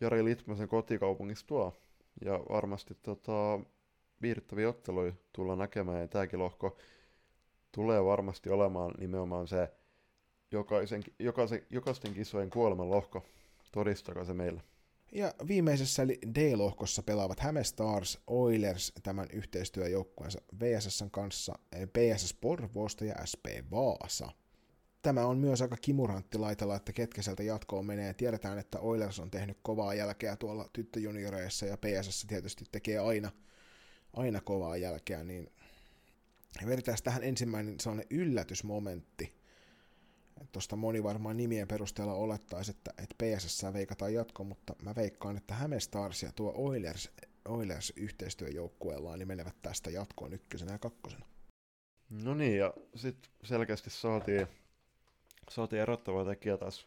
Jari 0.00 0.24
Litmasen 0.24 0.68
kotikaupungista 0.68 1.46
tuo. 1.46 1.76
Ja 2.24 2.32
varmasti 2.32 2.94
tota, 3.02 3.61
viihdyttäviä 4.22 4.68
otteluja 4.68 5.12
tullaan 5.32 5.58
näkemään, 5.58 6.00
ja 6.00 6.08
tämäkin 6.08 6.38
lohko 6.38 6.76
tulee 7.72 8.04
varmasti 8.04 8.50
olemaan 8.50 8.94
nimenomaan 8.98 9.48
se 9.48 9.68
jokaisen, 10.50 11.04
jokaisen, 11.18 11.66
jokaisten 11.70 12.14
kisojen 12.14 12.50
kuoleman 12.50 12.90
lohko. 12.90 13.26
Todistakaa 13.72 14.24
se 14.24 14.34
meille. 14.34 14.62
Ja 15.12 15.34
viimeisessä 15.48 16.02
eli 16.02 16.18
D-lohkossa 16.34 17.02
pelaavat 17.02 17.40
Häme 17.40 17.64
Stars 17.64 18.18
Oilers 18.26 18.92
tämän 19.02 19.26
yhteistyöjoukkueensa 19.32 20.40
VSSn 20.61 21.11
kanssa, 21.11 21.58
PSS 21.92 22.34
Porvoosta 22.34 23.04
ja 23.04 23.14
SP 23.30 23.46
Vaasa. 23.70 24.28
Tämä 25.03 25.26
on 25.26 25.38
myös 25.38 25.62
aika 25.62 25.76
kimurantti 25.76 26.38
laitella, 26.38 26.76
että 26.76 26.92
ketkä 26.92 27.22
sieltä 27.22 27.42
jatkoon 27.42 27.86
menee. 27.86 28.14
Tiedetään, 28.14 28.59
että 28.59 28.78
Oilers 28.78 29.20
on 29.20 29.30
tehnyt 29.30 29.59
kovaa 29.62 29.94
jälkeä 29.94 30.36
tuolla 30.36 30.68
tyttöjunioreissa 30.72 31.66
ja 31.66 31.76
PSS 31.76 32.26
tietysti 32.28 32.64
tekee 32.72 32.98
aina, 32.98 33.30
aina 34.12 34.40
kovaa 34.40 34.76
jälkeä, 34.76 35.24
niin 35.24 35.53
vedetään 36.66 36.98
tähän 37.05 37.24
ensimmäinen 37.24 37.80
sellainen 37.80 38.07
yllätysmomentti. 38.11 39.40
Tuosta 40.53 40.76
moni 40.76 41.03
varmaan 41.03 41.36
nimien 41.36 41.68
perusteella 41.68 42.14
olettaisi, 42.14 42.70
että, 42.70 42.90
että 42.98 43.14
PSS 43.24 43.62
veikataan 43.72 44.14
jatko, 44.14 44.44
mutta 44.44 44.74
mä 44.82 44.94
veikkaan, 44.94 45.36
että 45.36 45.55
Häme 45.55 45.80
Stars 45.80 46.22
ja 46.22 46.32
tuo 46.32 46.53
Oilers, 46.57 47.11
Oilers 47.48 47.92
yhteistyöjoukkueellaan 47.96 49.18
niin 49.18 49.28
menevät 49.28 49.57
tästä 49.62 49.90
jatkoon 49.90 50.32
ykkösenä 50.32 50.72
ja 50.72 50.78
kakkosena. 50.78 51.26
No 52.11 52.34
niin, 52.34 52.59
ja 52.59 52.74
sitten 52.94 53.32
selkeästi 53.44 53.90
saatiin, 53.90 54.46
saatiin 55.51 55.82
erottava 55.82 56.24
tekijä 56.24 56.57
taas 56.57 56.86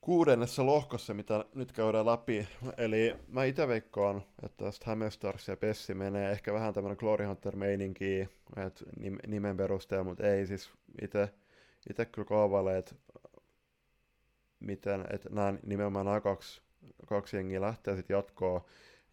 kuudennessa 0.00 0.66
lohkossa, 0.66 1.14
mitä 1.14 1.44
nyt 1.54 1.72
käydään 1.72 2.06
läpi. 2.06 2.48
Eli 2.76 3.16
mä 3.28 3.44
itse 3.44 3.68
veikkaan, 3.68 4.22
että 4.42 4.64
tästä 4.64 4.86
Hammerstars 4.86 5.48
ja 5.48 5.56
Pessi 5.56 5.94
menee 5.94 6.30
ehkä 6.32 6.52
vähän 6.52 6.74
tämmöinen 6.74 6.96
Glory 7.00 7.24
Hunter-meininki, 7.24 8.28
että 8.66 8.84
nimen 9.26 9.56
perusteella, 9.56 10.04
mutta 10.04 10.26
ei 10.26 10.46
siis 10.46 10.70
itse 11.02 11.28
itse 11.90 12.04
kyllä 12.04 12.28
kaavailee, 12.28 12.78
että 12.78 12.94
miten, 14.60 15.04
että 15.10 15.28
nämä 15.30 15.54
nimenomaan 15.66 16.06
nämä 16.06 16.20
kaksi, 16.20 16.62
kaksi 17.06 17.36
jengiä 17.36 17.60
lähtee 17.60 17.96
sitten 17.96 18.14
jatkoon, 18.14 18.60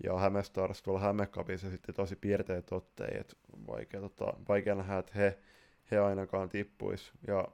ja 0.04 0.18
Hämestars 0.18 0.82
tuolla 0.82 1.00
Hämekapissa 1.00 1.70
sitten 1.70 1.96
tosi 1.96 2.16
piirteet 2.16 2.72
ottei, 2.72 3.18
että 3.20 3.36
vaikea, 3.68 4.02
tota, 4.02 4.34
vaikea 4.50 4.76
nähdä, 4.76 4.98
että 4.98 5.12
he, 5.16 5.40
he 5.92 6.00
ainakaan 6.00 6.50
tippuis, 6.50 7.12
ja 7.28 7.48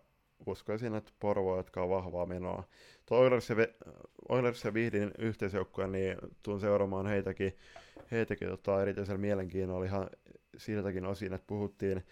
uskoisin, 0.46 0.96
että 0.96 1.12
Porvo 1.20 1.58
jatkaa 1.58 1.90
vahvaa 1.90 2.26
menoa. 2.26 2.64
Tuo 3.06 3.18
Oilers 4.30 4.64
ja, 4.64 4.74
Vihdin 4.74 5.12
yhteisjoukkue, 5.18 5.88
niin 5.88 6.18
tuun 6.44 6.60
seuraamaan 6.60 7.08
heitäkin, 7.08 7.58
heitäkin 8.12 8.48
tota, 8.48 8.82
erityisellä 8.82 9.18
mielenkiinnolla 9.18 9.86
ihan 9.86 10.10
siltäkin 10.58 11.06
osin, 11.06 11.34
että 11.34 11.48
puhuttiin 11.48 12.04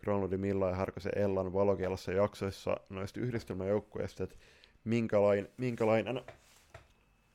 Granlundin 0.00 0.40
Milla 0.40 0.68
ja 0.68 0.76
Harkosen 0.76 1.18
Ellan 1.18 1.52
valokielassa 1.52 2.12
jaksoissa 2.12 2.76
noista 2.88 3.20
yhdistelmäjoukkueista, 3.20 4.24
että 4.24 4.36
minkälainen, 4.84 5.48
minkälainen 5.56 6.20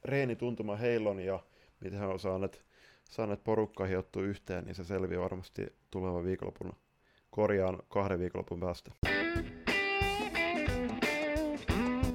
reenituntuma 0.05 0.75
heillä 0.75 1.09
on 1.09 1.19
ja 1.19 1.39
miten 1.79 1.99
he 1.99 2.05
on 2.05 2.19
saaneet, 2.19 2.63
saaneet 3.09 3.43
porukkaa 3.43 3.87
hiottua 3.87 4.23
yhteen, 4.23 4.65
niin 4.65 4.75
se 4.75 4.83
selviää 4.83 5.21
varmasti 5.21 5.73
tulevan 5.91 6.23
viikonlopun 6.23 6.73
korjaan 7.29 7.79
kahden 7.89 8.19
viikonlopun 8.19 8.59
päästä. 8.59 8.91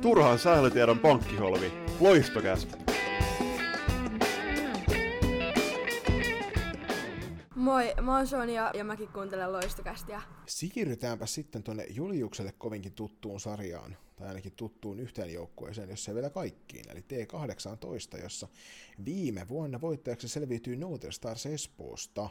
Turhaan 0.03 0.39
sählytiedon 0.39 0.99
pankkiholvi. 0.99 1.73
Loistokästä! 2.01 2.77
Moi, 7.55 7.95
mä 8.03 8.17
oon 8.17 8.27
Sonja 8.27 8.71
ja 8.75 8.85
mäkin 8.85 9.09
kuuntelen 9.09 9.53
loistokästiä. 9.53 10.23
Siirrytäänpä 10.47 11.27
sitten 11.27 11.63
tuonne 11.63 11.87
Juliukselle 11.91 12.53
kovinkin 12.59 12.93
tuttuun 12.93 13.41
sarjaan, 13.41 13.97
tai 14.17 14.29
ainakin 14.29 14.53
tuttuun 14.53 15.01
yhteen 15.01 15.33
joukkueeseen, 15.33 15.91
jos 15.91 16.09
ei 16.09 16.15
vielä 16.15 16.31
kaikkiin, 16.31 16.91
eli 16.91 17.01
T18, 17.01 18.23
jossa 18.23 18.49
viime 19.05 19.49
vuonna 19.49 19.81
voittajaksi 19.81 20.29
selviytyi 20.29 20.77
Northern 20.77 21.13
Stars 21.13 21.47
Espoosta. 21.47 22.31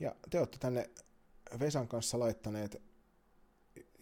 Ja 0.00 0.14
te 0.30 0.38
olette 0.38 0.58
tänne 0.58 0.90
Vesan 1.60 1.88
kanssa 1.88 2.18
laittaneet 2.18 2.91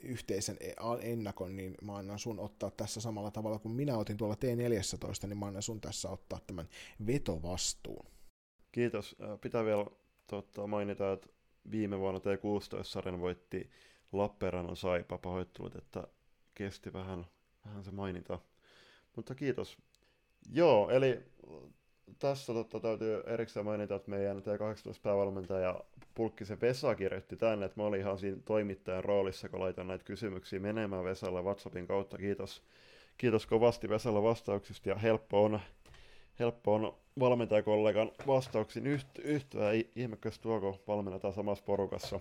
yhteisen 0.02 0.56
ennakon, 1.00 1.56
niin 1.56 1.74
mä 1.82 1.96
annan 1.96 2.18
sun 2.18 2.40
ottaa 2.40 2.70
tässä 2.70 3.00
samalla 3.00 3.30
tavalla 3.30 3.58
kuin 3.58 3.72
minä 3.72 3.98
otin 3.98 4.16
tuolla 4.16 4.34
T14, 4.34 5.26
niin 5.26 5.38
mä 5.38 5.46
annan 5.46 5.62
sun 5.62 5.80
tässä 5.80 6.10
ottaa 6.10 6.40
tämän 6.46 6.68
vetovastuun. 7.06 8.06
Kiitos. 8.72 9.16
Pitää 9.40 9.64
vielä 9.64 9.86
totta, 10.26 10.66
mainita, 10.66 11.12
että 11.12 11.28
viime 11.70 11.98
vuonna 11.98 12.20
T16-sarjan 12.20 13.20
voitti 13.20 13.70
Lappeenrannan 14.12 14.76
Saipa. 14.76 15.18
Pahoittelut, 15.18 15.76
että 15.76 16.06
kesti 16.54 16.92
vähän, 16.92 17.26
vähän 17.66 17.84
se 17.84 17.90
mainita. 17.90 18.38
Mutta 19.16 19.34
kiitos. 19.34 19.78
Joo, 20.52 20.90
eli 20.90 21.22
tässä 22.18 22.52
totta, 22.52 22.80
täytyy 22.80 23.22
erikseen 23.26 23.66
mainita, 23.66 23.94
että 23.94 24.10
meidän 24.10 24.36
T18-päävalmentaja 24.38 25.80
Pulkkisen 26.14 26.60
Vesa 26.60 26.94
kirjoitti 26.94 27.36
tänne, 27.36 27.66
että 27.66 27.80
mä 27.80 27.86
olin 27.86 28.00
ihan 28.00 28.18
siinä 28.18 28.38
toimittajan 28.44 29.04
roolissa, 29.04 29.48
kun 29.48 29.60
laitan 29.60 29.88
näitä 29.88 30.04
kysymyksiä 30.04 30.60
menemään 30.60 31.04
Vesalle 31.04 31.42
WhatsAppin 31.42 31.86
kautta. 31.86 32.18
Kiitos, 32.18 32.62
kiitos 33.18 33.46
kovasti 33.46 33.88
Vesalle 33.88 34.22
vastauksista 34.22 34.88
ja 34.88 34.94
helppo 34.94 35.44
on, 35.44 35.60
helppo 36.38 36.74
on 36.74 36.94
valmentajakollegan 37.20 38.12
vastauksiin 38.26 38.86
yht, 38.86 39.18
yhtyä. 39.18 39.70
Ihmekäs 39.96 40.38
tuoko 40.38 40.82
valmennetaan 40.88 41.34
samassa 41.34 41.64
porukassa. 41.64 42.20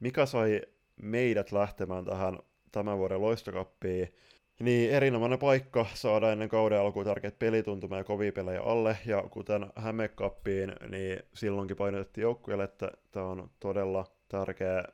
Mikä 0.00 0.26
sai 0.26 0.62
meidät 1.02 1.52
lähtemään 1.52 2.04
tähän 2.04 2.38
tämän 2.72 2.98
vuoden 2.98 3.20
loistokappiin? 3.20 4.14
Niin, 4.62 4.90
erinomainen 4.90 5.38
paikka 5.38 5.86
saada 5.94 6.32
ennen 6.32 6.48
kauden 6.48 6.80
alkuun 6.80 7.04
tärkeät 7.04 7.38
pelituntumaa 7.38 7.98
ja 7.98 8.04
kovia 8.04 8.32
pelejä 8.32 8.62
alle, 8.62 8.98
ja 9.06 9.22
kuten 9.30 9.66
Hämekappiin, 9.76 10.72
niin 10.88 11.22
silloinkin 11.34 11.76
painotettiin 11.76 12.22
joukkueelle, 12.22 12.64
että 12.64 12.90
tämä 13.10 13.26
on 13.26 13.50
todella 13.60 14.06
tärkeä, 14.28 14.84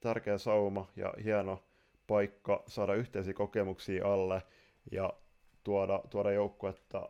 tärkeä 0.00 0.38
sauma 0.38 0.88
ja 0.96 1.14
hieno 1.24 1.62
paikka 2.06 2.62
saada 2.66 2.94
yhteisiä 2.94 3.34
kokemuksia 3.34 4.12
alle 4.12 4.42
ja 4.92 5.12
tuoda, 5.64 6.00
tuoda 6.10 6.32
joukkuetta 6.32 7.08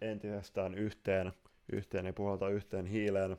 entisestään 0.00 0.74
yhteen, 0.74 1.32
yhteen 1.72 2.06
ja 2.06 2.12
puhaltaa 2.12 2.48
yhteen 2.48 2.86
hiileen. 2.86 3.36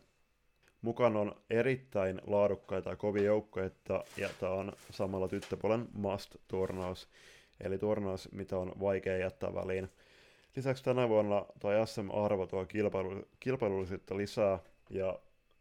Mukana 0.82 1.20
on 1.20 1.36
erittäin 1.50 2.22
laadukkaita 2.28 2.90
ja 2.90 2.96
kovia 2.96 3.24
joukkoita, 3.24 4.04
ja 4.18 4.30
tämä 4.40 4.52
on 4.52 4.74
samalla 4.90 5.28
tyttöpuolen 5.28 5.88
must-turnaus 5.94 7.08
eli 7.62 7.78
turnaus, 7.78 8.32
mitä 8.32 8.58
on 8.58 8.72
vaikea 8.80 9.18
jättää 9.18 9.54
väliin. 9.54 9.90
Lisäksi 10.56 10.84
tänä 10.84 11.10
vuonna 11.10 11.46
tuo 11.60 11.86
SM-arvo 11.86 12.48
tuo 12.48 12.66
kilpailu, 12.66 13.22
kilpailullisuutta 13.40 14.18
lisää, 14.18 14.60
ja 14.90 15.20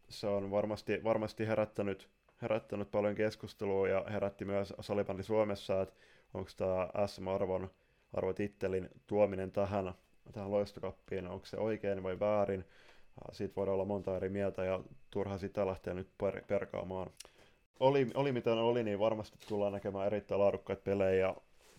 se 0.09 0.27
on 0.27 0.51
varmasti, 0.51 1.03
varmasti 1.03 1.47
herättänyt, 1.47 2.09
herättänyt 2.41 2.91
paljon 2.91 3.15
keskustelua 3.15 3.87
ja 3.87 4.05
herätti 4.09 4.45
myös 4.45 4.73
salibändi 4.79 5.23
Suomessa, 5.23 5.81
että 5.81 5.95
onko 6.33 6.49
tämä 6.57 7.07
SM-arvon 7.07 7.69
arvotittelin 8.13 8.89
tuominen 9.07 9.51
tähän, 9.51 9.93
tähän 10.31 10.51
loistokappiin, 10.51 11.27
onko 11.27 11.45
se 11.45 11.57
oikein 11.57 12.03
vai 12.03 12.19
väärin. 12.19 12.65
Siitä 13.31 13.55
voidaan 13.55 13.73
olla 13.73 13.85
monta 13.85 14.17
eri 14.17 14.29
mieltä 14.29 14.63
ja 14.63 14.79
turha 15.11 15.37
sitä 15.37 15.65
lähteä 15.65 15.93
nyt 15.93 16.09
per- 16.17 16.43
perkaamaan. 16.47 17.09
Oli, 17.79 18.07
oli 18.13 18.31
mitä 18.31 18.53
oli, 18.53 18.83
niin 18.83 18.99
varmasti 18.99 19.37
tullaan 19.47 19.73
näkemään 19.73 20.07
erittäin 20.07 20.41
laadukkaita 20.41 20.81
pelejä 20.81 21.35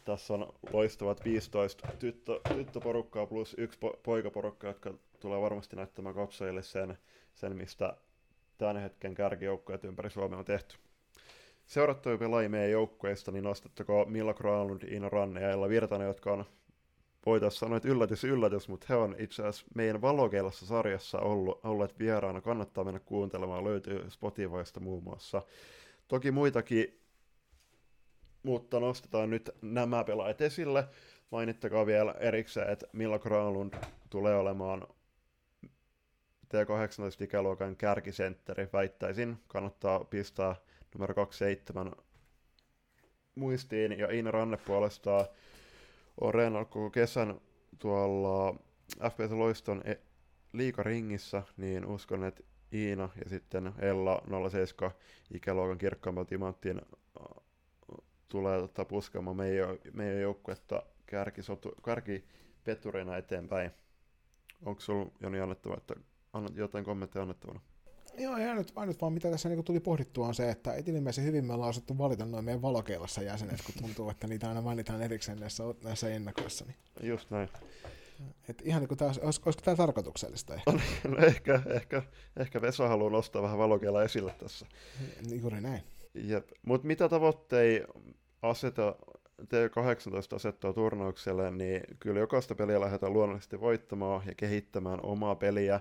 tässä 0.08 0.34
on 0.34 0.52
loistavat 0.72 1.24
15 1.24 1.88
tyttö, 1.98 2.40
tyttöporukkaa 2.54 3.26
plus 3.26 3.54
yksi 3.58 3.78
po, 3.78 4.00
poikaporukka, 4.02 4.66
jotka 4.66 4.94
tulee 5.20 5.40
varmasti 5.40 5.76
näyttämään 5.76 6.14
katsojille 6.14 6.62
sen, 6.62 6.98
sen 7.34 7.56
mistä 7.56 7.96
tämän 8.58 8.76
hetken 8.76 9.14
kärkijoukkueet 9.14 9.84
ympäri 9.84 10.10
Suomea 10.10 10.38
on 10.38 10.44
tehty. 10.44 10.76
Seurattavia 11.66 12.18
pelaajia 12.18 12.48
meidän 12.48 12.70
joukkueista, 12.70 13.32
niin 13.32 13.44
nostettako 13.44 14.04
Milla 14.04 14.34
Granlund, 14.34 14.82
Iina 14.82 15.08
Ranne 15.08 15.40
ja 15.40 15.50
Ella 15.50 15.68
Virtanen, 15.68 16.06
jotka 16.06 16.32
on 16.32 16.44
voitaisiin 17.26 17.60
sanoa, 17.60 17.76
että 17.76 17.88
yllätys, 17.88 18.24
yllätys, 18.24 18.68
mutta 18.68 18.86
he 18.88 18.96
on 18.96 19.16
itse 19.18 19.42
asiassa 19.42 19.66
meidän 19.74 20.00
valokeilassa 20.00 20.66
sarjassa 20.66 21.18
ollut, 21.18 21.60
olleet 21.64 21.98
vieraana. 21.98 22.40
Kannattaa 22.40 22.84
mennä 22.84 23.00
kuuntelemaan, 23.00 23.64
löytyy 23.64 24.10
Spotifysta 24.10 24.80
muun 24.80 25.04
muassa. 25.04 25.42
Toki 26.08 26.30
muitakin 26.30 26.98
mutta 28.48 28.80
nostetaan 28.80 29.30
nyt 29.30 29.50
nämä 29.62 30.04
pelaajat 30.04 30.40
esille. 30.40 30.88
Mainittakaa 31.30 31.86
vielä 31.86 32.14
erikseen, 32.20 32.70
että 32.70 32.86
Milla 32.92 33.18
Granlund 33.18 33.74
tulee 34.10 34.36
olemaan 34.36 34.86
T18-ikäluokan 36.44 37.76
kärkisentteri, 37.76 38.68
väittäisin. 38.72 39.36
Kannattaa 39.48 40.04
pistää 40.04 40.56
numero 40.94 41.14
27 41.14 41.92
muistiin. 43.34 43.98
Ja 43.98 44.10
Iina 44.10 44.30
Ranne 44.30 44.56
puolestaan 44.56 45.26
on 46.20 46.34
reenannut 46.34 46.70
koko 46.70 46.90
kesän 46.90 47.40
tuolla 47.78 48.54
FPS 49.10 49.32
Loiston 49.32 49.82
e- 49.84 50.00
liikaringissä, 50.52 51.42
niin 51.56 51.86
uskon, 51.86 52.24
että 52.24 52.42
Iina 52.72 53.08
ja 53.24 53.28
sitten 53.28 53.72
Ella 53.78 54.22
07 54.50 54.90
ikäluokan 55.34 55.78
kirkkaamman 55.78 56.26
timanttiin 56.26 56.80
tulee 58.28 58.60
tota, 58.60 58.84
puskemaan 58.84 59.36
meidän, 59.36 59.78
meidän 59.92 60.20
joukkuetta 60.20 60.82
kärkisotu, 61.06 61.72
kärkipeturina 61.84 63.16
eteenpäin. 63.16 63.70
Onko 64.64 64.80
sulla 64.80 65.10
Joni 65.20 65.40
annettava, 65.40 65.76
että 65.76 65.94
annat 66.32 66.56
jotain 66.56 66.84
kommentteja 66.84 67.22
annettavana? 67.22 67.60
Joo, 68.18 68.38
ja 68.38 68.54
nyt, 68.54 68.72
ainut 68.76 69.00
vaan 69.00 69.12
mitä 69.12 69.30
tässä 69.30 69.48
niin 69.48 69.64
tuli 69.64 69.80
pohdittua 69.80 70.26
on 70.26 70.34
se, 70.34 70.50
että 70.50 70.74
et 70.74 70.88
ilmeisesti 70.88 71.28
hyvin 71.28 71.44
me 71.44 71.52
ollaan 71.52 71.70
osattu 71.70 71.98
valita 71.98 72.24
noin 72.24 72.44
meidän 72.44 72.62
valokeilassa 72.62 73.22
jäsenet, 73.22 73.62
kun 73.66 73.74
tuntuu, 73.82 74.10
että 74.10 74.26
niitä 74.26 74.48
aina 74.48 74.62
mainitaan 74.62 75.02
erikseen 75.02 75.40
näissä, 75.40 75.64
näissä 75.84 76.08
ennakoissa. 76.08 76.64
Niin. 76.64 77.08
Just 77.10 77.30
näin. 77.30 77.48
Et 78.48 78.62
ihan 78.64 78.80
niin 78.80 78.88
kuin 78.88 78.98
tämä, 78.98 79.10
olisiko, 79.22 79.48
olisiko 79.48 79.64
tämä 79.64 79.76
tarkoituksellista 79.76 80.54
ehkä? 80.54 80.70
On, 80.70 80.80
no 81.08 81.18
ehkä, 81.18 81.62
ehkä, 81.66 82.02
ehkä 82.36 82.62
Vesa 82.62 82.88
haluaa 82.88 83.10
nostaa 83.10 83.42
vähän 83.42 83.58
valokeilla 83.58 84.02
esille 84.02 84.34
tässä. 84.38 84.66
Niin, 85.28 85.40
juuri 85.40 85.60
näin. 85.60 85.82
Mutta 86.66 86.86
mitä 86.86 87.08
tavoitteita 87.08 87.92
aseta, 88.42 88.96
T18 89.42 90.34
asettaa 90.36 90.72
turnaukselle, 90.72 91.50
niin 91.50 91.82
kyllä 92.00 92.20
jokaista 92.20 92.54
peliä 92.54 92.80
lähdetään 92.80 93.12
luonnollisesti 93.12 93.60
voittamaan 93.60 94.22
ja 94.26 94.34
kehittämään 94.34 95.00
omaa 95.02 95.34
peliä. 95.34 95.80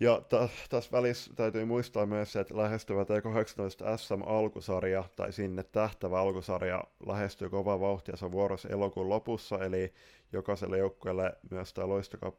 Ja 0.00 0.22
tässä 0.70 0.92
välissä 0.92 1.34
täytyy 1.34 1.64
muistaa 1.64 2.06
myös, 2.06 2.36
että 2.36 2.56
lähestyvä 2.56 3.02
T18 3.02 3.98
SM-alkusarja 3.98 5.04
tai 5.16 5.32
sinne 5.32 5.62
tähtävä 5.62 6.20
alkusarja 6.20 6.84
lähestyy 7.06 7.50
kovaa 7.50 7.80
vauhtia, 7.80 8.16
se 8.16 8.32
vuorossa 8.32 8.68
elokuun 8.68 9.08
lopussa, 9.08 9.64
eli 9.64 9.92
jokaiselle 10.32 10.78
joukkueelle 10.78 11.32
myös 11.50 11.74
tämä 11.74 11.88
Loistokap 11.88 12.38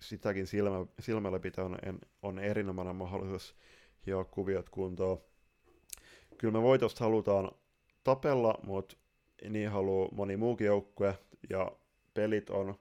sitäkin 0.00 0.46
silmä, 0.46 0.86
silmällä 1.00 1.38
pitää 1.38 1.64
on, 1.64 1.78
on 2.22 2.38
erinomainen 2.38 2.96
mahdollisuus 2.96 3.54
hioa 4.06 4.24
kuviot 4.24 4.68
kuntoon. 4.68 5.18
Kyllä 6.38 6.52
me 6.52 6.62
voitosta 6.62 7.04
halutaan 7.04 7.50
tapella, 8.04 8.58
mutta 8.66 8.96
niin 9.48 9.70
haluaa 9.70 10.08
moni 10.12 10.36
muukin 10.36 10.66
joukkue, 10.66 11.18
ja 11.50 11.72
pelit 12.14 12.50
on 12.50 12.74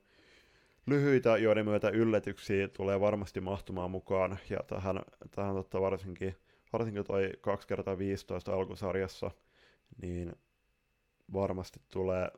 lyhyitä, 0.86 1.38
joiden 1.38 1.66
myötä 1.66 1.90
yllätyksiä 1.90 2.68
tulee 2.68 3.00
varmasti 3.00 3.42
mahtumaan 3.42 3.92
mukaan, 3.92 4.40
ja 4.50 4.60
tähän, 4.68 5.02
tähän 5.32 5.56
totta 5.56 5.82
varsinkin, 5.82 6.36
varsinkin 6.74 7.04
toi 7.04 7.32
2 7.42 7.68
kertaa 7.68 7.98
15 7.98 8.54
alkusarjassa, 8.54 9.32
niin 10.02 10.36
varmasti 11.34 11.82
tulee, 11.90 12.32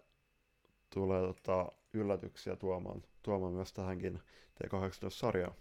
tulee 0.90 1.22
tota 1.22 1.72
yllätyksiä 1.94 2.56
tuomaan, 2.56 3.04
tuomaan 3.24 3.54
myös 3.54 3.74
tähänkin 3.74 4.20
T18-sarjaan. 4.64 5.56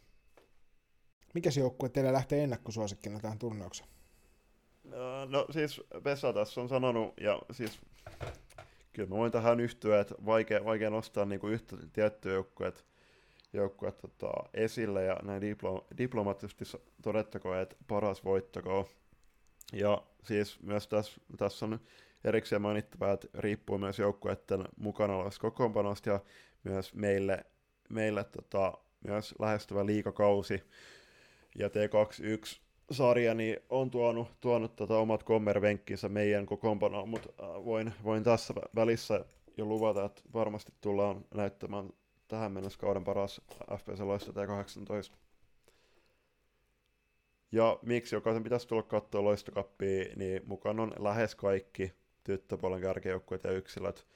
Mikä 1.35 1.51
se 1.51 1.61
joukkue 1.61 1.89
teille 1.89 2.13
lähtee 2.13 2.45
ennakkosuosikkina 2.45 3.21
tähän 3.21 3.39
turnaukseen? 3.39 3.89
No 5.29 5.47
siis 5.51 5.81
Vesa 6.05 6.33
tässä 6.33 6.61
on 6.61 6.69
sanonut, 6.69 7.15
ja 7.21 7.39
siis 7.53 7.81
kyllä 8.93 9.09
mä 9.09 9.17
voin 9.17 9.33
tähän 9.33 9.61
yhtyä, 9.61 10.01
että 10.01 10.15
vaikea, 10.27 10.65
vaikea 10.65 10.91
nostaa 10.91 11.25
niinku 11.25 11.49
yhtä 11.49 11.77
tiettyä 11.93 12.33
joukkueet 12.33 12.85
joukkueet 13.53 13.99
tota, 13.99 14.33
esille, 14.55 15.05
ja 15.05 15.17
näin 15.23 15.41
diplo, 15.41 15.87
diplomaattisesti 15.99 16.65
todettakoon, 17.03 17.59
että 17.59 17.77
paras 17.89 18.25
voittako. 18.25 18.89
Ja 19.73 20.03
siis 20.25 20.63
myös 20.63 20.89
tässä, 20.89 21.21
tässä 21.37 21.67
on 21.67 21.81
erikseen 22.25 22.63
mainittava, 22.63 23.13
että 23.13 23.29
riippuu 23.35 23.79
myös 23.79 23.99
joukkueiden 23.99 24.65
mukana 24.77 25.17
olevasta 25.17 25.41
kokoonpanosta 25.41 26.11
ja 26.11 26.21
myös 26.65 26.95
meille, 26.95 27.47
meille 27.89 28.25
tota, 28.25 28.73
myös 29.05 29.35
lähestyvä 29.39 29.87
liikakausi 29.87 30.63
ja 31.59 31.69
T21 31.69 32.62
sarja 32.91 33.35
niin 33.35 33.57
on 33.71 33.91
tuonut, 33.91 34.29
tuonut 34.41 34.77
tota 34.77 34.99
omat 34.99 35.23
kommervenkkinsä 35.23 36.09
meidän 36.09 36.47
kokoonpanoon, 36.47 37.09
mutta 37.09 37.29
äh, 37.43 37.65
voin, 37.65 37.93
voin 38.05 38.25
tässä 38.25 38.55
välissä 38.75 39.25
jo 39.57 39.65
luvata, 39.65 40.05
että 40.05 40.23
varmasti 40.35 40.73
tullaan 40.81 41.25
näyttämään 41.35 41.91
tähän 42.29 42.53
mennessä 42.53 42.79
kauden 42.79 43.05
paras 43.05 43.41
FPS 43.79 44.01
Loista 44.01 44.33
T18. 44.33 45.17
Ja 47.53 47.79
miksi 47.83 48.15
jokaisen 48.15 48.43
pitäisi 48.43 48.69
tulla 48.69 48.83
katsoa 48.83 49.25
loistokappia, 49.25 50.05
niin 50.17 50.43
mukana 50.47 50.83
on 50.83 50.93
lähes 50.99 51.35
kaikki 51.35 51.93
tyttöpuolen 52.25 52.81
kärkijoukkueet 52.81 53.45
ja 53.45 53.51
yksilöt. 53.51 54.07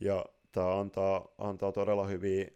Ja 0.00 0.24
tämä 0.52 0.80
antaa, 0.80 1.28
antaa 1.38 1.72
todella 1.72 2.06
hyviä, 2.06 2.48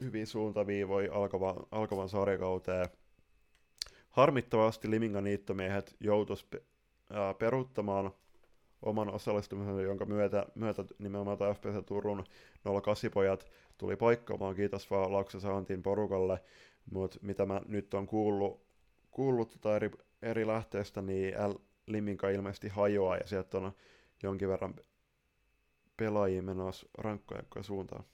hyviä 0.00 0.26
suuntaviivoja 0.26 1.14
alkavan, 1.14 1.56
alkavan 1.70 2.08
sarjakauteen 2.08 2.88
Harmittavasti 4.14 4.90
Limingan 4.90 5.24
niittomiehet 5.24 5.96
joutuis 6.00 6.46
peruuttamaan 7.38 8.10
oman 8.82 9.14
osallistumisen, 9.14 9.78
jonka 9.78 10.04
myötä, 10.04 10.46
myötä 10.54 10.84
nimenomaan 10.98 11.38
tämä 11.38 11.54
FPC 11.54 11.86
Turun 11.86 12.24
08-pojat 12.68 13.46
tuli 13.78 13.96
paikkaamaan, 13.96 14.54
kiitos 14.54 14.90
vaan 14.90 15.12
Lauksen 15.12 15.40
Saantin 15.40 15.82
porukalle, 15.82 16.40
mutta 16.90 17.18
mitä 17.22 17.46
mä 17.46 17.60
nyt 17.66 17.94
on 17.94 18.06
kuullut, 18.06 18.66
kuullut 19.10 19.50
tota 19.50 19.76
eri, 19.76 19.90
eri 20.22 20.46
lähteistä, 20.46 21.02
niin 21.02 21.34
L 21.34 21.54
Liminka 21.86 22.28
ilmeisesti 22.28 22.68
hajoaa 22.68 23.16
ja 23.16 23.26
sieltä 23.26 23.58
on 23.58 23.72
jonkin 24.22 24.48
verran 24.48 24.74
pelaajia 25.96 26.42
menossa 26.42 26.86
rankkojen 26.98 27.46
suuntaan. 27.60 28.04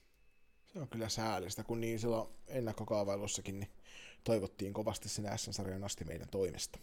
Se 0.65 0.79
on 0.79 0.87
kyllä 0.87 1.09
säällistä, 1.09 1.63
kun 1.63 1.81
niin 1.81 1.99
silloin 1.99 2.29
ennakkokaavailussakin 2.47 3.59
niin 3.59 3.71
toivottiin 4.23 4.73
kovasti 4.73 5.09
sinne 5.09 5.37
SM-sarjan 5.37 5.83
asti 5.83 6.05
meidän 6.05 6.27
toimesta. 6.29 6.79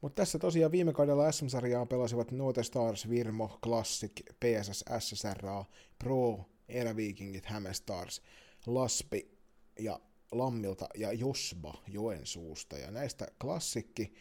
Mutta 0.00 0.22
tässä 0.22 0.38
tosiaan 0.38 0.72
viime 0.72 0.92
kaudella 0.92 1.32
SM-sarjaa 1.32 1.86
pelasivat 1.86 2.30
Note 2.30 2.62
Stars, 2.62 3.08
Virmo, 3.08 3.58
Classic, 3.64 4.12
PSS, 4.40 4.84
SSRA, 4.98 5.64
Pro, 5.98 6.44
Eräviikingit, 6.68 7.46
Häme 7.46 7.74
Stars, 7.74 8.22
Laspi 8.66 9.38
ja 9.78 10.00
Lammilta 10.32 10.88
ja 10.94 11.12
Josba 11.12 11.82
Joensuusta. 11.88 12.78
Ja 12.78 12.90
näistä 12.90 13.26
klassikki, 13.40 14.14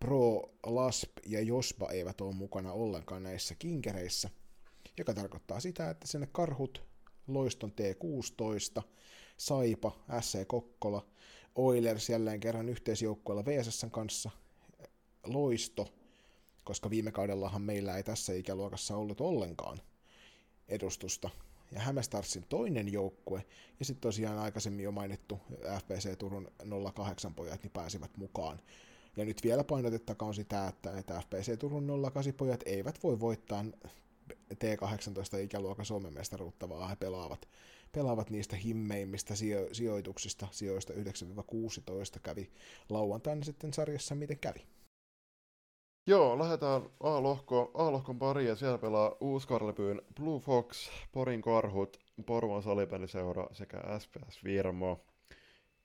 Pro, 0.00 0.42
Lasp 0.66 1.10
ja 1.26 1.40
Josba 1.40 1.90
eivät 1.90 2.20
ole 2.20 2.34
mukana 2.34 2.72
ollenkaan 2.72 3.22
näissä 3.22 3.54
kinkereissä, 3.54 4.30
joka 4.98 5.14
tarkoittaa 5.14 5.60
sitä, 5.60 5.90
että 5.90 6.06
sinne 6.06 6.28
karhut, 6.32 6.84
Loiston 7.28 7.72
T16, 7.72 8.82
Saipa, 9.42 9.92
SC 10.20 10.46
Kokkola, 10.46 11.06
Oilers 11.54 12.08
jälleen 12.08 12.40
kerran 12.40 12.68
yhteisjoukkueella 12.68 13.44
VSSn 13.44 13.90
kanssa, 13.90 14.30
Loisto, 15.26 15.88
koska 16.64 16.90
viime 16.90 17.12
kaudellahan 17.12 17.62
meillä 17.62 17.96
ei 17.96 18.02
tässä 18.02 18.32
ikäluokassa 18.32 18.96
ollut 18.96 19.20
ollenkaan 19.20 19.80
edustusta, 20.68 21.30
ja 21.72 21.80
Hämestarsin 21.80 22.44
toinen 22.48 22.92
joukkue, 22.92 23.44
ja 23.78 23.84
sitten 23.84 24.00
tosiaan 24.00 24.38
aikaisemmin 24.38 24.84
jo 24.84 24.92
mainittu 24.92 25.40
FPC 25.78 26.18
Turun 26.18 26.48
08 26.94 27.34
pojat, 27.34 27.62
niin 27.62 27.70
pääsivät 27.70 28.16
mukaan. 28.16 28.60
Ja 29.16 29.24
nyt 29.24 29.42
vielä 29.42 29.64
painotettakaan 29.64 30.34
sitä, 30.34 30.68
että, 30.68 30.98
että 30.98 31.20
FPC 31.20 31.58
Turun 31.58 32.02
08 32.02 32.34
pojat 32.34 32.60
eivät 32.66 33.02
voi 33.02 33.20
voittaa 33.20 33.64
T18-ikäluokan 34.54 35.84
Suomen 35.84 36.14
mestaruutta, 36.14 36.68
vaan 36.68 36.90
he 36.90 36.96
pelaavat, 36.96 37.48
pelaavat 37.92 38.30
niistä 38.30 38.56
himmeimmistä 38.56 39.34
sijo- 39.34 39.68
sijoituksista, 39.74 40.48
sijoista 40.50 40.92
9-16 40.92 40.96
kävi 42.22 42.50
lauantaina 42.88 43.44
sitten 43.44 43.72
sarjassa, 43.72 44.14
miten 44.14 44.38
kävi. 44.38 44.66
Joo, 46.06 46.38
lähdetään 46.38 46.82
A-lohko, 47.00 47.70
A-lohkon 47.74 48.18
pariin 48.18 48.48
ja 48.48 48.56
siellä 48.56 48.78
pelaa 48.78 49.16
Uuskarlepyyn 49.20 50.02
Blue 50.14 50.40
Fox, 50.40 50.90
Porin 51.12 51.42
Karhut, 51.42 51.98
Porvoon 52.26 52.62
salipeliseura 52.62 53.46
sekä 53.52 53.82
SPS 53.98 54.44
Virmo. 54.44 55.04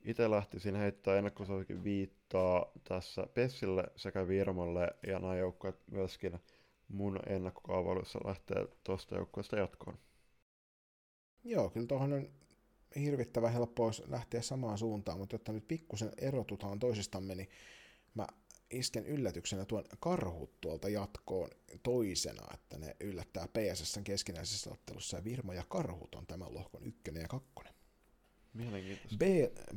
Itse 0.06 0.30
lähtisin 0.30 0.76
heittää 0.76 1.18
ennakkosuosikin 1.18 1.84
viittaa 1.84 2.72
tässä 2.84 3.28
Pessille 3.34 3.84
sekä 3.96 4.28
Virmolle 4.28 4.88
ja 5.08 5.20
nämä 5.20 5.36
joukkueet 5.36 5.80
myöskin 5.92 6.40
mun 6.88 7.20
ennakkokaavailussa 7.28 8.20
lähtee 8.26 8.68
tuosta 8.84 9.16
joukkueesta 9.16 9.58
jatkoon. 9.58 9.98
Joo, 11.44 11.70
kyllä 11.70 11.88
tuohon 11.88 12.14
on 12.14 12.30
hirvittävän 12.96 13.54
helppo 13.54 13.92
lähteä 14.08 14.42
samaan 14.42 14.78
suuntaan, 14.78 15.18
mutta 15.20 15.36
jotta 15.36 15.52
nyt 15.52 15.68
pikkusen 15.68 16.12
erotutaan 16.18 16.80
toisistamme, 16.80 17.36
niin 17.36 17.50
mä 18.14 18.28
isken 18.72 19.06
yllätyksenä 19.06 19.66
tuon 19.66 19.84
karhut 20.00 20.62
tuolta 20.62 20.90
jatkoon 20.90 21.50
toisena, 21.84 22.48
että 22.54 22.78
ne 22.78 22.96
yllättää 23.00 23.48
PSSn 23.48 24.04
keskinäisessä 24.04 24.70
ottelussa 24.72 25.18
ja 25.18 25.24
Virma 25.24 25.54
ja 25.54 25.64
karhut 25.70 26.16
on 26.16 26.28
tämän 26.28 26.54
lohkon 26.54 26.84
ykkönen 26.84 27.22
ja 27.22 27.28
kakkonen. 27.28 27.74
Mielenkiintoista. 28.54 29.18
B, 29.18 29.22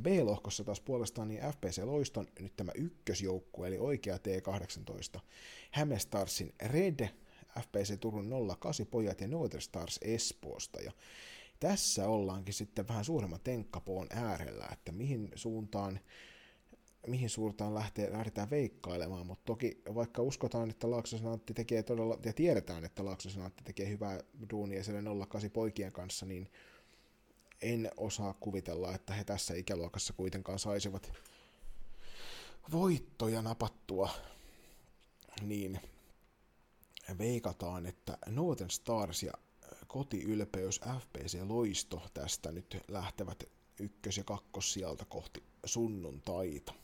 B-lohkossa 0.02 0.64
taas 0.64 0.80
puolestaan 0.80 1.28
niin 1.28 1.40
FPC 1.40 1.82
Loiston 1.84 2.26
nyt 2.40 2.56
tämä 2.56 2.72
ykkösjoukkue, 2.74 3.68
eli 3.68 3.78
oikea 3.78 4.16
T18, 4.16 5.20
Hämestarsin 5.70 6.54
Red, 6.62 7.08
FPC 7.61 8.00
Turun 8.00 8.30
08 8.58 8.86
pojat 8.86 9.20
ja 9.20 9.28
Northern 9.28 9.62
Stars 9.62 9.98
Espoosta. 10.02 10.80
Ja 10.80 10.92
tässä 11.61 12.08
ollaankin 12.08 12.54
sitten 12.54 12.88
vähän 12.88 13.04
suuremman 13.04 13.40
tenkkapoon 13.44 14.06
äärellä, 14.11 14.68
että 14.72 14.92
mihin 14.92 15.30
suuntaan 15.34 16.00
mihin 17.06 17.30
suuntaan 17.30 17.74
lähtee, 17.74 18.12
lähdetään 18.12 18.50
veikkailemaan, 18.50 19.26
mutta 19.26 19.44
toki 19.44 19.82
vaikka 19.94 20.22
uskotaan, 20.22 20.70
että 20.70 20.90
Laaksosen 20.90 21.26
Antti 21.26 21.54
tekee 21.54 21.82
todella, 21.82 22.18
ja 22.24 22.32
tiedetään, 22.32 22.84
että 22.84 23.04
Laaksosen 23.04 23.42
Antti 23.42 23.64
tekee 23.64 23.88
hyvää 23.88 24.20
duunia 24.50 24.84
siellä 24.84 25.26
08 25.26 25.50
poikien 25.50 25.92
kanssa, 25.92 26.26
niin 26.26 26.48
en 27.62 27.90
osaa 27.96 28.34
kuvitella, 28.34 28.94
että 28.94 29.14
he 29.14 29.24
tässä 29.24 29.54
ikäluokassa 29.54 30.12
kuitenkaan 30.12 30.58
saisivat 30.58 31.12
voittoja 32.72 33.42
napattua, 33.42 34.11
niin 35.42 35.80
veikataan, 37.18 37.86
että 37.86 38.18
Northern 38.26 38.70
Stars 38.70 39.22
ja 39.22 39.32
kotiylpeys 39.93 40.80
FPC 41.01 41.38
Loisto 41.49 42.03
tästä 42.14 42.53
nyt 42.53 42.76
lähtevät 42.88 43.45
ykkös- 43.80 44.16
ja 44.18 44.24
kakkossijalta 44.24 45.05
kohti 45.05 45.43
sunnuntaita. 45.64 46.74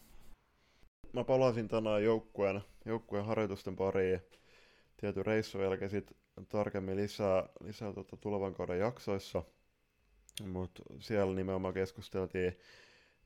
Mä 1.12 1.24
palasin 1.24 1.68
tänään 1.68 2.04
joukkueen, 2.04 2.60
joukkueen 2.84 3.24
harjoitusten 3.24 3.76
pariin. 3.76 4.20
Tietty 4.96 5.22
reissu 5.22 5.58
jälkeen 5.58 5.90
sit 5.90 6.12
tarkemmin 6.48 6.96
lisää, 6.96 7.48
lisää 7.64 7.92
tota 7.92 8.16
tulevan 8.16 8.54
kauden 8.54 8.78
jaksoissa– 8.78 9.42
mutta 10.44 10.82
siellä 11.00 11.34
nimenomaan 11.34 11.74
keskusteltiin 11.74 12.58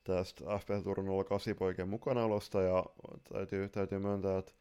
tästä 0.04 0.44
FP 0.58 0.68
Turun 0.84 1.06
08 1.28 1.54
poikien 1.56 1.88
mukanaolosta 1.88 2.62
ja 2.62 2.84
täytyy, 3.32 3.68
täytyy 3.68 3.98
myöntää, 3.98 4.38
että 4.38 4.52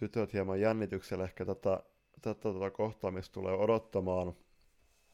tytöt 0.00 0.32
hieman 0.32 0.60
jännityksellä 0.60 1.24
ehkä 1.24 1.44
tätä, 1.44 1.80
tätä, 2.22 2.52
tätä 2.52 2.70
kohtaamista 2.70 3.32
tulee 3.32 3.54
odottamaan. 3.54 4.32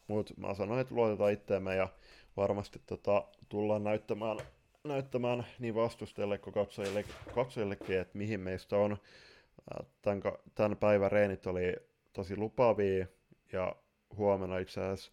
Mutta 0.09 0.35
mä 0.37 0.55
sanoin, 0.55 0.81
että 0.81 0.95
luotetaan 0.95 1.33
itteemme 1.33 1.77
ja 1.77 1.89
varmasti 2.37 2.81
tota, 2.87 3.25
tullaan 3.49 3.85
näyttämään, 3.85 4.39
näyttämään 4.85 5.47
niin 5.59 5.75
vastustajille 5.75 6.39
kuin 6.39 6.55
katsojille, 6.55 7.05
katsojillekin, 7.35 8.01
että 8.01 8.19
mihin 8.19 8.41
meistä 8.41 8.77
on. 8.77 8.97
Tämän, 10.03 10.23
tämän 10.55 10.77
päivän 10.77 11.13
reenit 11.13 11.47
oli 11.47 11.77
tosi 12.13 12.37
lupaavia 12.37 13.07
ja 13.53 13.77
huomenna 14.17 14.59
itse 14.59 14.81
asiassa 14.81 15.13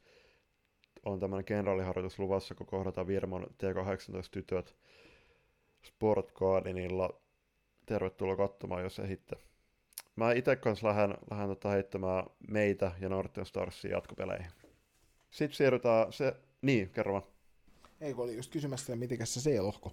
on 1.05 1.19
tämmöinen 1.19 1.45
kenraaliharjoitus 1.45 2.19
luvassa, 2.19 2.55
kun 2.55 2.67
kohdataan 2.67 3.07
Virmon 3.07 3.43
T18-tytöt 3.43 4.75
Sport 5.83 6.31
Gardenilla. 6.31 7.09
Tervetuloa 7.85 8.35
katsomaan, 8.35 8.83
jos 8.83 8.99
ehitte. 8.99 9.35
Mä 10.15 10.31
itse 10.31 10.55
kanssa 10.55 10.87
lähden, 10.87 11.17
lähden 11.31 11.49
tota 11.49 11.69
heittämään 11.69 12.25
meitä 12.49 12.91
ja 12.99 13.09
Northern 13.09 13.45
Starsin 13.45 13.91
jatkopeleihin. 13.91 14.51
Sitten 15.29 15.55
siirrytään 15.55 16.13
se... 16.13 16.35
Niin, 16.61 16.89
kerro 16.89 17.13
vaan. 17.13 17.23
Ei, 18.01 18.13
kun 18.13 18.23
oli 18.23 18.35
just 18.35 18.51
kysymässä, 18.51 18.95
miten 18.95 19.27
se 19.27 19.39
C-lohko. 19.39 19.91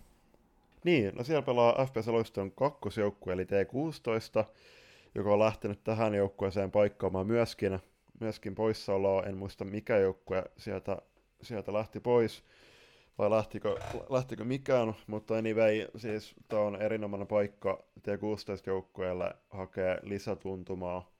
Niin, 0.84 1.12
no 1.14 1.24
siellä 1.24 1.42
pelaa 1.42 1.86
FPS 1.86 2.06
Loiston 2.06 2.52
kakkosjoukkue, 2.52 3.32
eli 3.32 3.44
T16, 3.44 4.44
joka 5.14 5.32
on 5.32 5.38
lähtenyt 5.38 5.84
tähän 5.84 6.14
joukkueeseen 6.14 6.70
paikkaamaan 6.70 7.26
myöskin 7.26 7.80
myöskin 8.20 8.54
poissaoloa. 8.54 9.22
En 9.22 9.36
muista 9.36 9.64
mikä 9.64 9.98
joukkue 9.98 10.44
sieltä, 10.56 10.98
sieltä 11.42 11.72
lähti 11.72 12.00
pois 12.00 12.44
vai 13.20 13.30
lähtikö, 13.30 13.76
lähtikö 14.10 14.44
mikään, 14.44 14.94
mutta 15.06 15.34
anyway, 15.36 15.86
siis 15.96 16.34
tämä 16.48 16.62
on 16.62 16.82
erinomainen 16.82 17.26
paikka 17.26 17.84
T16-joukkueelle 18.00 19.34
hakea 19.48 19.98
lisätuntumaa, 20.02 21.10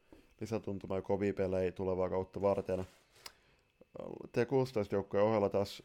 lisätuntumaa 0.41 0.99
ja 0.99 1.03
kovia 1.03 1.35
pelejä 1.35 1.73
tulevaa 1.73 2.11
kautta 2.11 2.41
varten. 2.43 2.85
T16-joukkueen 4.27 5.25
ohella 5.27 5.49
tässä, 5.49 5.85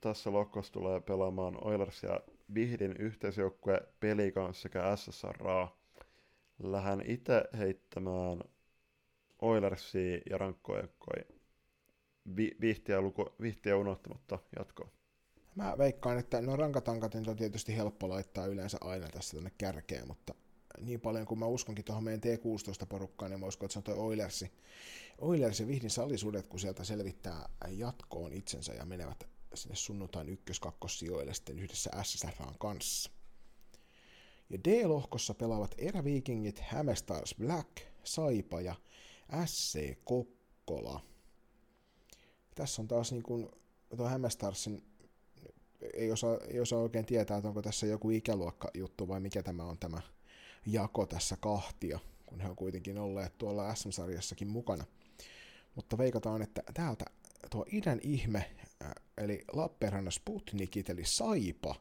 tässä 0.00 0.32
lohkossa 0.32 0.72
tulee 0.72 1.00
pelaamaan 1.00 1.64
Oilers 1.64 2.02
ja 2.02 2.20
Vihdin 2.54 2.96
yhteisjoukkue 2.98 3.80
Pelikans 4.00 4.62
sekä 4.62 4.96
SSR. 4.96 5.68
Lähden 6.62 7.02
itse 7.06 7.44
heittämään 7.58 8.40
Oilersia 9.42 10.20
ja 10.30 10.38
rankkojenkkoi 10.38 11.24
vi- 12.36 12.56
vihtiä, 12.60 13.00
luku, 13.00 13.26
vihtiä 13.40 13.76
unohtamatta 13.76 14.38
jatkoa. 14.58 15.01
Mä 15.54 15.78
veikkaan, 15.78 16.18
että 16.18 16.40
no 16.40 16.56
rankatankat 16.56 17.14
on 17.14 17.36
tietysti 17.36 17.76
helppo 17.76 18.08
laittaa 18.08 18.46
yleensä 18.46 18.78
aina 18.80 19.08
tässä 19.08 19.36
tänne 19.36 19.52
kärkeen, 19.58 20.08
mutta 20.08 20.34
niin 20.80 21.00
paljon 21.00 21.26
kuin 21.26 21.38
mä 21.38 21.46
uskonkin 21.46 21.84
tuohon 21.84 22.04
meidän 22.04 22.20
T16-porukkaan, 22.20 23.30
niin 23.30 23.40
mä 23.40 23.46
uskon, 23.46 23.66
että 23.66 23.72
se 23.72 23.78
on 23.78 23.82
toi 23.82 23.94
Oilersi. 23.94 24.52
Oilersi 25.18 25.66
Vihdin 25.66 25.90
salisuudet, 25.90 26.46
kun 26.46 26.60
sieltä 26.60 26.84
selvittää 26.84 27.48
jatkoon 27.70 28.32
itsensä 28.32 28.72
ja 28.72 28.84
menevät 28.84 29.28
sinne 29.54 29.76
sunnuntain 29.76 30.28
ykkös-kakkossijoille 30.28 31.34
sitten 31.34 31.58
yhdessä 31.58 31.90
SSRan 32.02 32.54
kanssa. 32.58 33.10
Ja 34.50 34.58
D-lohkossa 34.64 35.34
pelaavat 35.34 35.74
Eräviikingit, 35.78 36.58
Hämestars 36.58 37.34
Black, 37.38 37.68
Saipa 38.04 38.60
ja 38.60 38.74
SC 39.46 39.96
Kokkola. 40.04 41.00
Tässä 42.54 42.82
on 42.82 42.88
taas 42.88 43.12
niin 43.12 43.22
kuin 43.22 43.48
tuo 43.96 44.08
Hämestarsin 44.08 44.91
ei 45.94 46.12
osaa, 46.12 46.38
ei 46.48 46.60
osaa 46.60 46.78
oikein 46.78 47.06
tietää, 47.06 47.36
että 47.36 47.48
onko 47.48 47.62
tässä 47.62 47.86
joku 47.86 48.10
ikäluokka 48.10 48.70
juttu 48.74 49.08
vai 49.08 49.20
mikä 49.20 49.42
tämä 49.42 49.64
on 49.64 49.78
tämä 49.78 50.00
jako 50.66 51.06
tässä 51.06 51.36
kahtia, 51.40 51.98
kun 52.26 52.40
he 52.40 52.48
on 52.48 52.56
kuitenkin 52.56 52.98
olleet 52.98 53.38
tuolla 53.38 53.74
SM-sarjassakin 53.74 54.48
mukana. 54.48 54.84
Mutta 55.74 55.98
veikataan, 55.98 56.42
että 56.42 56.62
täältä 56.74 57.04
tuo 57.50 57.64
idän 57.72 58.00
ihme, 58.02 58.50
eli 59.18 59.44
Lappeenrannan 59.52 60.12
Sputnikit, 60.12 60.90
eli 60.90 61.04
Saipa 61.04 61.74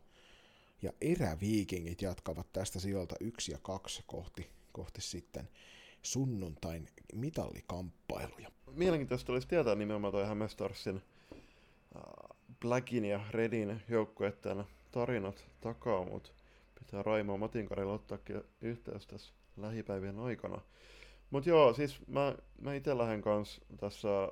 ja 0.82 0.94
eräviikingit 1.02 2.02
jatkavat 2.02 2.48
tästä 2.54 2.80
sijoilta 2.80 3.16
yksi 3.20 3.52
ja 3.52 3.58
kaksi 3.62 4.04
kohti, 4.08 4.50
kohti 4.72 5.02
sitten 5.02 5.50
sunnuntain 6.02 6.88
mitallikamppailuja. 7.14 8.52
Mielenkiintoista 8.72 9.34
olisi 9.34 9.48
tietää 9.48 9.76
nimenomaan 9.76 10.12
toi 10.12 10.28
Hämestarsin 10.28 11.02
Blackin 12.62 13.06
ja 13.06 13.20
Redin 13.32 13.82
joukkueiden 13.90 14.64
tarinat 14.92 15.46
takaa, 15.62 16.04
mutta 16.06 16.32
pitää 16.80 17.04
Raimo 17.04 17.38
Matinkarilla 17.38 17.94
ottaa 17.94 18.18
yhteys 18.62 19.08
tässä 19.08 19.34
lähipäivien 19.58 20.20
aikana. 20.20 20.62
Mutta 21.30 21.50
joo, 21.50 21.74
siis 21.74 22.08
mä, 22.08 22.36
mä 22.62 22.74
itse 22.74 22.98
lähden 22.98 23.22
kanssa 23.22 23.62
tässä 23.78 24.32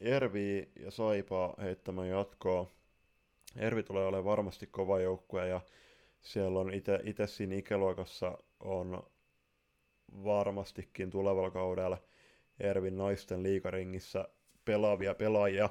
Ervi 0.00 0.68
ja 0.80 0.90
Saipa 0.90 1.54
heittämään 1.62 2.08
jatkoa. 2.08 2.70
Ervi 3.56 3.82
tulee 3.82 4.06
olemaan 4.06 4.24
varmasti 4.24 4.66
kova 4.66 5.00
joukkue 5.00 5.48
ja 5.48 5.60
siellä 6.22 6.58
on 6.58 6.70
itse 7.04 7.26
siinä 7.26 7.54
ikäluokassa 7.54 8.38
on 8.60 9.02
varmastikin 10.24 11.10
tulevalla 11.10 11.50
kaudella 11.50 11.98
Ervin 12.60 12.98
naisten 12.98 13.42
liikaringissä 13.42 14.28
pelaavia 14.64 15.14
pelaajia 15.14 15.70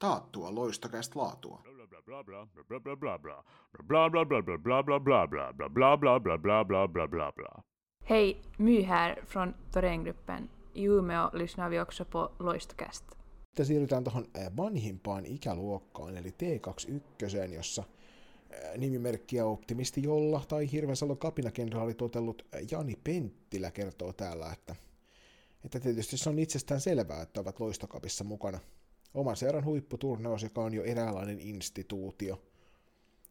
taattua 0.00 0.54
loistokästä 0.54 1.18
laatua. 1.18 1.62
Hej, 8.10 8.34
My 8.58 8.82
här 8.82 9.26
från 9.26 9.54
Thorengruppen. 9.70 10.50
I 10.74 10.88
Umeå 10.88 11.30
lyssnar 11.32 11.70
vi 11.70 11.80
också 11.80 12.04
på 12.04 12.32
Loistokast. 12.38 13.04
Sitten 13.46 13.66
siirrytään 13.66 14.04
tuohon 14.04 14.26
vanhimpaan 14.56 15.26
ikäluokkaan, 15.26 16.16
eli 16.16 16.28
T21, 16.28 17.54
jossa 17.54 17.84
nimimerkkiä 18.76 19.46
Optimisti 19.46 20.02
Jolla 20.02 20.42
tai 20.48 20.72
Hirvensalo 20.72 21.16
kapinakenraali 21.16 21.94
totellut 21.94 22.46
Jani 22.70 22.96
Penttilä 23.04 23.70
kertoo 23.70 24.12
täällä, 24.12 24.52
että, 24.52 24.76
että 25.64 25.80
tietysti 25.80 26.16
se 26.16 26.30
on 26.30 26.38
itsestään 26.38 26.80
selvää, 26.80 27.22
että 27.22 27.40
ovat 27.40 27.60
loistokapissa 27.60 28.24
mukana 28.24 28.58
oman 29.14 29.36
seuran 29.36 29.64
huipputurnaus, 29.64 30.42
joka 30.42 30.64
on 30.64 30.74
jo 30.74 30.84
eräänlainen 30.84 31.40
instituutio. 31.40 32.42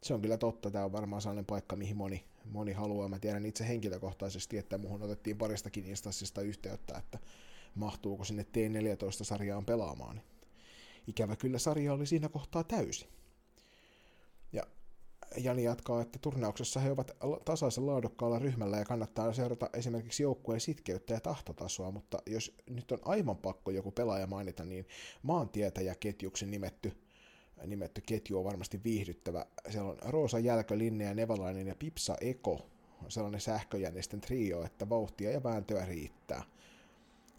Se 0.03 0.13
on 0.13 0.21
kyllä 0.21 0.37
totta, 0.37 0.71
tämä 0.71 0.85
on 0.85 0.91
varmaan 0.91 1.21
sellainen 1.21 1.45
paikka, 1.45 1.75
mihin 1.75 1.97
moni, 1.97 2.23
moni 2.45 2.73
haluaa. 2.73 3.09
Mä 3.09 3.19
tiedän 3.19 3.45
itse 3.45 3.67
henkilökohtaisesti, 3.67 4.57
että 4.57 4.77
muuhun 4.77 5.03
otettiin 5.03 5.37
paristakin 5.37 5.85
instanssista 5.85 6.41
yhteyttä, 6.41 6.97
että 6.97 7.19
mahtuuko 7.75 8.23
sinne 8.23 8.43
T14-sarjaan 8.43 9.65
pelaamaan. 9.65 10.21
Ikävä 11.07 11.35
kyllä 11.35 11.59
sarja 11.59 11.93
oli 11.93 12.05
siinä 12.05 12.29
kohtaa 12.29 12.63
täysi. 12.63 13.07
Jani 15.37 15.63
jatkaa, 15.63 16.01
että 16.01 16.19
turnauksessa 16.21 16.79
he 16.79 16.91
ovat 16.91 17.11
tasaisen 17.45 17.87
laadukkaalla 17.87 18.39
ryhmällä 18.39 18.77
ja 18.77 18.85
kannattaa 18.85 19.33
seurata 19.33 19.69
esimerkiksi 19.73 20.23
joukkueen 20.23 20.61
sitkeyttä 20.61 21.13
ja 21.13 21.19
tahtotasoa, 21.19 21.91
mutta 21.91 22.17
jos 22.25 22.55
nyt 22.69 22.91
on 22.91 22.99
aivan 23.05 23.37
pakko 23.37 23.71
joku 23.71 23.91
pelaaja 23.91 24.27
mainita, 24.27 24.65
niin 24.65 24.87
maantietäjä 25.23 25.95
ketjuksi 25.95 26.45
nimetty, 26.45 26.91
nimetty 27.65 28.01
ketju 28.01 28.37
on 28.37 28.45
varmasti 28.45 28.83
viihdyttävä. 28.83 29.45
Siellä 29.69 29.89
on 29.89 29.97
Roosa 30.01 30.39
Jälkö, 30.39 30.75
ja 31.03 31.13
Nevalainen 31.13 31.67
ja 31.67 31.75
Pipsa 31.75 32.15
Eko, 32.21 32.69
sellainen 33.07 33.41
sähköjännisten 33.41 34.21
trio, 34.21 34.63
että 34.63 34.89
vauhtia 34.89 35.31
ja 35.31 35.43
vääntöä 35.43 35.85
riittää– 35.85 36.43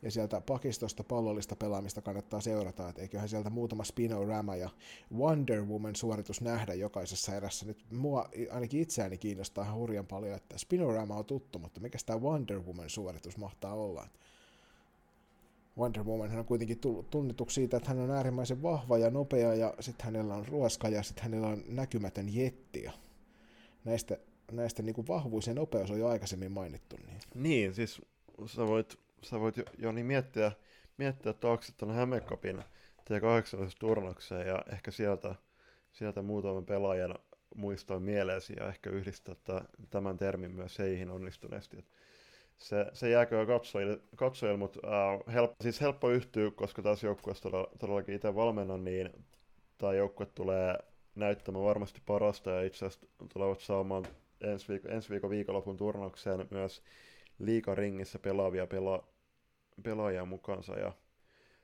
ja 0.02 0.10
sieltä 0.10 0.40
pakistosta 0.40 1.04
pallollista 1.04 1.56
pelaamista 1.56 2.02
kannattaa 2.02 2.40
seurata, 2.40 2.88
että 2.88 3.02
eiköhän 3.02 3.28
sieltä 3.28 3.50
muutama 3.50 3.84
Spinorama 3.84 4.56
ja 4.56 4.70
Wonder 5.14 5.64
Woman 5.64 5.96
suoritus 5.96 6.40
nähdä 6.40 6.74
jokaisessa 6.74 7.34
erässä. 7.34 7.66
Nyt 7.66 7.84
mua 7.90 8.28
ainakin 8.50 8.80
itseäni 8.80 9.18
kiinnostaa 9.18 9.74
hurjan 9.74 10.06
paljon, 10.06 10.36
että 10.36 10.58
Spinorama 10.58 11.14
on 11.14 11.24
tuttu, 11.24 11.58
mutta 11.58 11.80
mikä 11.80 11.98
tämä 12.06 12.18
Wonder 12.18 12.60
Woman 12.60 12.90
suoritus 12.90 13.36
mahtaa 13.36 13.74
olla? 13.74 14.08
Wonder 15.78 16.04
Woman 16.04 16.38
on 16.38 16.44
kuitenkin 16.44 16.78
tullut 16.78 17.10
tunnetuksi 17.10 17.54
siitä, 17.54 17.76
että 17.76 17.88
hän 17.88 17.98
on 17.98 18.10
äärimmäisen 18.10 18.62
vahva 18.62 18.98
ja 18.98 19.10
nopea 19.10 19.54
ja 19.54 19.74
sitten 19.80 20.04
hänellä 20.04 20.34
on 20.34 20.48
ruoska 20.48 20.88
ja 20.88 21.02
sitten 21.02 21.24
hänellä 21.24 21.46
on 21.46 21.64
näkymätön 21.68 22.34
jetti. 22.34 22.82
Ja 22.82 22.92
näistä, 23.84 24.18
näistä 24.52 24.82
niin 24.82 24.94
kuin 24.94 25.08
vahvuus 25.08 25.46
ja 25.46 25.54
nopeus 25.54 25.90
on 25.90 25.98
jo 25.98 26.08
aikaisemmin 26.08 26.52
mainittu. 26.52 26.96
Niin, 26.96 27.18
niin 27.34 27.74
siis 27.74 28.02
sä 28.46 28.66
voit 28.66 28.98
sä 29.22 29.40
voit 29.40 29.56
Joni 29.78 29.94
niin 29.94 30.06
miettiä, 30.06 30.52
miettiä 30.96 31.32
taakse 31.32 31.72
tuonne 31.76 31.94
Hämekopin 31.94 32.64
T18-turnaukseen 33.00 34.46
ja 34.46 34.64
ehkä 34.72 34.90
sieltä, 34.90 35.34
sieltä 35.92 36.22
muutaman 36.22 36.66
pelaajan 36.66 37.18
muistoin 37.54 38.02
mieleesi 38.02 38.54
ja 38.60 38.68
ehkä 38.68 38.90
yhdistää 38.90 39.34
tämän 39.90 40.18
termin 40.18 40.50
myös 40.50 40.78
heihin 40.78 41.10
onnistuneesti. 41.10 41.84
Se, 42.58 42.86
se 42.92 43.10
jääkö 43.10 43.46
katsojille, 43.46 44.00
katsojille 44.16 44.58
mutta 44.58 44.80
äh, 44.84 45.34
help, 45.34 45.52
siis 45.60 45.80
helppo 45.80 46.10
yhtyä, 46.10 46.50
koska 46.50 46.82
taas 46.82 47.02
joukkueessa 47.02 47.50
todellakin 47.78 48.14
itse 48.14 48.34
valmennan, 48.34 48.84
niin 48.84 49.10
tämä 49.78 49.92
joukkue 49.92 50.26
tulee 50.26 50.78
näyttämään 51.14 51.64
varmasti 51.64 52.00
parasta 52.06 52.50
ja 52.50 52.62
itse 52.62 52.86
asiassa 52.86 53.06
tulevat 53.32 53.60
saamaan 53.60 54.04
ensi, 54.40 54.68
viikko, 54.68 54.88
ensi 54.88 55.10
viikon 55.10 55.30
viikonlopun 55.30 55.76
turnaukseen 55.76 56.46
myös 56.50 56.82
liikaringissä 57.38 58.18
pelaavia 58.18 58.66
pela, 58.66 59.04
pelaajia 59.82 60.24
mukansa 60.24 60.78
ja 60.78 60.92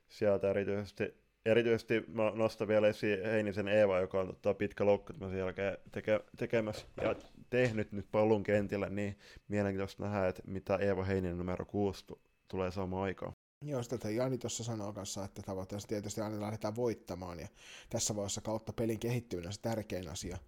sieltä 0.09 0.51
erityisesti, 0.51 1.15
erityisesti 1.45 2.05
mä 2.09 2.33
nostan 2.35 2.69
vielä 2.69 2.89
esiin 2.89 3.25
Heinisen 3.25 3.69
Eeva, 3.69 4.01
joka 4.01 4.21
on 4.21 4.27
tota, 4.27 4.55
pitkä 4.55 4.87
loukkaantumisen 4.87 5.39
jälkeen 5.39 5.79
teke, 5.93 6.21
tekemässä 6.37 6.87
ja 7.03 7.15
tehnyt 7.51 7.93
nyt 7.93 8.07
pallon 8.11 8.43
kentillä, 8.43 8.89
niin 8.89 9.19
mielenkiintoista 9.49 10.03
nähdä, 10.05 10.29
että 10.29 10.43
mitä 10.47 10.77
Eeva 10.77 11.05
Heininen 11.05 11.39
numero 11.39 11.65
6 11.65 12.05
tulee 12.49 12.71
saamaan 12.71 13.03
aikaan. 13.03 13.33
Joo, 13.63 13.83
sitä 13.83 14.11
Jani 14.11 14.39
tuossa 14.39 14.65
sanoo 14.65 14.93
kanssa, 14.93 15.25
että 15.25 15.43
tavoitteessa 15.43 15.89
tietysti 15.89 16.21
aina 16.21 16.41
lähdetään 16.41 16.77
voittamaan, 16.77 17.41
ja 17.41 17.49
tässä 17.91 18.17
vaiheessa 18.17 18.41
kautta 18.41 18.73
pelin 18.73 18.99
kehittyminen 18.99 19.49
on 19.49 19.53
se 19.53 19.61
tärkein 19.61 20.09
asia. 20.09 20.39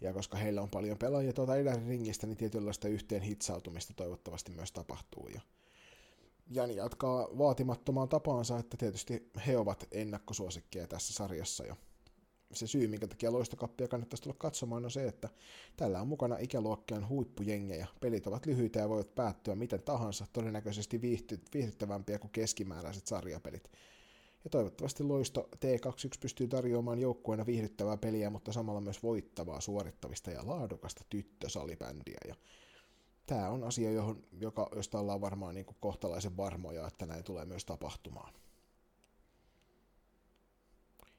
Ja 0.00 0.12
koska 0.12 0.36
heillä 0.36 0.62
on 0.62 0.70
paljon 0.70 0.98
pelaajia 0.98 1.32
tuota 1.32 1.52
ringistä, 1.88 2.26
niin 2.26 2.36
tietynlaista 2.36 2.88
yhteen 2.88 3.22
hitsautumista 3.22 3.94
toivottavasti 3.96 4.52
myös 4.52 4.72
tapahtuu. 4.72 5.28
Ja 5.28 5.40
Jani 6.50 6.76
jatkaa 6.76 7.28
vaatimattomaan 7.38 8.08
tapaansa, 8.08 8.58
että 8.58 8.76
tietysti 8.76 9.30
he 9.46 9.58
ovat 9.58 9.88
ennakkosuosikkeja 9.92 10.86
tässä 10.86 11.12
sarjassa. 11.14 11.64
Ja 11.64 11.76
se 12.52 12.66
syy, 12.66 12.86
minkä 12.86 13.06
takia 13.06 13.32
loistokappia 13.32 13.88
kannattaisi 13.88 14.22
tulla 14.22 14.36
katsomaan, 14.38 14.84
on 14.84 14.90
se, 14.90 15.06
että 15.06 15.28
tällä 15.76 16.00
on 16.00 16.08
mukana 16.08 16.38
ikäluokkien 16.38 17.08
huippujengejä. 17.08 17.86
Pelit 18.00 18.26
ovat 18.26 18.46
lyhyitä 18.46 18.78
ja 18.78 18.88
voivat 18.88 19.14
päättyä 19.14 19.54
miten 19.54 19.82
tahansa, 19.82 20.26
todennäköisesti 20.32 21.02
viihdyttävämpiä 21.54 22.18
kuin 22.18 22.30
keskimääräiset 22.30 23.06
sarjapelit. 23.06 23.70
Ja 24.44 24.50
toivottavasti 24.50 25.02
Loisto 25.02 25.48
T21 25.56 26.18
pystyy 26.20 26.48
tarjoamaan 26.48 26.98
joukkueena 26.98 27.46
viihdyttävää 27.46 27.96
peliä, 27.96 28.30
mutta 28.30 28.52
samalla 28.52 28.80
myös 28.80 29.02
voittavaa, 29.02 29.60
suorittavista 29.60 30.30
ja 30.30 30.46
laadukasta 30.46 31.04
tyttösalibändiä. 31.10 32.18
Ja 32.28 32.34
tämä 33.26 33.48
on 33.48 33.64
asia, 33.64 33.90
johon, 33.90 34.22
joka, 34.40 34.68
josta 34.76 34.98
ollaan 34.98 35.20
varmaan 35.20 35.54
niin 35.54 35.66
kuin 35.66 35.76
kohtalaisen 35.80 36.36
varmoja, 36.36 36.86
että 36.86 37.06
näin 37.06 37.24
tulee 37.24 37.44
myös 37.44 37.64
tapahtumaan. 37.64 38.32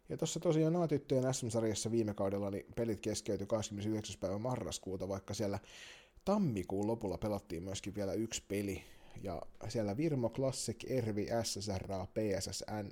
Ja 0.10 0.18
tuossa 0.18 0.40
tosiaan 0.40 0.76
A-tyttöjen 0.76 1.34
SM-sarjassa 1.34 1.92
viime 1.92 2.14
kaudella 2.14 2.52
niin 2.52 2.66
pelit 2.76 3.00
keskeytyi 3.00 3.48
29. 3.48 4.16
päivä 4.20 4.38
marraskuuta, 4.38 5.08
vaikka 5.08 5.34
siellä 5.34 5.60
tammikuun 6.26 6.88
lopulla 6.88 7.18
pelattiin 7.18 7.64
myöskin 7.64 7.96
vielä 7.96 8.14
yksi 8.14 8.44
peli, 8.48 8.84
Ja 9.24 9.42
siellä 9.70 9.98
Virmo 9.98 10.30
Classic, 10.30 10.84
Ervi, 10.88 11.28
SSR, 11.44 11.88
PSSN, 12.14 12.92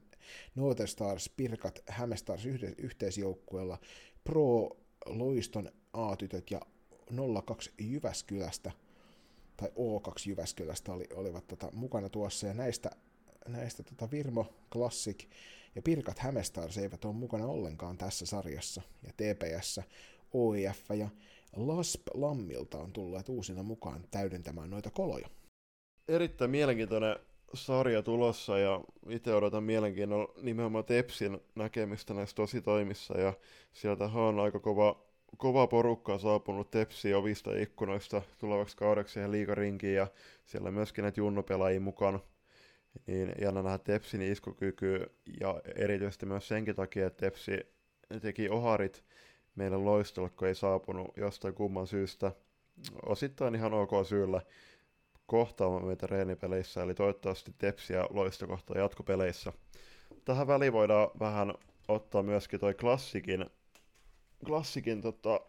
Northern 0.56 0.88
Stars, 0.88 1.30
Pirkat, 1.30 1.80
Hämestars 1.90 2.46
yhteisjoukkueella, 2.78 3.78
Pro, 4.24 4.78
Loiston 5.06 5.72
A-tytöt 5.94 6.52
ja 6.52 6.62
02 7.46 7.72
Jyväskylästä, 7.80 8.72
tai 9.58 9.70
O2 9.70 10.30
Jyväskylästä 10.30 10.94
oli, 10.94 11.08
olivat 11.14 11.48
tota, 11.48 11.70
mukana 11.74 12.10
tuossa, 12.10 12.48
ja 12.48 12.54
näistä, 12.54 12.92
näistä 13.48 13.84
tota 13.84 14.12
Virmo 14.12 14.54
Classic 14.74 15.28
ja 15.76 15.82
Pirkat 15.82 16.20
Hämestars 16.20 16.78
eivät 16.78 17.06
ole 17.06 17.14
mukana 17.14 17.46
ollenkaan 17.46 17.98
tässä 17.98 18.26
sarjassa, 18.26 18.82
ja 19.04 19.14
TPS, 19.14 19.80
OIF 20.34 20.90
ja 20.98 21.10
LASP 21.56 22.02
Lammilta 22.14 22.78
on 22.78 22.94
tullut 22.94 23.30
uusina 23.30 23.64
mukaan 23.64 24.04
täydentämään 24.12 24.70
noita 24.70 24.90
koloja. 24.90 25.28
Erittäin 26.08 26.52
mielenkiintoinen 26.52 27.16
sarja 27.54 28.02
tulossa 28.02 28.58
ja 28.58 28.82
itse 29.10 29.36
odotan 29.36 29.64
mielenkiinnolla 29.64 30.34
nimenomaan 30.42 30.86
Tepsin 30.86 31.40
näkemistä 31.56 32.14
näissä 32.14 32.36
tositoimissa 32.36 33.18
ja 33.18 33.34
sieltä 33.74 34.06
on 34.06 34.40
aika 34.40 34.60
kova, 34.60 35.05
kova 35.38 35.68
porukka 35.68 36.18
saapunut 36.18 36.72
Tepsi 36.72 37.14
ovista 37.14 37.54
ja 37.54 37.64
ikkunoista 37.64 38.22
tulevaksi 38.38 38.78
kaudeksi 38.78 39.14
siihen 39.14 39.32
liikarinkiin 39.32 39.96
ja 39.96 40.08
siellä 40.46 40.68
on 40.68 40.74
myöskin 40.74 41.02
näitä 41.02 41.20
junnupelaajia 41.20 41.80
mukana. 41.80 42.20
Niin 43.08 43.34
jännä 43.42 43.62
nähdä 43.62 43.78
Tepsin 43.78 44.22
iskukyky 44.22 45.12
ja 45.40 45.62
erityisesti 45.76 46.26
myös 46.26 46.48
senkin 46.48 46.76
takia, 46.76 47.08
että 47.08 47.26
Tepsi 47.26 47.52
teki 48.22 48.50
oharit 48.50 49.04
meille 49.56 49.78
loistolle, 49.78 50.30
kun 50.30 50.48
ei 50.48 50.56
saapunut 50.56 51.18
jostain 51.18 51.54
kumman 51.54 51.88
syystä. 51.88 52.32
Osittain 53.06 53.56
ihan 53.56 53.74
ok 53.74 53.92
syyllä 54.04 54.42
kohtaamaan 55.26 55.86
meitä 55.86 56.08
reenipeleissä, 56.08 56.84
eli 56.84 56.94
toivottavasti 56.94 57.54
Tepsiä 57.58 58.06
loisto 58.10 58.48
kohtaa 58.48 58.78
jatkopeleissä. 58.78 59.54
Tähän 60.26 60.48
väliin 60.48 60.74
voidaan 60.74 61.10
vähän 61.20 61.54
ottaa 61.88 62.24
myöskin 62.24 62.60
toi 62.60 62.74
klassikin, 62.74 63.46
klassikin 64.46 65.02
tota, 65.02 65.42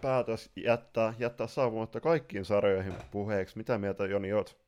päätös 0.00 0.50
jättää, 0.56 1.14
jättää 1.18 1.46
saapumatta 1.46 2.00
kaikkiin 2.00 2.44
sarjoihin 2.44 2.94
puheeksi. 3.10 3.58
Mitä 3.58 3.78
mieltä 3.78 4.06
Joni 4.06 4.32
oot? 4.32 4.64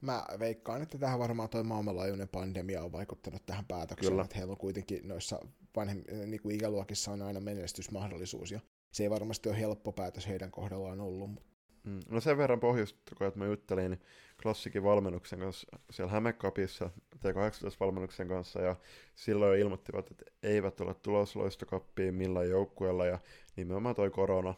Mä 0.00 0.26
veikkaan, 0.38 0.82
että 0.82 0.98
tähän 0.98 1.18
varmaan 1.18 1.48
toi 1.48 1.64
maailmanlaajuinen 1.64 2.28
pandemia 2.28 2.84
on 2.84 2.92
vaikuttanut 2.92 3.46
tähän 3.46 3.64
päätökseen, 3.64 4.12
Kyllä. 4.12 4.22
että 4.24 4.36
heillä 4.36 4.50
on 4.50 4.58
kuitenkin 4.58 5.08
noissa 5.08 5.40
vanhem, 5.76 6.02
niin 6.26 6.42
kuin 6.42 6.54
ikäluokissa 6.54 7.10
on 7.10 7.22
aina 7.22 7.40
menestysmahdollisuus, 7.40 8.50
ja 8.50 8.60
se 8.92 9.02
ei 9.02 9.10
varmasti 9.10 9.48
ole 9.48 9.58
helppo 9.58 9.92
päätös 9.92 10.28
heidän 10.28 10.50
kohdallaan 10.50 11.00
ollut, 11.00 11.30
mutta 11.30 11.53
Mm. 11.84 12.00
No 12.10 12.20
sen 12.20 12.38
verran 12.38 12.60
pohjustuko, 12.60 13.24
että 13.24 13.38
mä 13.38 13.46
juttelin 13.46 14.00
klassikin 14.42 14.82
valmennuksen 14.82 15.38
kanssa 15.38 15.78
siellä 15.90 16.12
Hämekapissa, 16.12 16.90
T18-valmennuksen 17.16 18.28
kanssa, 18.28 18.60
ja 18.60 18.76
silloin 19.14 19.58
jo 19.58 19.64
ilmoittivat, 19.64 20.10
että 20.10 20.24
eivät 20.42 20.80
ole 20.80 20.94
tulossa 20.94 21.38
loistokappiin 21.38 22.14
millään 22.14 22.48
joukkueella, 22.48 23.06
ja 23.06 23.18
nimenomaan 23.56 23.94
toi 23.94 24.10
korona, 24.10 24.54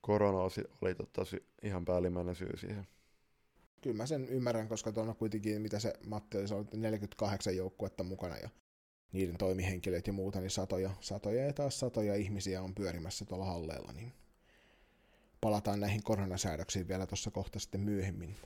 korona 0.00 0.38
oli, 0.82 0.94
totta, 0.94 1.22
ihan 1.62 1.84
päällimmäinen 1.84 2.34
syy 2.34 2.56
siihen. 2.56 2.86
kyllä 3.82 3.96
mä 3.96 4.06
sen 4.06 4.28
ymmärrän, 4.28 4.68
koska 4.68 4.92
tuolla 4.92 5.14
kuitenkin, 5.14 5.62
mitä 5.62 5.78
se 5.78 5.94
Matti 6.06 6.38
oli, 6.38 6.48
se 6.48 6.54
oli 6.54 6.66
48 6.72 7.56
joukkuetta 7.56 8.04
mukana, 8.04 8.36
ja 8.36 8.48
niiden 9.12 9.38
toimihenkilöt 9.38 10.06
ja 10.06 10.12
muuta, 10.12 10.40
niin 10.40 10.50
satoja, 10.50 10.90
satoja 11.00 11.46
ja 11.46 11.52
taas 11.52 11.80
satoja 11.80 12.14
ihmisiä 12.14 12.62
on 12.62 12.74
pyörimässä 12.74 13.24
tuolla 13.24 13.44
halleilla, 13.44 13.92
niin 13.92 14.12
palataan 15.46 15.80
näihin 15.80 16.02
koronasäädöksiin 16.02 16.88
vielä 16.88 17.06
tuossa 17.06 17.30
kohta 17.30 17.58
sitten 17.58 17.80
myöhemmin. 17.80 18.36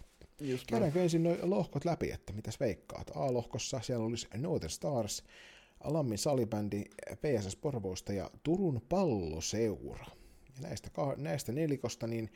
Just 0.40 0.66
Käydäänkö 0.66 1.02
ensin 1.02 1.22
nuo 1.22 1.36
lohkot 1.42 1.84
läpi, 1.84 2.10
että 2.10 2.32
mitäs 2.32 2.60
veikkaat? 2.60 3.10
A-lohkossa 3.14 3.80
siellä 3.80 4.04
olisi 4.04 4.28
Northern 4.36 4.70
Stars, 4.70 5.24
Lammin 5.84 6.18
salibändi, 6.18 6.84
PSS 7.16 7.56
Porvoosta 7.56 8.12
ja 8.12 8.30
Turun 8.42 8.80
palloseura. 8.88 10.04
Ja 10.56 10.68
näistä, 10.68 10.90
näistä 11.16 11.52
nelikosta, 11.52 12.06
niin 12.06 12.32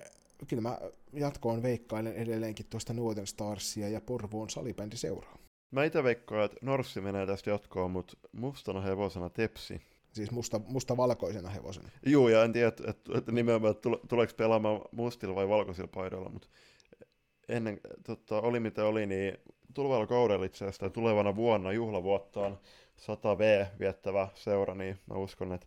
äh, 0.00 0.06
kyllä 0.48 0.60
mä 0.60 0.78
jatkoon 1.12 1.62
veikkailen 1.62 2.14
edelleenkin 2.14 2.66
tuosta 2.70 2.92
Northern 2.92 3.26
Starsia 3.26 3.88
ja 3.88 4.00
Porvoon 4.00 4.50
salibändiseuraa. 4.50 5.38
Mä 5.70 5.84
itse 5.84 6.02
veikkaan, 6.02 6.44
että 6.44 6.56
Norssi 6.62 7.00
menee 7.00 7.26
tästä 7.26 7.50
jatkoon, 7.50 7.90
mutta 7.90 8.16
mustana 8.32 8.80
hevosena 8.80 9.30
Tepsi. 9.30 9.80
Siis 10.12 10.30
musta, 10.30 10.58
musta 10.58 10.96
valkoisena 10.96 11.50
hevosena. 11.50 11.88
Juu, 12.06 12.28
ja 12.28 12.44
en 12.44 12.52
tiedä, 12.52 12.68
että, 12.68 12.90
että, 12.90 13.18
että 13.18 13.32
nimenomaan, 13.32 13.76
tule, 13.76 13.98
tuleeko 14.08 14.32
pelaamaan 14.36 14.80
mustilla 14.92 15.34
vai 15.34 15.48
valkoisilla 15.48 15.88
paidoilla, 15.94 16.28
mutta 16.28 16.48
ennen, 17.48 17.80
tota, 18.06 18.40
oli 18.40 18.60
mitä 18.60 18.84
oli, 18.84 19.06
niin 19.06 19.38
tulevalla 19.74 20.06
kaudella 20.06 20.44
itse 20.44 20.64
asiassa, 20.64 20.90
tulevana 20.90 21.36
vuonna 21.36 21.72
juhlavuottaan 21.72 22.58
100V 22.98 23.66
viettävä 23.78 24.28
seura, 24.34 24.74
niin 24.74 24.98
mä 25.06 25.14
uskon, 25.14 25.52
että 25.52 25.66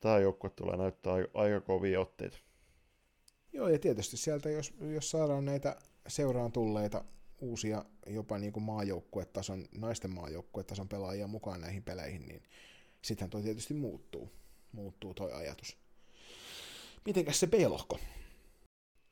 tämä 0.00 0.18
joukkue 0.18 0.50
tulee 0.50 0.76
näyttää 0.76 1.12
aika, 1.12 1.28
aika 1.34 1.60
kovia 1.60 2.00
otteita. 2.00 2.38
Joo, 3.52 3.68
ja 3.68 3.78
tietysti 3.78 4.16
sieltä, 4.16 4.50
jos, 4.50 4.74
jos 4.94 5.10
saadaan 5.10 5.44
näitä 5.44 5.76
seuraan 6.08 6.52
tulleita 6.52 7.04
uusia 7.40 7.84
jopa 8.06 8.38
niin 8.38 8.52
kuin 8.52 8.62
maajoukkuetason, 8.62 9.64
naisten 9.78 10.10
maajoukkuetason 10.10 10.88
pelaajia 10.88 11.26
mukaan 11.26 11.60
näihin 11.60 11.82
peleihin, 11.82 12.26
niin 12.26 12.42
sittenhän 13.02 13.30
toi 13.30 13.42
tietysti 13.42 13.74
muuttuu. 13.74 14.32
Muuttuu 14.72 15.14
toi 15.14 15.32
ajatus. 15.32 15.76
Mitenkäs 17.04 17.40
se 17.40 17.46
B-lohko? 17.46 17.98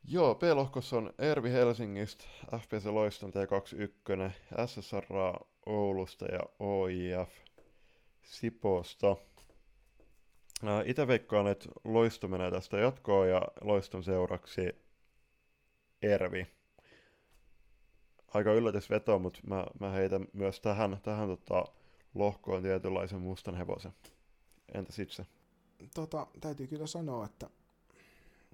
Joo, 0.09 0.35
B-lohkossa 0.35 0.97
on 0.97 1.15
Ervi 1.19 1.53
Helsingistä, 1.53 2.25
FPC 2.59 2.87
Loiston 2.87 3.33
T21, 3.33 4.31
SSR 4.67 5.05
Oulusta 5.67 6.25
ja 6.25 6.41
OIF 6.59 7.31
Sipoosta. 8.23 9.17
Itse 10.85 11.07
veikkaan, 11.07 11.47
että 11.47 11.69
Loisto 11.85 12.29
menee 12.29 12.51
tästä 12.51 12.79
jatkoon 12.79 13.29
ja 13.29 13.43
Loiston 13.61 14.05
seuraksi 14.05 14.61
Ervi. 16.03 16.47
Aika 18.35 18.53
yllätysveto, 18.53 19.19
mutta 19.19 19.41
mä, 19.47 19.67
mä 19.81 19.91
heitän 19.91 20.27
myös 20.33 20.61
tähän, 20.61 20.99
tähän 21.03 21.29
tota, 21.29 21.65
lohkoon 22.15 22.63
tietynlaisen 22.63 23.21
mustan 23.21 23.55
hevosen. 23.55 23.93
Entäs 24.75 24.99
itse? 24.99 25.27
Tota, 25.95 26.27
täytyy 26.41 26.67
kyllä 26.67 26.87
sanoa, 26.87 27.25
että 27.25 27.51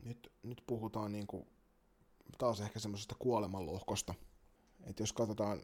nyt, 0.05 0.33
nyt 0.43 0.63
puhutaan 0.67 1.13
niin 1.13 1.27
kuin 1.27 1.47
taas 2.39 2.61
ehkä 2.61 2.79
semmoisesta 2.79 3.15
kuolemanlohkosta. 3.19 4.15
Että 4.85 5.03
jos 5.03 5.13
katsotaan 5.13 5.63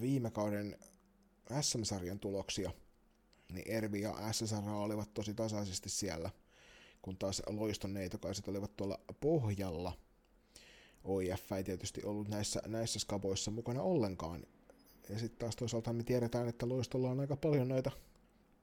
viime 0.00 0.30
kauden 0.30 0.78
SM-sarjan 1.60 2.20
tuloksia, 2.20 2.70
niin 3.52 3.70
Ervi 3.70 4.00
ja 4.00 4.32
SSR 4.32 4.68
olivat 4.68 5.14
tosi 5.14 5.34
tasaisesti 5.34 5.88
siellä, 5.88 6.30
kun 7.02 7.16
taas 7.16 7.42
Loiston 7.46 7.94
neitokaiset 7.94 8.48
olivat 8.48 8.76
tuolla 8.76 9.00
pohjalla. 9.20 9.92
OIF 11.04 11.52
ei 11.52 11.64
tietysti 11.64 12.02
ollut 12.04 12.28
näissä, 12.28 12.62
näissä 12.66 12.98
skaboissa 12.98 13.50
mukana 13.50 13.82
ollenkaan. 13.82 14.46
Ja 15.08 15.18
sitten 15.18 15.38
taas 15.38 15.56
toisaalta 15.56 15.92
me 15.92 16.04
tiedetään, 16.04 16.48
että 16.48 16.68
Loistolla 16.68 17.10
on 17.10 17.20
aika 17.20 17.36
paljon 17.36 17.68
noita, 17.68 17.90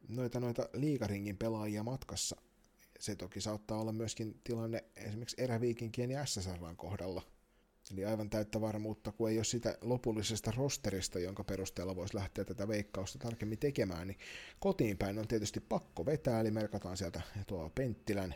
noita, 0.07 0.39
noita 0.39 0.69
liikaringin 0.73 1.37
pelaajia 1.37 1.83
matkassa. 1.83 2.35
Se 2.99 3.15
toki 3.15 3.41
saattaa 3.41 3.81
olla 3.81 3.91
myöskin 3.91 4.41
tilanne 4.43 4.83
esimerkiksi 4.95 5.41
eräviikinkien 5.43 6.11
ja 6.11 6.25
SSRn 6.25 6.75
kohdalla. 6.77 7.21
Eli 7.93 8.05
aivan 8.05 8.29
täyttä 8.29 8.61
varmuutta, 8.61 9.11
kun 9.11 9.29
ei 9.29 9.37
ole 9.37 9.43
sitä 9.43 9.77
lopullisesta 9.81 10.51
rosterista, 10.51 11.19
jonka 11.19 11.43
perusteella 11.43 11.95
voisi 11.95 12.15
lähteä 12.15 12.45
tätä 12.45 12.67
veikkausta 12.67 13.19
tarkemmin 13.19 13.59
tekemään, 13.59 14.07
niin 14.07 14.17
kotiin 14.59 14.97
päin 14.97 15.19
on 15.19 15.27
tietysti 15.27 15.59
pakko 15.59 16.05
vetää, 16.05 16.39
eli 16.39 16.51
merkataan 16.51 16.97
sieltä 16.97 17.21
tuo 17.47 17.71
Penttilän 17.75 18.35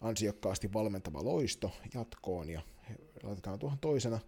ansiokkaasti 0.00 0.72
valmentama 0.72 1.24
loisto 1.24 1.70
jatkoon 1.94 2.50
ja 2.50 2.62
laitetaan 3.22 3.58
tuohon 3.58 3.78
toisena. 3.78 4.20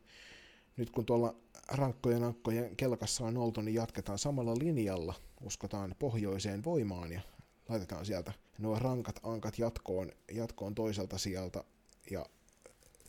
Nyt 0.77 0.91
kun 0.91 1.07
tuolla 1.07 1.35
rankkojen 1.68 2.24
ankkojen 2.24 2.77
kelkassa 2.77 3.24
on 3.24 3.37
oltu, 3.37 3.61
niin 3.61 3.74
jatketaan 3.74 4.18
samalla 4.18 4.55
linjalla, 4.59 5.14
uskotaan 5.45 5.95
pohjoiseen 5.99 6.64
voimaan 6.64 7.12
ja 7.12 7.20
laitetaan 7.68 8.07
sieltä 8.07 8.33
nuo 8.59 8.79
rankat 8.79 9.20
ankat 9.22 9.59
jatkoon, 9.59 10.12
jatkoon 10.33 10.74
toiselta 10.74 11.18
sieltä 11.18 11.64
ja 12.11 12.27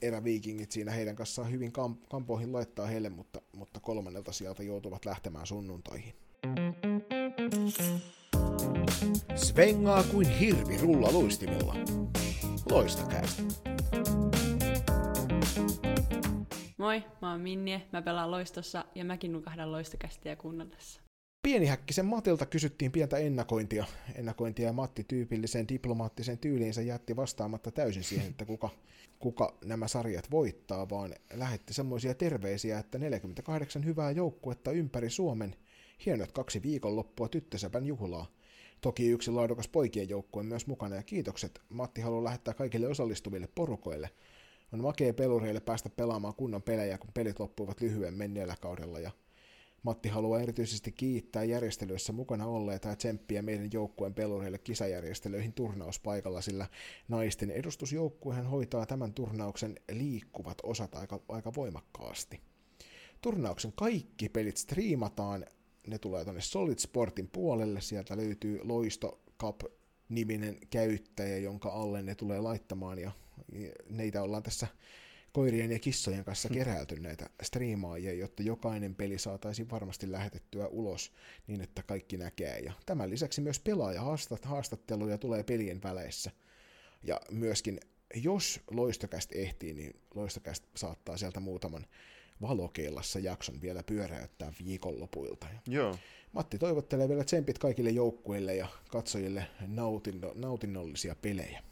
eräviikingit 0.02 0.72
siinä 0.72 0.92
heidän 0.92 1.16
kanssaan 1.16 1.52
hyvin 1.52 1.72
kamp- 1.72 2.08
kampoihin 2.10 2.54
laittaa 2.54 2.88
heille, 2.88 3.10
mutta, 3.10 3.42
mutta 3.56 3.80
kolmannelta 3.80 4.32
sieltä 4.32 4.64
joutuvat 4.64 5.06
lähtemään 5.06 5.48
sunnuntaihin. 5.48 6.14
Svengaa 9.36 10.04
kuin 10.04 10.30
hirvi 10.30 10.78
rulla 10.78 11.12
luistimella. 11.12 11.76
Loistakäistä. 12.72 13.44
Moi, 16.78 17.04
mä 17.38 17.40
oon 17.40 17.44
Minnie, 17.44 17.82
mä 17.94 18.02
pelaan 18.02 18.32
loistossa 18.32 18.86
ja 18.96 19.06
mäkin 19.06 19.32
nukahdan 19.32 19.72
loistokästiä 19.72 20.36
kuunnellessa. 20.36 21.02
Pienihäkkisen 21.48 22.06
Matilta 22.06 22.46
kysyttiin 22.46 22.92
pientä 22.92 23.18
ennakointia. 23.18 23.86
Ennakointia 24.16 24.66
ja 24.66 24.74
Matti 24.74 25.04
tyypilliseen 25.04 25.68
diplomaattisen 25.68 26.38
tyyliinsä 26.38 26.82
jätti 26.82 27.16
vastaamatta 27.16 27.72
täysin 27.72 28.04
siihen, 28.04 28.28
että 28.28 28.46
kuka, 28.46 28.70
kuka 29.20 29.58
nämä 29.66 29.88
sarjat 29.88 30.32
voittaa, 30.32 30.90
vaan 30.90 31.16
lähetti 31.34 31.74
semmoisia 31.74 32.14
terveisiä, 32.14 32.80
että 32.80 32.98
48 32.98 33.86
hyvää 33.86 34.12
joukkuetta 34.12 34.72
ympäri 34.72 35.10
Suomen, 35.10 35.56
hienot 36.06 36.32
kaksi 36.32 36.62
viikonloppua 36.64 37.30
tyttösäpän 37.30 37.86
juhlaa. 37.86 38.28
Toki 38.82 39.10
yksi 39.10 39.32
laadukas 39.32 39.68
poikien 39.68 40.10
joukkue 40.10 40.44
myös 40.44 40.68
mukana 40.68 40.96
ja 40.96 41.04
kiitokset 41.04 41.62
Matti 41.70 42.02
haluaa 42.02 42.24
lähettää 42.24 42.54
kaikille 42.54 42.88
osallistuville 42.88 43.50
porukoille. 43.56 44.10
On 44.74 44.82
makea 44.82 45.14
pelureille 45.14 45.60
päästä 45.60 45.90
pelaamaan 45.90 46.36
kunnon 46.36 46.64
pelejä, 46.64 46.98
kun 46.98 47.10
pelit 47.14 47.40
loppuivat 47.40 47.82
lyhyen 47.82 48.14
menneellä 48.14 48.56
kaudella 48.62 49.00
ja 49.00 49.12
Matti 49.84 50.10
haluaa 50.10 50.40
erityisesti 50.40 50.92
kiittää 50.92 51.44
järjestelyissä 51.44 52.14
mukana 52.14 52.46
olleita 52.46 52.88
ja 52.88 52.96
tsemppiä 52.96 53.42
meidän 53.42 53.70
joukkueen 53.74 54.14
pelureille 54.14 54.58
kisajärjestelyihin 54.58 55.54
turnauspaikalla, 55.54 56.42
sillä 56.42 56.68
naisten 57.08 57.52
edustusjoukkuehan 57.52 58.46
hoitaa 58.46 58.86
tämän 58.86 59.14
turnauksen 59.14 59.76
liikkuvat 59.92 60.58
osat 60.64 60.96
aika, 60.96 61.20
aika 61.30 61.54
voimakkaasti. 61.56 62.42
Turnauksen 63.22 63.74
kaikki 63.76 64.30
pelit 64.30 64.58
striimataan, 64.58 65.46
ne 65.88 65.98
tulee 65.98 66.24
tuonne 66.24 66.42
Solid 66.42 66.80
Sportin 66.80 67.28
puolelle, 67.28 67.82
sieltä 67.82 68.18
löytyy 68.18 68.60
Loisto 68.64 69.20
Cup 69.40 69.62
niminen 70.10 70.58
käyttäjä, 70.70 71.38
jonka 71.38 71.70
alle 71.70 72.02
ne 72.02 72.16
tulee 72.16 72.40
laittamaan. 72.40 73.00
Ja 73.00 73.12
neitä 73.90 74.22
ollaan 74.24 74.44
tässä 74.44 74.68
koirien 75.32 75.72
ja 75.72 75.80
kissojen 75.80 76.24
kanssa 76.24 76.50
keräilty 76.50 77.00
näitä 77.00 77.30
striimaajia, 77.44 78.14
jotta 78.14 78.44
jokainen 78.44 78.96
peli 78.96 79.20
saataisiin 79.20 79.70
varmasti 79.70 80.12
lähetettyä 80.12 80.68
ulos 80.68 81.12
niin, 81.48 81.62
että 81.62 81.84
kaikki 81.84 82.18
näkee. 82.18 82.60
Ja 82.60 82.74
tämän 82.86 83.10
lisäksi 83.10 83.42
myös 83.42 83.60
pelaaja 83.60 84.02
haastatteluja 84.44 85.18
tulee 85.18 85.44
pelien 85.44 85.84
väleissä. 85.84 86.32
Ja 87.04 87.22
myöskin, 87.32 87.80
jos 88.16 88.60
loistokästä 88.72 89.36
ehtii, 89.38 89.74
niin 89.74 90.00
loistokästä 90.16 90.68
saattaa 90.76 91.18
sieltä 91.18 91.40
muutaman 91.40 91.86
valokeilassa 92.42 93.20
jakson 93.20 93.62
vielä 93.62 93.84
pyöräyttää 93.84 94.54
viikonlopuilta. 94.66 95.48
Joo. 95.68 95.98
Matti 96.32 96.58
toivottelee 96.58 97.10
vielä 97.10 97.24
tsempit 97.24 97.58
kaikille 97.58 97.90
joukkueille 97.90 98.56
ja 98.56 98.68
katsojille 98.92 99.48
nautinno, 99.68 100.32
nautinnollisia 100.36 101.16
pelejä. 101.16 101.64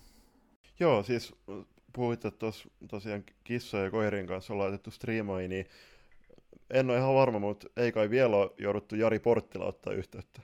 Joo, 0.80 1.04
siis 1.04 1.36
puhuit, 1.94 2.26
että 2.26 2.40
tos, 2.40 2.70
tosiaan 2.90 3.24
kissojen 3.44 3.86
ja 3.86 3.92
koirien 3.92 4.28
kanssa 4.28 4.54
on 4.54 4.60
laitettu 4.60 4.92
striimaihin, 4.92 5.50
niin 5.50 5.66
en 6.70 6.90
ole 6.90 6.98
ihan 6.98 7.16
varma, 7.16 7.40
mutta 7.40 7.68
ei 7.78 7.92
kai 7.92 8.10
vielä 8.10 8.36
ole 8.36 8.52
jouduttu 8.58 8.96
Jari 8.96 9.20
Porttila 9.20 9.66
ottaa 9.66 9.94
yhteyttä. 9.94 10.42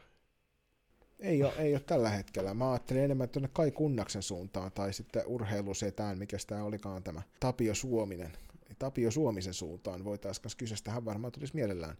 Ei 1.19 1.43
ole, 1.43 1.53
ei 1.57 1.73
ole 1.73 1.81
tällä 1.85 2.09
hetkellä. 2.09 2.53
Mä 2.53 2.71
ajattelin 2.71 3.03
enemmän 3.03 3.29
tuonne 3.29 3.49
Kai 3.53 3.71
Kunnaksen 3.71 4.21
suuntaan 4.21 4.71
tai 4.71 4.93
sitten 4.93 5.23
urheilusetään, 5.25 6.17
mikä 6.17 6.37
tämä 6.47 6.63
olikaan 6.63 7.03
tämä 7.03 7.21
Tapio 7.39 7.75
Suominen. 7.75 8.31
Tapio 8.79 9.11
Suomisen 9.11 9.53
suuntaan 9.53 10.03
voitaisiin 10.03 10.43
kanssa 10.43 10.57
kyseistä. 10.57 10.91
Hän 10.91 11.05
varmaan 11.05 11.31
tulisi 11.31 11.55
mielellään 11.55 11.97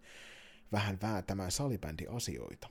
vähän 0.71 0.97
vääntämään 1.01 1.51
salibändi-asioita. 1.51 2.69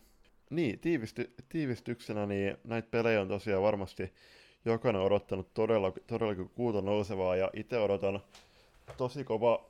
Niin, 0.51 0.79
tiivisty, 0.79 1.35
tiivistyksenä 1.49 2.27
niin 2.27 2.57
näitä 2.65 2.89
pelejä 2.91 3.21
on 3.21 3.29
tosiaan 3.29 3.63
varmasti 3.63 4.13
jokainen 4.65 5.03
odottanut 5.03 5.55
todella, 5.55 5.93
todellakin 6.07 6.51
kuuta 6.55 6.81
nousevaa 6.83 7.37
ja 7.37 7.51
itse 7.55 7.79
odotan 7.79 8.21
tosi 8.97 9.25
kova, 9.25 9.65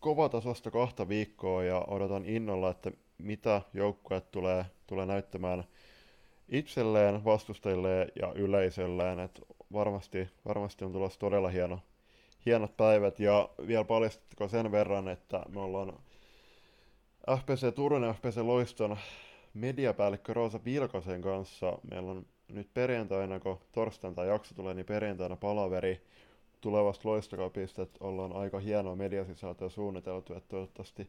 kovatasosta 0.00 0.70
kahta 0.70 1.08
viikkoa 1.08 1.64
ja 1.64 1.84
odotan 1.88 2.24
innolla, 2.24 2.70
että 2.70 2.90
mitä 3.18 3.62
joukkueet 3.74 4.30
tulee, 4.30 4.66
tulee 4.86 5.06
näyttämään 5.06 5.64
itselleen, 6.48 7.24
vastustajille 7.24 8.08
ja 8.20 8.32
yleisölleen. 8.32 9.20
Et 9.20 9.40
varmasti, 9.72 10.28
varmasti 10.48 10.84
on 10.84 10.92
tulossa 10.92 11.20
todella 11.20 11.48
hieno, 11.48 11.80
hienot 12.46 12.76
päivät 12.76 13.20
ja 13.20 13.48
vielä 13.66 13.84
paljastitko 13.84 14.48
sen 14.48 14.72
verran, 14.72 15.08
että 15.08 15.42
me 15.48 15.60
ollaan 15.60 15.92
FPC 17.30 17.74
Turun 17.74 18.02
ja 18.02 18.12
FPC 18.12 18.36
Loiston 18.36 18.96
mediapäällikkö 19.54 20.34
Roosa 20.34 20.60
Vilkosen 20.64 21.22
kanssa. 21.22 21.78
Meillä 21.90 22.10
on 22.10 22.26
nyt 22.48 22.74
perjantaina, 22.74 23.40
kun 23.40 23.58
torstaina 23.72 24.14
tai 24.14 24.28
jakso 24.28 24.54
tulee, 24.54 24.74
niin 24.74 24.86
perjantaina 24.86 25.36
palaveri 25.36 26.06
tulevasta 26.60 27.08
loistokapista, 27.08 27.82
että 27.82 28.04
ollaan 28.04 28.32
aika 28.32 28.58
hienoa 28.58 28.96
mediasisältöä 28.96 29.68
suunniteltu, 29.68 30.34
että 30.34 30.48
toivottavasti 30.48 31.08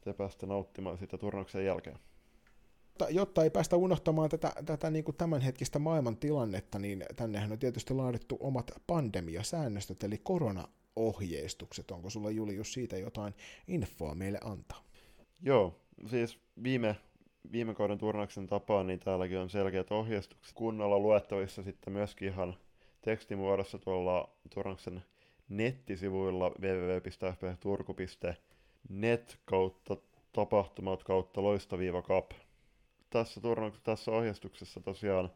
te 0.00 0.12
päästä 0.12 0.46
nauttimaan 0.46 0.98
sitä 0.98 1.18
turnauksen 1.18 1.64
jälkeen. 1.64 1.98
Jotta 3.10 3.44
ei 3.44 3.50
päästä 3.50 3.76
unohtamaan 3.76 4.30
tätä, 4.30 4.52
tätä 4.66 4.90
niin 4.90 5.04
kuin 5.04 5.16
tämänhetkistä 5.16 5.78
maailman 5.78 6.16
tilannetta, 6.16 6.78
niin 6.78 7.04
tännehän 7.16 7.52
on 7.52 7.58
tietysti 7.58 7.94
laadittu 7.94 8.36
omat 8.40 8.70
pandemiasäännöstöt, 8.86 10.04
eli 10.04 10.18
koronaohjeistukset. 10.18 11.90
Onko 11.90 12.10
sulla 12.10 12.30
Julius 12.30 12.72
siitä 12.72 12.98
jotain 12.98 13.34
infoa 13.68 14.14
meille 14.14 14.38
antaa? 14.44 14.84
Joo, 15.42 15.80
siis 16.10 16.38
viime 16.62 16.96
viime 17.52 17.74
kauden 17.74 17.98
turnauksen 17.98 18.46
tapaan, 18.46 18.86
niin 18.86 19.00
täälläkin 19.00 19.38
on 19.38 19.50
selkeät 19.50 19.92
ohjeistukset 19.92 20.54
kunnolla 20.54 20.98
luettavissa 20.98 21.62
sitten 21.62 21.92
myöskin 21.92 22.28
ihan 22.28 22.56
tekstimuodossa 23.02 23.78
tuolla 23.78 24.28
turnauksen 24.54 25.02
nettisivuilla 25.48 26.50
www.fpturku.net 26.60 29.38
kautta 29.44 29.96
tapahtumat 30.32 31.04
kautta 31.04 31.42
loistaviiva 31.42 32.02
cup. 32.02 32.30
Tässä, 33.10 33.40
tässä 33.82 34.10
ohjeistuksessa 34.10 34.80
tosiaan 34.80 35.30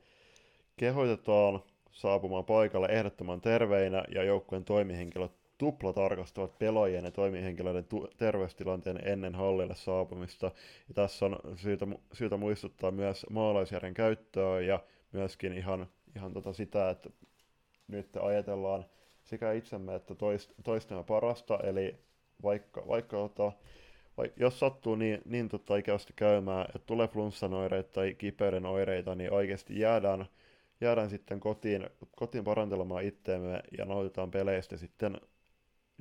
kehoitetaan 0.76 1.62
saapumaan 1.92 2.44
paikalle 2.44 2.88
ehdottoman 2.90 3.40
terveinä 3.40 4.04
ja 4.14 4.24
joukkueen 4.24 4.64
toimihenkilöt 4.64 5.39
tuplatarkastavat 5.60 6.58
pelaajien 6.58 7.04
ja 7.04 7.10
toimihenkilöiden 7.10 7.84
tu- 7.84 8.08
terveystilanteen 8.16 9.00
ennen 9.04 9.34
hallille 9.34 9.74
saapumista. 9.74 10.46
Ja 10.88 10.94
tässä 10.94 11.26
on 11.26 11.38
syytä, 11.56 11.86
syytä 12.12 12.36
muistuttaa 12.36 12.90
myös 12.90 13.26
maalaisjärjen 13.30 13.94
käyttöä 13.94 14.60
ja 14.60 14.80
myöskin 15.12 15.52
ihan, 15.52 15.86
ihan 16.16 16.32
tota 16.32 16.52
sitä, 16.52 16.90
että 16.90 17.10
nyt 17.88 18.16
ajatellaan 18.16 18.84
sekä 19.24 19.52
itsemme 19.52 19.94
että 19.94 20.14
toist, 20.14 20.52
toistemme 20.64 21.04
parasta, 21.04 21.58
eli 21.62 21.98
vaikka, 22.42 22.82
vaikka 22.88 23.16
tota, 23.16 23.52
jos 24.36 24.58
sattuu 24.58 24.94
niin, 24.94 25.22
niin 25.24 25.48
tota 25.48 25.76
ikävästi 25.76 26.12
käymään, 26.16 26.66
että 26.66 26.86
tulee 26.86 27.08
flunssan 27.08 27.54
oireita 27.54 27.92
tai 27.92 28.14
kipeyden 28.14 28.66
oireita, 28.66 29.14
niin 29.14 29.32
oikeasti 29.32 29.80
jäädään, 29.80 30.26
jäädään 30.80 31.10
sitten 31.10 31.40
kotiin, 31.40 31.90
kotiin 32.16 32.44
parantelemaan 32.44 33.04
itteemme 33.04 33.62
ja 33.78 33.84
nautitaan 33.84 34.30
peleistä 34.30 34.76
sitten 34.76 35.20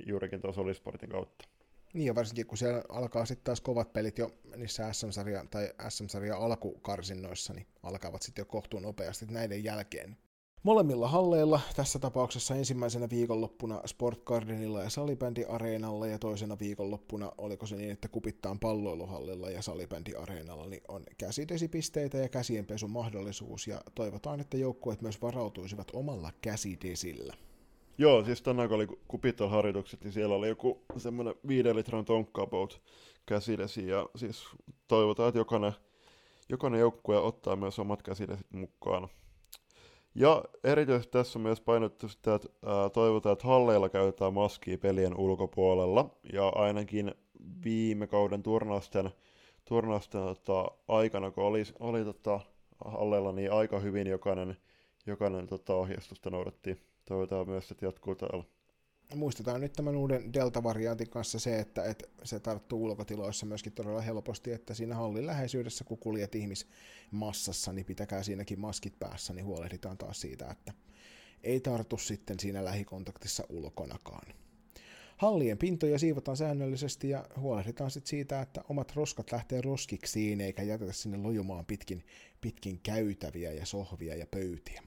juurikin 0.06 0.40
tuossa 0.40 0.60
Olisportin 0.60 1.10
kautta. 1.10 1.48
Niin 1.94 2.06
ja 2.06 2.14
varsinkin 2.14 2.46
kun 2.46 2.58
siellä 2.58 2.82
alkaa 2.88 3.26
sitten 3.26 3.44
taas 3.44 3.60
kovat 3.60 3.92
pelit 3.92 4.18
jo 4.18 4.30
niissä 4.56 4.92
SM-sarja 4.92 5.44
tai 5.50 5.72
SM-sarja 5.88 6.36
alkukarsinnoissa, 6.36 7.54
niin 7.54 7.66
alkavat 7.82 8.22
sitten 8.22 8.42
jo 8.42 8.46
kohtuun 8.46 8.82
nopeasti 8.82 9.26
näiden 9.26 9.64
jälkeen. 9.64 10.16
Molemmilla 10.62 11.08
halleilla, 11.08 11.60
tässä 11.76 11.98
tapauksessa 11.98 12.54
ensimmäisenä 12.54 13.10
viikonloppuna 13.10 13.80
Sport 13.86 14.24
Gardenilla 14.24 14.82
ja 14.82 14.90
Salibändi 14.90 15.44
Areenalla 15.44 16.06
ja 16.06 16.18
toisena 16.18 16.58
viikonloppuna, 16.58 17.32
oliko 17.38 17.66
se 17.66 17.76
niin, 17.76 17.90
että 17.90 18.08
kupittaan 18.08 18.58
palloiluhallilla 18.58 19.50
ja 19.50 19.62
Salibändi 19.62 20.14
Areenalla, 20.14 20.66
niin 20.66 20.82
on 20.88 21.04
käsidesipisteitä 21.18 22.18
ja 22.18 22.28
käsienpesun 22.28 22.90
mahdollisuus 22.90 23.66
ja 23.66 23.80
toivotaan, 23.94 24.40
että 24.40 24.56
joukkueet 24.56 25.02
myös 25.02 25.22
varautuisivat 25.22 25.90
omalla 25.92 26.32
käsidesillä. 26.40 27.34
Joo, 28.00 28.24
siis 28.24 28.42
tänään 28.42 28.68
kun 28.68 28.76
oli 28.76 28.86
Kupital-harjoitukset, 29.08 30.04
niin 30.04 30.12
siellä 30.12 30.34
oli 30.34 30.48
joku 30.48 30.84
semmoinen 30.96 31.34
viiden 31.48 31.76
litran 31.76 32.04
tonkka 32.04 32.42
about 32.42 32.82
käsidesi, 33.26 33.88
ja 33.88 34.08
siis 34.16 34.44
toivotaan, 34.88 35.28
että 35.28 35.38
jokainen, 35.38 35.72
jokainen 36.48 36.80
joukkue 36.80 37.18
ottaa 37.18 37.56
myös 37.56 37.78
omat 37.78 38.02
käsidesit 38.02 38.46
mukaan. 38.52 39.08
Ja 40.14 40.44
erityisesti 40.64 41.12
tässä 41.12 41.38
on 41.38 41.42
myös 41.42 41.60
painottu 41.60 42.08
sitä, 42.08 42.34
että 42.34 42.48
ää, 42.66 42.90
toivotaan, 42.90 43.32
että 43.32 43.48
halleilla 43.48 43.88
käytetään 43.88 44.34
maskia 44.34 44.78
pelien 44.78 45.16
ulkopuolella, 45.16 46.10
ja 46.32 46.48
ainakin 46.48 47.14
viime 47.64 48.06
kauden 48.06 48.42
turnausten, 48.42 49.10
turnausten 49.68 50.20
tota, 50.20 50.70
aikana, 50.88 51.30
kun 51.30 51.44
oli, 51.44 51.62
oli 51.80 52.04
tota, 52.04 52.40
halleilla, 52.84 53.32
niin 53.32 53.52
aika 53.52 53.78
hyvin 53.78 54.06
jokainen, 54.06 54.56
jokainen 55.06 55.46
tota, 55.46 55.74
ohjeistusta 55.74 56.30
noudattiin 56.30 56.89
toivotaan 57.10 57.48
myös, 57.48 57.70
että 57.70 57.86
jatkuu 57.86 58.14
täällä. 58.14 58.44
Muistetaan 59.14 59.60
nyt 59.60 59.72
tämän 59.72 59.96
uuden 59.96 60.32
Delta-variantin 60.32 61.10
kanssa 61.10 61.38
se, 61.38 61.58
että, 61.58 61.84
että 61.84 62.08
se 62.24 62.40
tarttuu 62.40 62.84
ulkotiloissa 62.84 63.46
myöskin 63.46 63.72
todella 63.72 64.00
helposti, 64.00 64.52
että 64.52 64.74
siinä 64.74 64.94
hallin 64.94 65.26
läheisyydessä, 65.26 65.84
kun 65.84 65.98
kuljet 65.98 66.34
ihmismassassa, 66.34 67.72
niin 67.72 67.86
pitäkää 67.86 68.22
siinäkin 68.22 68.60
maskit 68.60 68.98
päässä, 68.98 69.32
niin 69.32 69.44
huolehditaan 69.44 69.98
taas 69.98 70.20
siitä, 70.20 70.50
että 70.50 70.72
ei 71.42 71.60
tartu 71.60 71.98
sitten 71.98 72.40
siinä 72.40 72.64
lähikontaktissa 72.64 73.44
ulkonakaan. 73.48 74.34
Hallien 75.16 75.58
pintoja 75.58 75.98
siivotaan 75.98 76.36
säännöllisesti 76.36 77.08
ja 77.08 77.24
huolehditaan 77.36 77.90
sitten 77.90 78.10
siitä, 78.10 78.40
että 78.40 78.62
omat 78.68 78.92
roskat 78.96 79.32
lähtee 79.32 79.60
roskiksiin 79.60 80.40
eikä 80.40 80.62
jätetä 80.62 80.92
sinne 80.92 81.18
lojumaan 81.18 81.66
pitkin, 81.66 82.04
pitkin 82.40 82.80
käytäviä 82.82 83.52
ja 83.52 83.66
sohvia 83.66 84.16
ja 84.16 84.26
pöytiä. 84.26 84.82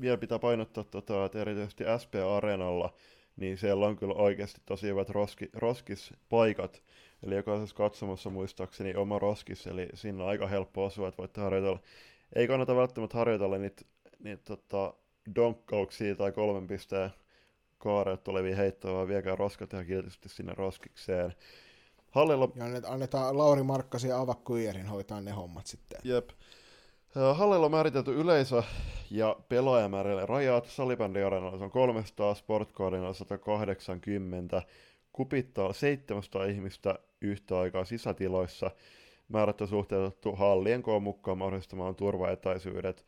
Vielä 0.00 0.16
pitää 0.18 0.38
painottaa, 0.38 0.84
tota, 0.84 1.24
että 1.24 1.40
erityisesti 1.40 1.84
SP-areenalla, 1.98 2.94
niin 3.36 3.58
siellä 3.58 3.86
on 3.86 3.96
kyllä 3.96 4.14
oikeasti 4.14 4.60
tosi 4.66 4.86
hyvät 4.86 5.10
roski, 5.10 5.50
roskispaikat. 5.52 6.82
Eli 7.26 7.34
jokaisessa 7.34 7.76
katsomassa 7.76 8.30
muistaakseni 8.30 8.94
oma 8.94 9.18
roskis, 9.18 9.66
eli 9.66 9.88
sinne 9.94 10.22
on 10.22 10.28
aika 10.28 10.46
helppo 10.46 10.84
osua, 10.84 11.08
että 11.08 11.18
voitte 11.18 11.40
harjoitella. 11.40 11.80
Ei 12.34 12.46
kannata 12.46 12.76
välttämättä 12.76 13.18
harjoitella 13.18 13.58
niitä, 13.58 13.82
niitä 14.18 14.42
tota, 14.44 14.94
donkkauksia 15.34 16.14
tai 16.14 16.32
kolmen 16.32 16.66
pisteen 16.66 17.10
kaareet 17.78 18.24
tulevia 18.24 18.56
heittoja, 18.56 18.94
vaan 18.94 19.08
viekää 19.08 19.36
roskat 19.36 19.72
ihan 19.72 19.86
kiltisti 19.86 20.28
sinne 20.28 20.52
roskikseen. 20.56 21.34
Hallilla... 22.10 22.48
Ja 22.54 22.64
annetaan 22.86 23.38
Lauri 23.38 23.62
Markkasi 23.62 24.08
ja 24.08 24.20
Ava 24.20 24.34
Kuijerin 24.34 24.86
hoitaa 24.86 25.20
ne 25.20 25.30
hommat 25.30 25.66
sitten. 25.66 26.00
Jep. 26.04 26.30
Hallilla 27.14 27.66
on 27.66 27.70
määritelty 27.70 28.20
yleisö 28.20 28.62
ja 29.10 29.36
pelaajamäärille 29.48 30.26
rajat. 30.26 30.66
Salibändiarenalla 30.66 31.64
on 31.64 31.70
300, 31.70 32.34
Sportcardilla 32.34 33.12
180, 33.12 34.62
kupittaa 35.12 35.72
700 35.72 36.44
ihmistä 36.44 36.98
yhtä 37.20 37.58
aikaa 37.58 37.84
sisätiloissa. 37.84 38.70
Määrät 39.28 39.60
on 39.60 39.68
suhteutettu 39.68 40.36
hallien 40.36 40.82
koon 40.82 41.02
mukaan 41.02 41.38
mahdollistamaan 41.38 41.94
turvaetäisyydet. 41.94 43.06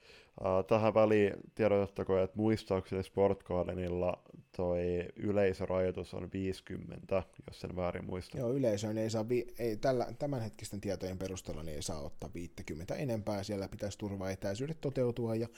Tähän 0.67 0.95
väliin 0.95 1.33
tiedotettakoon, 1.55 2.23
että 2.23 2.37
muistaakseni 2.37 3.03
Sport 3.03 3.43
Gardenilla 3.43 4.23
toi 4.57 5.09
yleisörajoitus 5.17 6.15
on 6.15 6.29
50, 6.33 7.23
jos 7.47 7.61
sen 7.61 7.77
väärin 7.77 8.05
muistan. 8.05 8.41
Joo, 8.41 8.53
yleisöön 8.53 8.99
ei 8.99 9.11
saa, 9.11 9.29
vi- 9.29 9.55
ei, 9.59 9.77
tällä, 9.77 10.07
tämänhetkisten 10.19 10.81
tietojen 10.81 11.19
perusteella 11.19 11.63
niin 11.63 11.77
ei 11.77 11.83
saa 11.83 12.01
ottaa 12.01 12.31
50 12.35 12.95
enempää, 12.95 13.43
siellä 13.43 13.69
pitäisi 13.69 13.99
turvaetäisyydet 13.99 14.81
toteutua 14.81 15.35
ja 15.35 15.49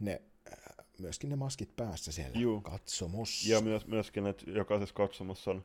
ne, 0.00 0.22
myöskin 0.98 1.30
ne 1.30 1.36
maskit 1.36 1.76
päässä 1.76 2.12
siellä 2.12 2.38
Juu. 2.38 2.60
katsomossa. 2.60 3.52
Ja 3.52 3.60
myös, 3.60 3.86
myöskin, 3.86 4.26
että 4.26 4.50
jokaisessa 4.50 4.94
katsomossa 4.94 5.50
on 5.50 5.64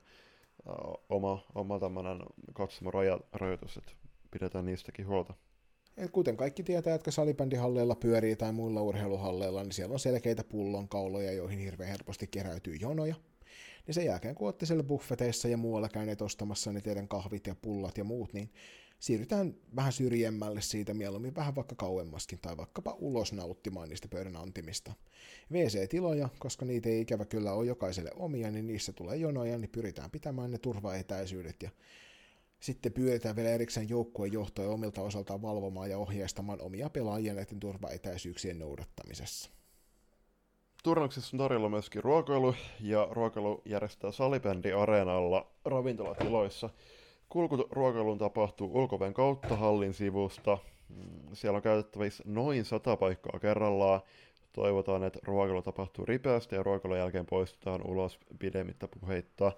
uh, 0.65 1.03
oma, 1.09 1.45
oma 1.55 1.79
tämmöinen 1.79 2.19
katsomorajoitus, 2.53 3.77
että 3.77 3.91
pidetään 4.31 4.65
niistäkin 4.65 5.07
huolta. 5.07 5.33
Et 5.97 6.11
kuten 6.11 6.37
kaikki 6.37 6.63
tietää, 6.63 6.93
jotka 6.93 7.11
salibändihalleilla 7.11 7.95
pyörii 7.95 8.35
tai 8.35 8.51
muilla 8.51 8.81
urheiluhalleilla, 8.81 9.63
niin 9.63 9.71
siellä 9.71 9.93
on 9.93 9.99
selkeitä 9.99 10.43
pullonkauloja, 10.43 11.31
joihin 11.31 11.59
hirveän 11.59 11.89
helposti 11.89 12.27
keräytyy 12.27 12.75
jonoja. 12.75 13.15
Niin 13.87 13.95
sen 13.95 14.05
jälkeen, 14.05 14.35
kun 14.35 14.47
olette 14.47 14.65
siellä 14.65 14.83
buffeteissa 14.83 15.47
ja 15.47 15.57
muualla 15.57 15.89
käyneet 15.89 16.21
ostamassa 16.21 16.71
ne 16.71 16.81
teidän 16.81 17.07
kahvit 17.07 17.47
ja 17.47 17.55
pullat 17.55 17.97
ja 17.97 18.03
muut, 18.03 18.33
niin 18.33 18.49
siirrytään 18.99 19.55
vähän 19.75 19.93
syrjemmälle 19.93 20.61
siitä 20.61 20.93
mieluummin 20.93 21.35
vähän 21.35 21.55
vaikka 21.55 21.75
kauemmaskin 21.75 22.39
tai 22.41 22.57
vaikkapa 22.57 22.97
ulos 22.99 23.33
nauttimaan 23.33 23.89
niistä 23.89 24.07
pöydän 24.07 24.35
antimista. 24.35 24.93
WC-tiloja, 25.51 26.29
koska 26.39 26.65
niitä 26.65 26.89
ei 26.89 27.01
ikävä 27.01 27.25
kyllä 27.25 27.53
ole 27.53 27.65
jokaiselle 27.65 28.11
omia, 28.15 28.51
niin 28.51 28.67
niissä 28.67 28.93
tulee 28.93 29.17
jonoja, 29.17 29.57
niin 29.57 29.69
pyritään 29.69 30.11
pitämään 30.11 30.51
ne 30.51 30.57
turvaetäisyydet 30.57 31.63
ja 31.63 31.69
sitten 32.61 32.93
pyydetään 32.93 33.35
vielä 33.35 33.49
erikseen 33.49 33.89
joukkueen 33.89 34.33
johtoja 34.33 34.69
omilta 34.69 35.01
osaltaan 35.01 35.41
valvomaan 35.41 35.89
ja 35.89 35.97
ohjeistamaan 35.97 36.61
omia 36.61 36.89
pelaajia 36.89 37.33
näiden 37.33 37.59
turvaetäisyyksien 37.59 38.59
noudattamisessa. 38.59 39.49
Turnauksessa 40.83 41.37
on 41.37 41.39
tarjolla 41.39 41.69
myöskin 41.69 42.03
ruokailu, 42.03 42.55
ja 42.79 43.07
ruokailu 43.11 43.61
järjestää 43.65 44.11
salibändi 44.11 44.71
areenalla 44.71 45.51
ravintolatiloissa. 45.65 46.69
Kulku 47.29 47.67
ruokailuun 47.71 48.17
tapahtuu 48.17 48.71
ulkoven 48.73 49.13
kautta 49.13 49.55
hallin 49.55 49.93
sivusta. 49.93 50.57
Mm, 50.89 50.95
siellä 51.33 51.57
on 51.57 51.63
käytettävissä 51.63 52.23
noin 52.27 52.65
sata 52.65 52.97
paikkaa 52.97 53.39
kerrallaan. 53.39 54.01
Toivotaan, 54.53 55.03
että 55.03 55.19
ruokailu 55.23 55.61
tapahtuu 55.61 56.05
ripeästi 56.05 56.55
ja 56.55 56.63
ruokailun 56.63 56.97
jälkeen 56.97 57.25
poistutaan 57.25 57.87
ulos 57.87 58.19
pidemmittä 58.39 58.87
puheitta. 58.87 59.51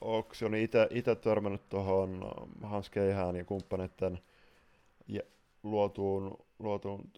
Onko 0.00 0.34
on 0.46 0.54
itse 0.90 1.14
törmännyt 1.14 1.68
tuohon 1.68 2.30
Hans 2.62 2.90
Keihään 2.90 3.36
ja 3.36 3.44
kumppaneiden 3.44 4.18
luotuun, 5.62 6.46
luotuun 6.58 7.10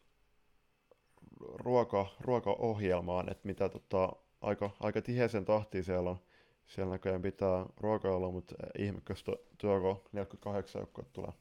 ruoka, 1.40 2.06
ruokaohjelmaan, 2.20 3.30
että 3.30 3.48
mitä 3.48 3.68
tota, 3.68 4.12
aika, 4.40 4.70
aika 4.80 5.02
tiheisen 5.02 5.44
tahtiin 5.44 5.84
siellä 5.84 6.10
on. 6.10 6.18
Siellä 6.66 6.90
näköjään 6.90 7.22
pitää 7.22 7.66
ruokailla, 7.76 8.30
mutta 8.30 8.54
ihmeköstä 8.78 9.32
työko 9.58 10.04
48 10.12 10.80
joukkoa 10.80 11.04
tulee. 11.12 11.32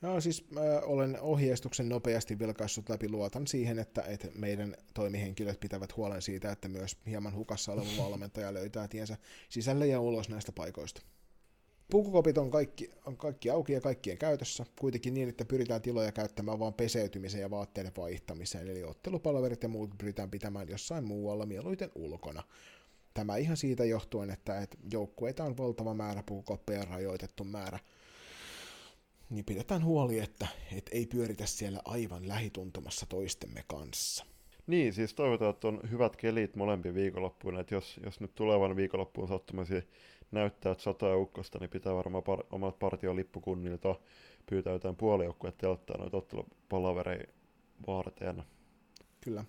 No 0.00 0.20
siis 0.20 0.46
äh, 0.56 0.62
olen 0.90 1.20
ohjeistuksen 1.20 1.88
nopeasti 1.88 2.38
vilkaissut 2.38 2.88
läpi, 2.88 3.08
luotan 3.08 3.46
siihen, 3.46 3.78
että, 3.78 4.02
että 4.02 4.28
meidän 4.34 4.76
toimihenkilöt 4.94 5.60
pitävät 5.60 5.96
huolen 5.96 6.22
siitä, 6.22 6.52
että 6.52 6.68
myös 6.68 6.96
hieman 7.06 7.34
hukassa 7.34 7.72
oleva 7.72 7.88
valmentaja 8.04 8.54
löytää 8.54 8.88
tiensä 8.88 9.16
sisälle 9.48 9.86
ja 9.86 10.00
ulos 10.00 10.28
näistä 10.28 10.52
paikoista. 10.52 11.02
Pukukopit 11.90 12.38
on 12.38 12.50
kaikki, 12.50 12.90
on 13.06 13.16
kaikki 13.16 13.50
auki 13.50 13.72
ja 13.72 13.80
kaikkien 13.80 14.18
käytössä, 14.18 14.66
kuitenkin 14.80 15.14
niin, 15.14 15.28
että 15.28 15.44
pyritään 15.44 15.82
tiloja 15.82 16.12
käyttämään 16.12 16.58
vain 16.58 16.74
peseytymiseen 16.74 17.42
ja 17.42 17.50
vaatteiden 17.50 17.92
vaihtamiseen, 17.96 18.68
eli 18.68 18.84
ottelupalverit 18.84 19.62
ja 19.62 19.68
muut 19.68 19.90
pyritään 19.98 20.30
pitämään 20.30 20.68
jossain 20.68 21.04
muualla, 21.04 21.46
mieluiten 21.46 21.90
ulkona. 21.94 22.42
Tämä 23.14 23.36
ihan 23.36 23.56
siitä 23.56 23.84
johtuen, 23.84 24.30
että, 24.30 24.60
että 24.60 24.78
joukkueita 24.92 25.44
on 25.44 25.56
valtava 25.56 25.94
määrä 25.94 26.22
pukukoppeja 26.22 26.84
rajoitettu 26.84 27.44
määrä, 27.44 27.78
niin 29.30 29.44
pidetään 29.44 29.84
huoli, 29.84 30.18
että, 30.18 30.46
että 30.76 30.90
ei 30.94 31.06
pyöritä 31.06 31.46
siellä 31.46 31.80
aivan 31.84 32.28
lähituntumassa 32.28 33.06
toistemme 33.06 33.64
kanssa. 33.66 34.26
Niin, 34.66 34.92
siis 34.92 35.14
toivotaan, 35.14 35.50
että 35.50 35.68
on 35.68 35.80
hyvät 35.90 36.16
kelit 36.16 36.56
molempi 36.56 36.94
viikonloppuun, 36.94 37.60
että 37.60 37.74
jos, 37.74 38.00
jos 38.04 38.20
nyt 38.20 38.34
tulevan 38.34 38.76
viikonloppuun 38.76 39.28
sattumasi 39.28 39.74
näyttää, 40.30 40.72
että 40.72 40.84
sata 40.84 41.16
ukkosta, 41.16 41.58
niin 41.58 41.70
pitää 41.70 41.94
varmaan 41.94 42.24
par, 42.24 42.38
omat 42.50 42.78
partiolippukunnilta 42.78 43.94
pyytää 44.46 44.72
jotain 44.72 44.96
puolijoukkuetta 44.96 45.66
ja 45.66 45.70
ottaa 45.70 45.98
noita 45.98 46.16
ottelupalaverei 46.16 47.20
varten. 47.86 48.42
Kyllä. 49.20 49.44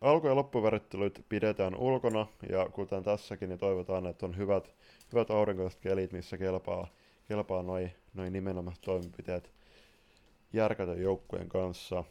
Alku- 0.00 0.26
ja 0.26 0.36
loppuvärittelyt 0.36 1.24
pidetään 1.28 1.76
ulkona, 1.76 2.26
ja 2.50 2.68
kuten 2.68 3.02
tässäkin, 3.02 3.48
niin 3.48 3.58
toivotaan, 3.58 4.06
että 4.06 4.26
on 4.26 4.36
hyvät, 4.36 4.74
hyvät 5.12 5.30
aurinkoiset 5.30 5.80
kelit, 5.80 6.12
missä 6.12 6.38
kelpaa, 6.38 6.88
kelpaa 7.28 7.62
noin 7.62 7.92
noi 8.16 8.30
nimenomaan 8.30 8.76
toimenpiteet 8.80 9.50
järkätön 10.52 11.00
joukkueen 11.00 11.48
kanssa. 11.48 12.04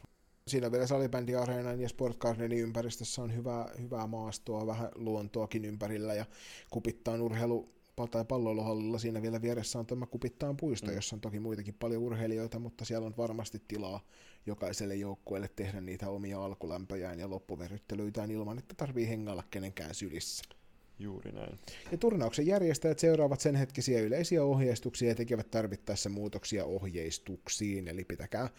Siinä 0.48 0.72
vielä 0.72 0.88
salibändiareenan 0.88 1.82
ja 1.82 1.90
Sport 1.90 2.18
Gardenin 2.18 2.60
ympäristössä 2.60 3.22
on 3.22 3.36
hyvää, 3.36 3.70
hyvää 3.82 4.08
maastoa, 4.08 4.68
vähän 4.68 4.90
luontoakin 4.96 5.66
ympärillä 5.66 6.14
ja 6.14 6.26
kupittaan 6.70 7.22
urheilu 7.22 7.76
tai 8.12 8.26
palloiluhallilla 8.26 8.98
siinä 8.98 9.22
vielä 9.22 9.42
vieressä 9.42 9.80
on 9.80 9.86
tämä 9.86 10.06
kupittaan 10.06 10.58
puisto, 10.58 10.88
mm. 10.88 10.96
jossa 10.96 11.16
on 11.16 11.22
toki 11.22 11.40
muitakin 11.40 11.74
paljon 11.74 12.02
urheilijoita, 12.02 12.60
mutta 12.60 12.86
siellä 12.86 13.08
on 13.08 13.14
varmasti 13.18 13.62
tilaa 13.68 14.00
jokaiselle 14.46 14.96
joukkueelle 14.96 15.50
tehdä 15.56 15.82
niitä 15.82 16.10
omia 16.10 16.46
alkulämpöjään 16.46 17.20
ja 17.20 17.30
loppuverryttelyitään 17.30 18.32
ilman, 18.32 18.58
että 18.58 18.76
tarvii 18.78 19.10
hengalla 19.10 19.44
kenenkään 19.52 19.96
sylissä. 19.96 20.55
Juuri 21.00 21.32
näin. 21.32 21.60
Ja 21.92 21.98
turnauksen 21.98 22.48
järjestäjät 22.48 23.00
seuraavat 23.00 23.40
sen 23.40 23.56
hetkisiä 23.56 24.02
yleisiä 24.02 24.44
ohjeistuksia 24.44 25.10
ja 25.10 25.16
tekevät 25.16 25.52
tarvittaessa 25.52 26.10
muutoksia 26.10 26.66
ohjeistuksiin, 26.66 27.88
eli 27.88 28.04
pitäkää 28.04 28.50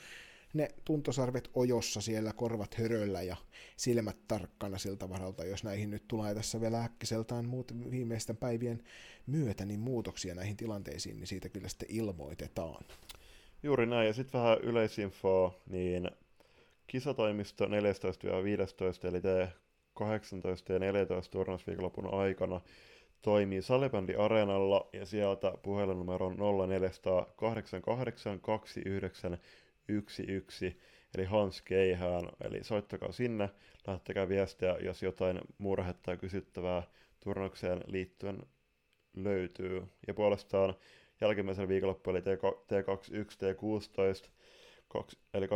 ne 0.55 0.69
tuntosarvet 0.85 1.51
ojossa 1.55 2.01
siellä, 2.01 2.33
korvat 2.33 2.75
höröllä 2.75 3.23
ja 3.23 3.37
silmät 3.77 4.17
tarkkana 4.29 4.79
siltä 4.79 5.09
varalta, 5.09 5.45
jos 5.45 5.65
näihin 5.65 5.91
nyt 5.91 6.09
tulee 6.09 6.35
tässä 6.35 6.61
vielä 6.61 6.85
äkkiseltään 6.85 7.45
muut 7.49 7.91
viimeisten 7.91 8.37
päivien 8.37 8.83
myötä, 9.27 9.65
niin 9.65 9.81
muutoksia 9.81 10.35
näihin 10.35 10.57
tilanteisiin, 10.57 11.17
niin 11.17 11.27
siitä 11.27 11.49
kyllä 11.49 11.69
sitten 11.69 11.91
ilmoitetaan. 11.91 12.85
Juuri 13.63 13.87
näin, 13.87 14.07
ja 14.07 14.13
sitten 14.13 14.41
vähän 14.41 14.59
yleisinfoa, 14.59 15.61
niin 15.71 16.11
kisatoimisto 16.87 17.67
14-15, 17.67 17.69
eli 19.09 19.21
te 19.21 19.49
18 19.97 20.73
ja 20.73 20.79
14 20.79 21.33
turnausviikonlopun 21.33 22.15
aikana 22.15 22.61
toimii 23.23 23.63
Salibändi 23.63 24.15
Areenalla 24.15 24.89
ja 24.93 25.07
sieltä 25.07 25.53
puhelinnumero 25.63 26.27
on 26.27 26.37
0488 26.69 28.41
29 28.41 29.39
11, 29.89 30.67
eli 31.15 31.25
Hans 31.25 31.63
Keihään, 31.63 32.29
eli 32.45 32.65
soittakaa 32.65 33.13
sinne, 33.13 33.51
lähettäkää 33.87 34.29
viestiä, 34.29 34.77
jos 34.81 35.03
jotain 35.03 35.41
murhetta 35.59 36.03
tai 36.03 36.17
kysyttävää 36.17 36.83
turnaukseen 37.21 37.85
liittyen 37.87 38.43
löytyy. 39.17 39.83
Ja 40.07 40.15
puolestaan 40.15 40.75
jälkimmäisen 41.21 41.69
viikonloppu, 41.69 42.11
eli 42.11 42.21
T21, 42.21 42.25
T16, 43.15 44.29
eli 45.35 45.47
21-22. 45.47 45.51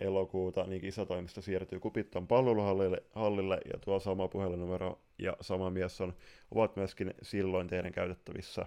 elokuuta, 0.00 0.64
niin 0.64 0.80
kisatoimisto 0.80 1.40
siirtyy 1.40 1.80
Kupitton 1.80 2.26
palveluhallille 2.26 3.02
hallille, 3.10 3.60
ja 3.72 3.78
tuo 3.78 4.00
sama 4.00 4.28
puhelinnumero 4.28 5.00
ja 5.18 5.36
sama 5.40 5.70
mies 5.70 6.00
on, 6.00 6.14
ovat 6.50 6.76
myöskin 6.76 7.14
silloin 7.22 7.68
teidän 7.68 7.92
käytettävissä. 7.92 8.66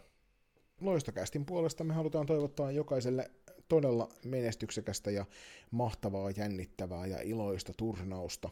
Loistokästin 0.82 1.46
puolesta 1.46 1.84
me 1.84 1.94
halutaan 1.94 2.26
toivottaa 2.26 2.72
jokaiselle 2.72 3.32
todella 3.68 4.10
menestyksekästä 4.26 5.12
ja 5.12 5.26
mahtavaa, 5.72 6.30
jännittävää 6.30 7.06
ja 7.06 7.22
iloista 7.22 7.74
turnausta. 7.78 8.50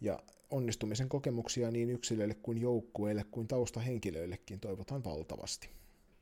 Ja 0.00 0.18
onnistumisen 0.50 1.08
kokemuksia 1.08 1.70
niin 1.70 1.90
yksilöille 1.90 2.34
kuin 2.34 2.60
joukkueille 2.60 3.24
kuin 3.30 3.48
taustahenkilöillekin 3.48 4.60
toivotan 4.60 5.04
valtavasti. 5.04 5.70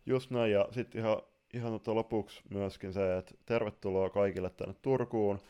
Just 0.07 0.31
näin, 0.31 0.53
ja 0.53 0.69
sitten 0.73 1.01
ihan, 1.01 1.23
ihan 1.55 1.81
lopuksi 1.87 2.43
myöskin 2.51 2.93
se, 2.93 3.19
että 3.19 3.35
tervetuloa 3.47 4.11
kaikille 4.11 4.51
tänne 4.51 4.75
Turkuun, 4.83 5.41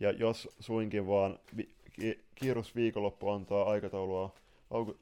ja 0.00 0.10
jos 0.10 0.48
suinkin 0.60 1.06
vaan 1.06 1.38
vi- 1.56 1.74
ki- 1.92 2.24
kiirus 2.34 2.74
viikonloppu 2.74 3.28
antaa 3.28 3.70
aikataulua 3.70 4.34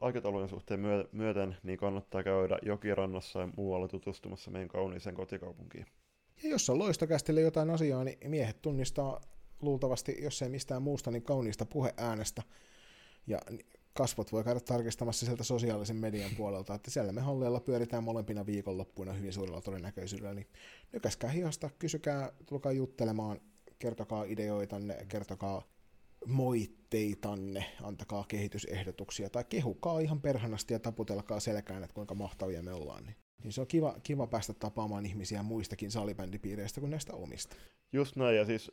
aikataulujen 0.01 0.49
suhteen 0.49 0.81
myöten, 1.13 1.57
niin 1.63 1.79
kannattaa 1.79 2.23
käydä 2.23 2.59
jokirannassa 2.63 3.41
ja 3.41 3.49
muualla 3.57 3.89
tutustumassa 3.89 4.51
meidän 4.51 4.69
kauniiseen 4.69 5.15
kotikaupunkiin. 5.15 5.87
Ja 6.43 6.51
jos 6.51 6.71
on 6.71 6.79
loistokästille 6.79 7.41
jotain 7.41 7.71
asiaa, 7.71 8.05
niin 8.05 8.31
miehet 8.31 8.63
tunnistaa 8.63 9.21
luultavasti, 9.63 10.17
jos 10.23 10.43
ei 10.43 10.49
mistään 10.49 10.83
muusta, 10.83 11.11
niin 11.11 11.23
kauniista 11.23 11.67
puheäänestä. 11.67 12.43
Ja 13.27 13.39
kasvot 13.93 14.33
voi 14.33 14.45
käydä 14.45 14.61
tarkistamassa 14.61 15.27
sieltä 15.27 15.45
sosiaalisen 15.45 15.97
median 15.97 16.31
puolelta, 16.37 16.75
että 16.75 16.91
siellä 16.91 17.13
me 17.13 17.21
halleilla 17.21 17.61
pyöritään 17.61 18.05
molempina 18.05 18.47
viikonloppuina 18.47 19.13
hyvin 19.13 19.33
suurella 19.33 19.61
todennäköisyydellä, 19.61 20.35
niin 20.35 20.47
nykäskää 20.93 21.31
hihasta, 21.31 21.71
kysykää, 21.79 22.33
tulkaa 22.47 22.73
juttelemaan, 22.73 23.41
kertokaa 23.79 24.25
ideoitanne, 24.25 25.07
kertokaa 25.09 25.63
moitteitanne, 26.27 27.65
antakaa 27.83 28.25
kehitysehdotuksia 28.29 29.31
tai 29.31 29.45
kehukaa 29.45 30.01
ihan 30.01 30.21
perhanasti 30.21 30.75
ja 30.75 30.81
taputelkaa 30.81 31.41
selkään, 31.41 31.85
että 31.85 31.95
kuinka 31.95 32.15
mahtavia 32.15 32.63
me 32.63 32.73
ollaan. 32.73 33.05
Niin, 33.05 33.17
niin 33.43 33.53
se 33.53 33.61
on 33.61 33.67
kiva, 33.67 33.97
kiva 34.03 34.27
päästä 34.27 34.55
tapaamaan 34.55 35.07
ihmisiä 35.07 35.43
muistakin 35.43 35.91
salibändipiireistä 35.91 36.81
kuin 36.81 36.91
näistä 36.91 37.13
omista. 37.15 37.57
Just 37.93 38.17
näin, 38.17 38.37
ja 38.37 38.45
siis 38.45 38.73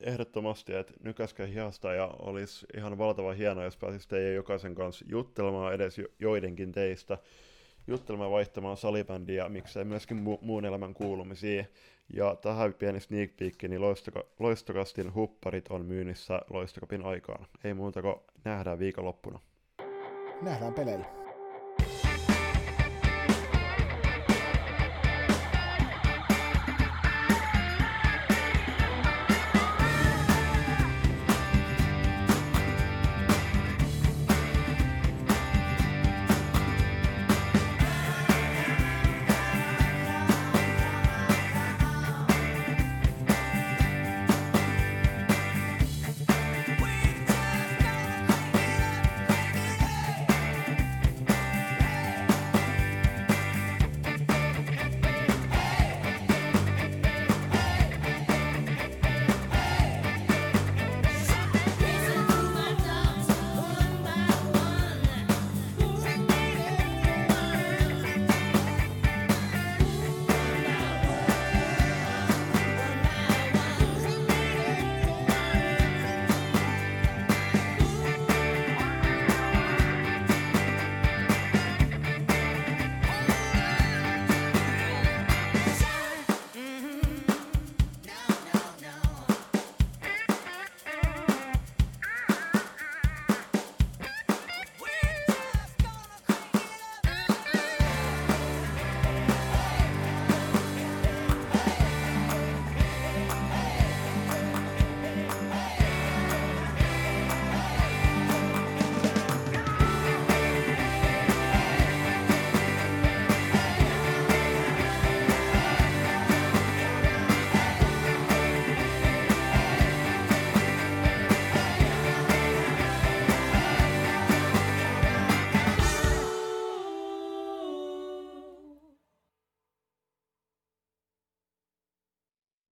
ehdottomasti, 0.00 0.74
että 0.74 0.92
nykäskää 1.02 1.46
hihasta 1.46 1.92
ja 1.92 2.06
olisi 2.06 2.66
ihan 2.76 2.98
valtava 2.98 3.32
hienoa, 3.32 3.64
jos 3.64 3.76
pääsisi 3.76 4.08
teidän 4.08 4.34
jokaisen 4.34 4.74
kanssa 4.74 5.04
juttelemaan 5.08 5.74
edes 5.74 6.00
joidenkin 6.18 6.72
teistä, 6.72 7.18
juttelemaan 7.86 8.30
vaihtamaan 8.30 8.76
salibändiä, 8.76 9.48
miksei 9.48 9.84
myöskin 9.84 10.18
mu- 10.18 10.38
muun 10.44 10.64
elämän 10.64 10.94
kuulumisia. 10.94 11.64
Ja 12.14 12.36
tähän 12.36 12.74
pieni 12.74 13.00
sneak 13.00 13.30
peek, 13.36 13.62
niin 13.62 13.80
Loistoka- 13.80 14.26
Loistokastin 14.38 15.14
hupparit 15.14 15.68
on 15.68 15.84
myynnissä 15.84 16.40
Loistokapin 16.50 17.02
aikaan. 17.02 17.46
Ei 17.64 17.74
muuta 17.74 18.02
kuin 18.02 18.16
nähdään 18.44 18.78
viikonloppuna. 18.78 19.38
Nähdään 20.42 20.74
peleillä. 20.74 21.23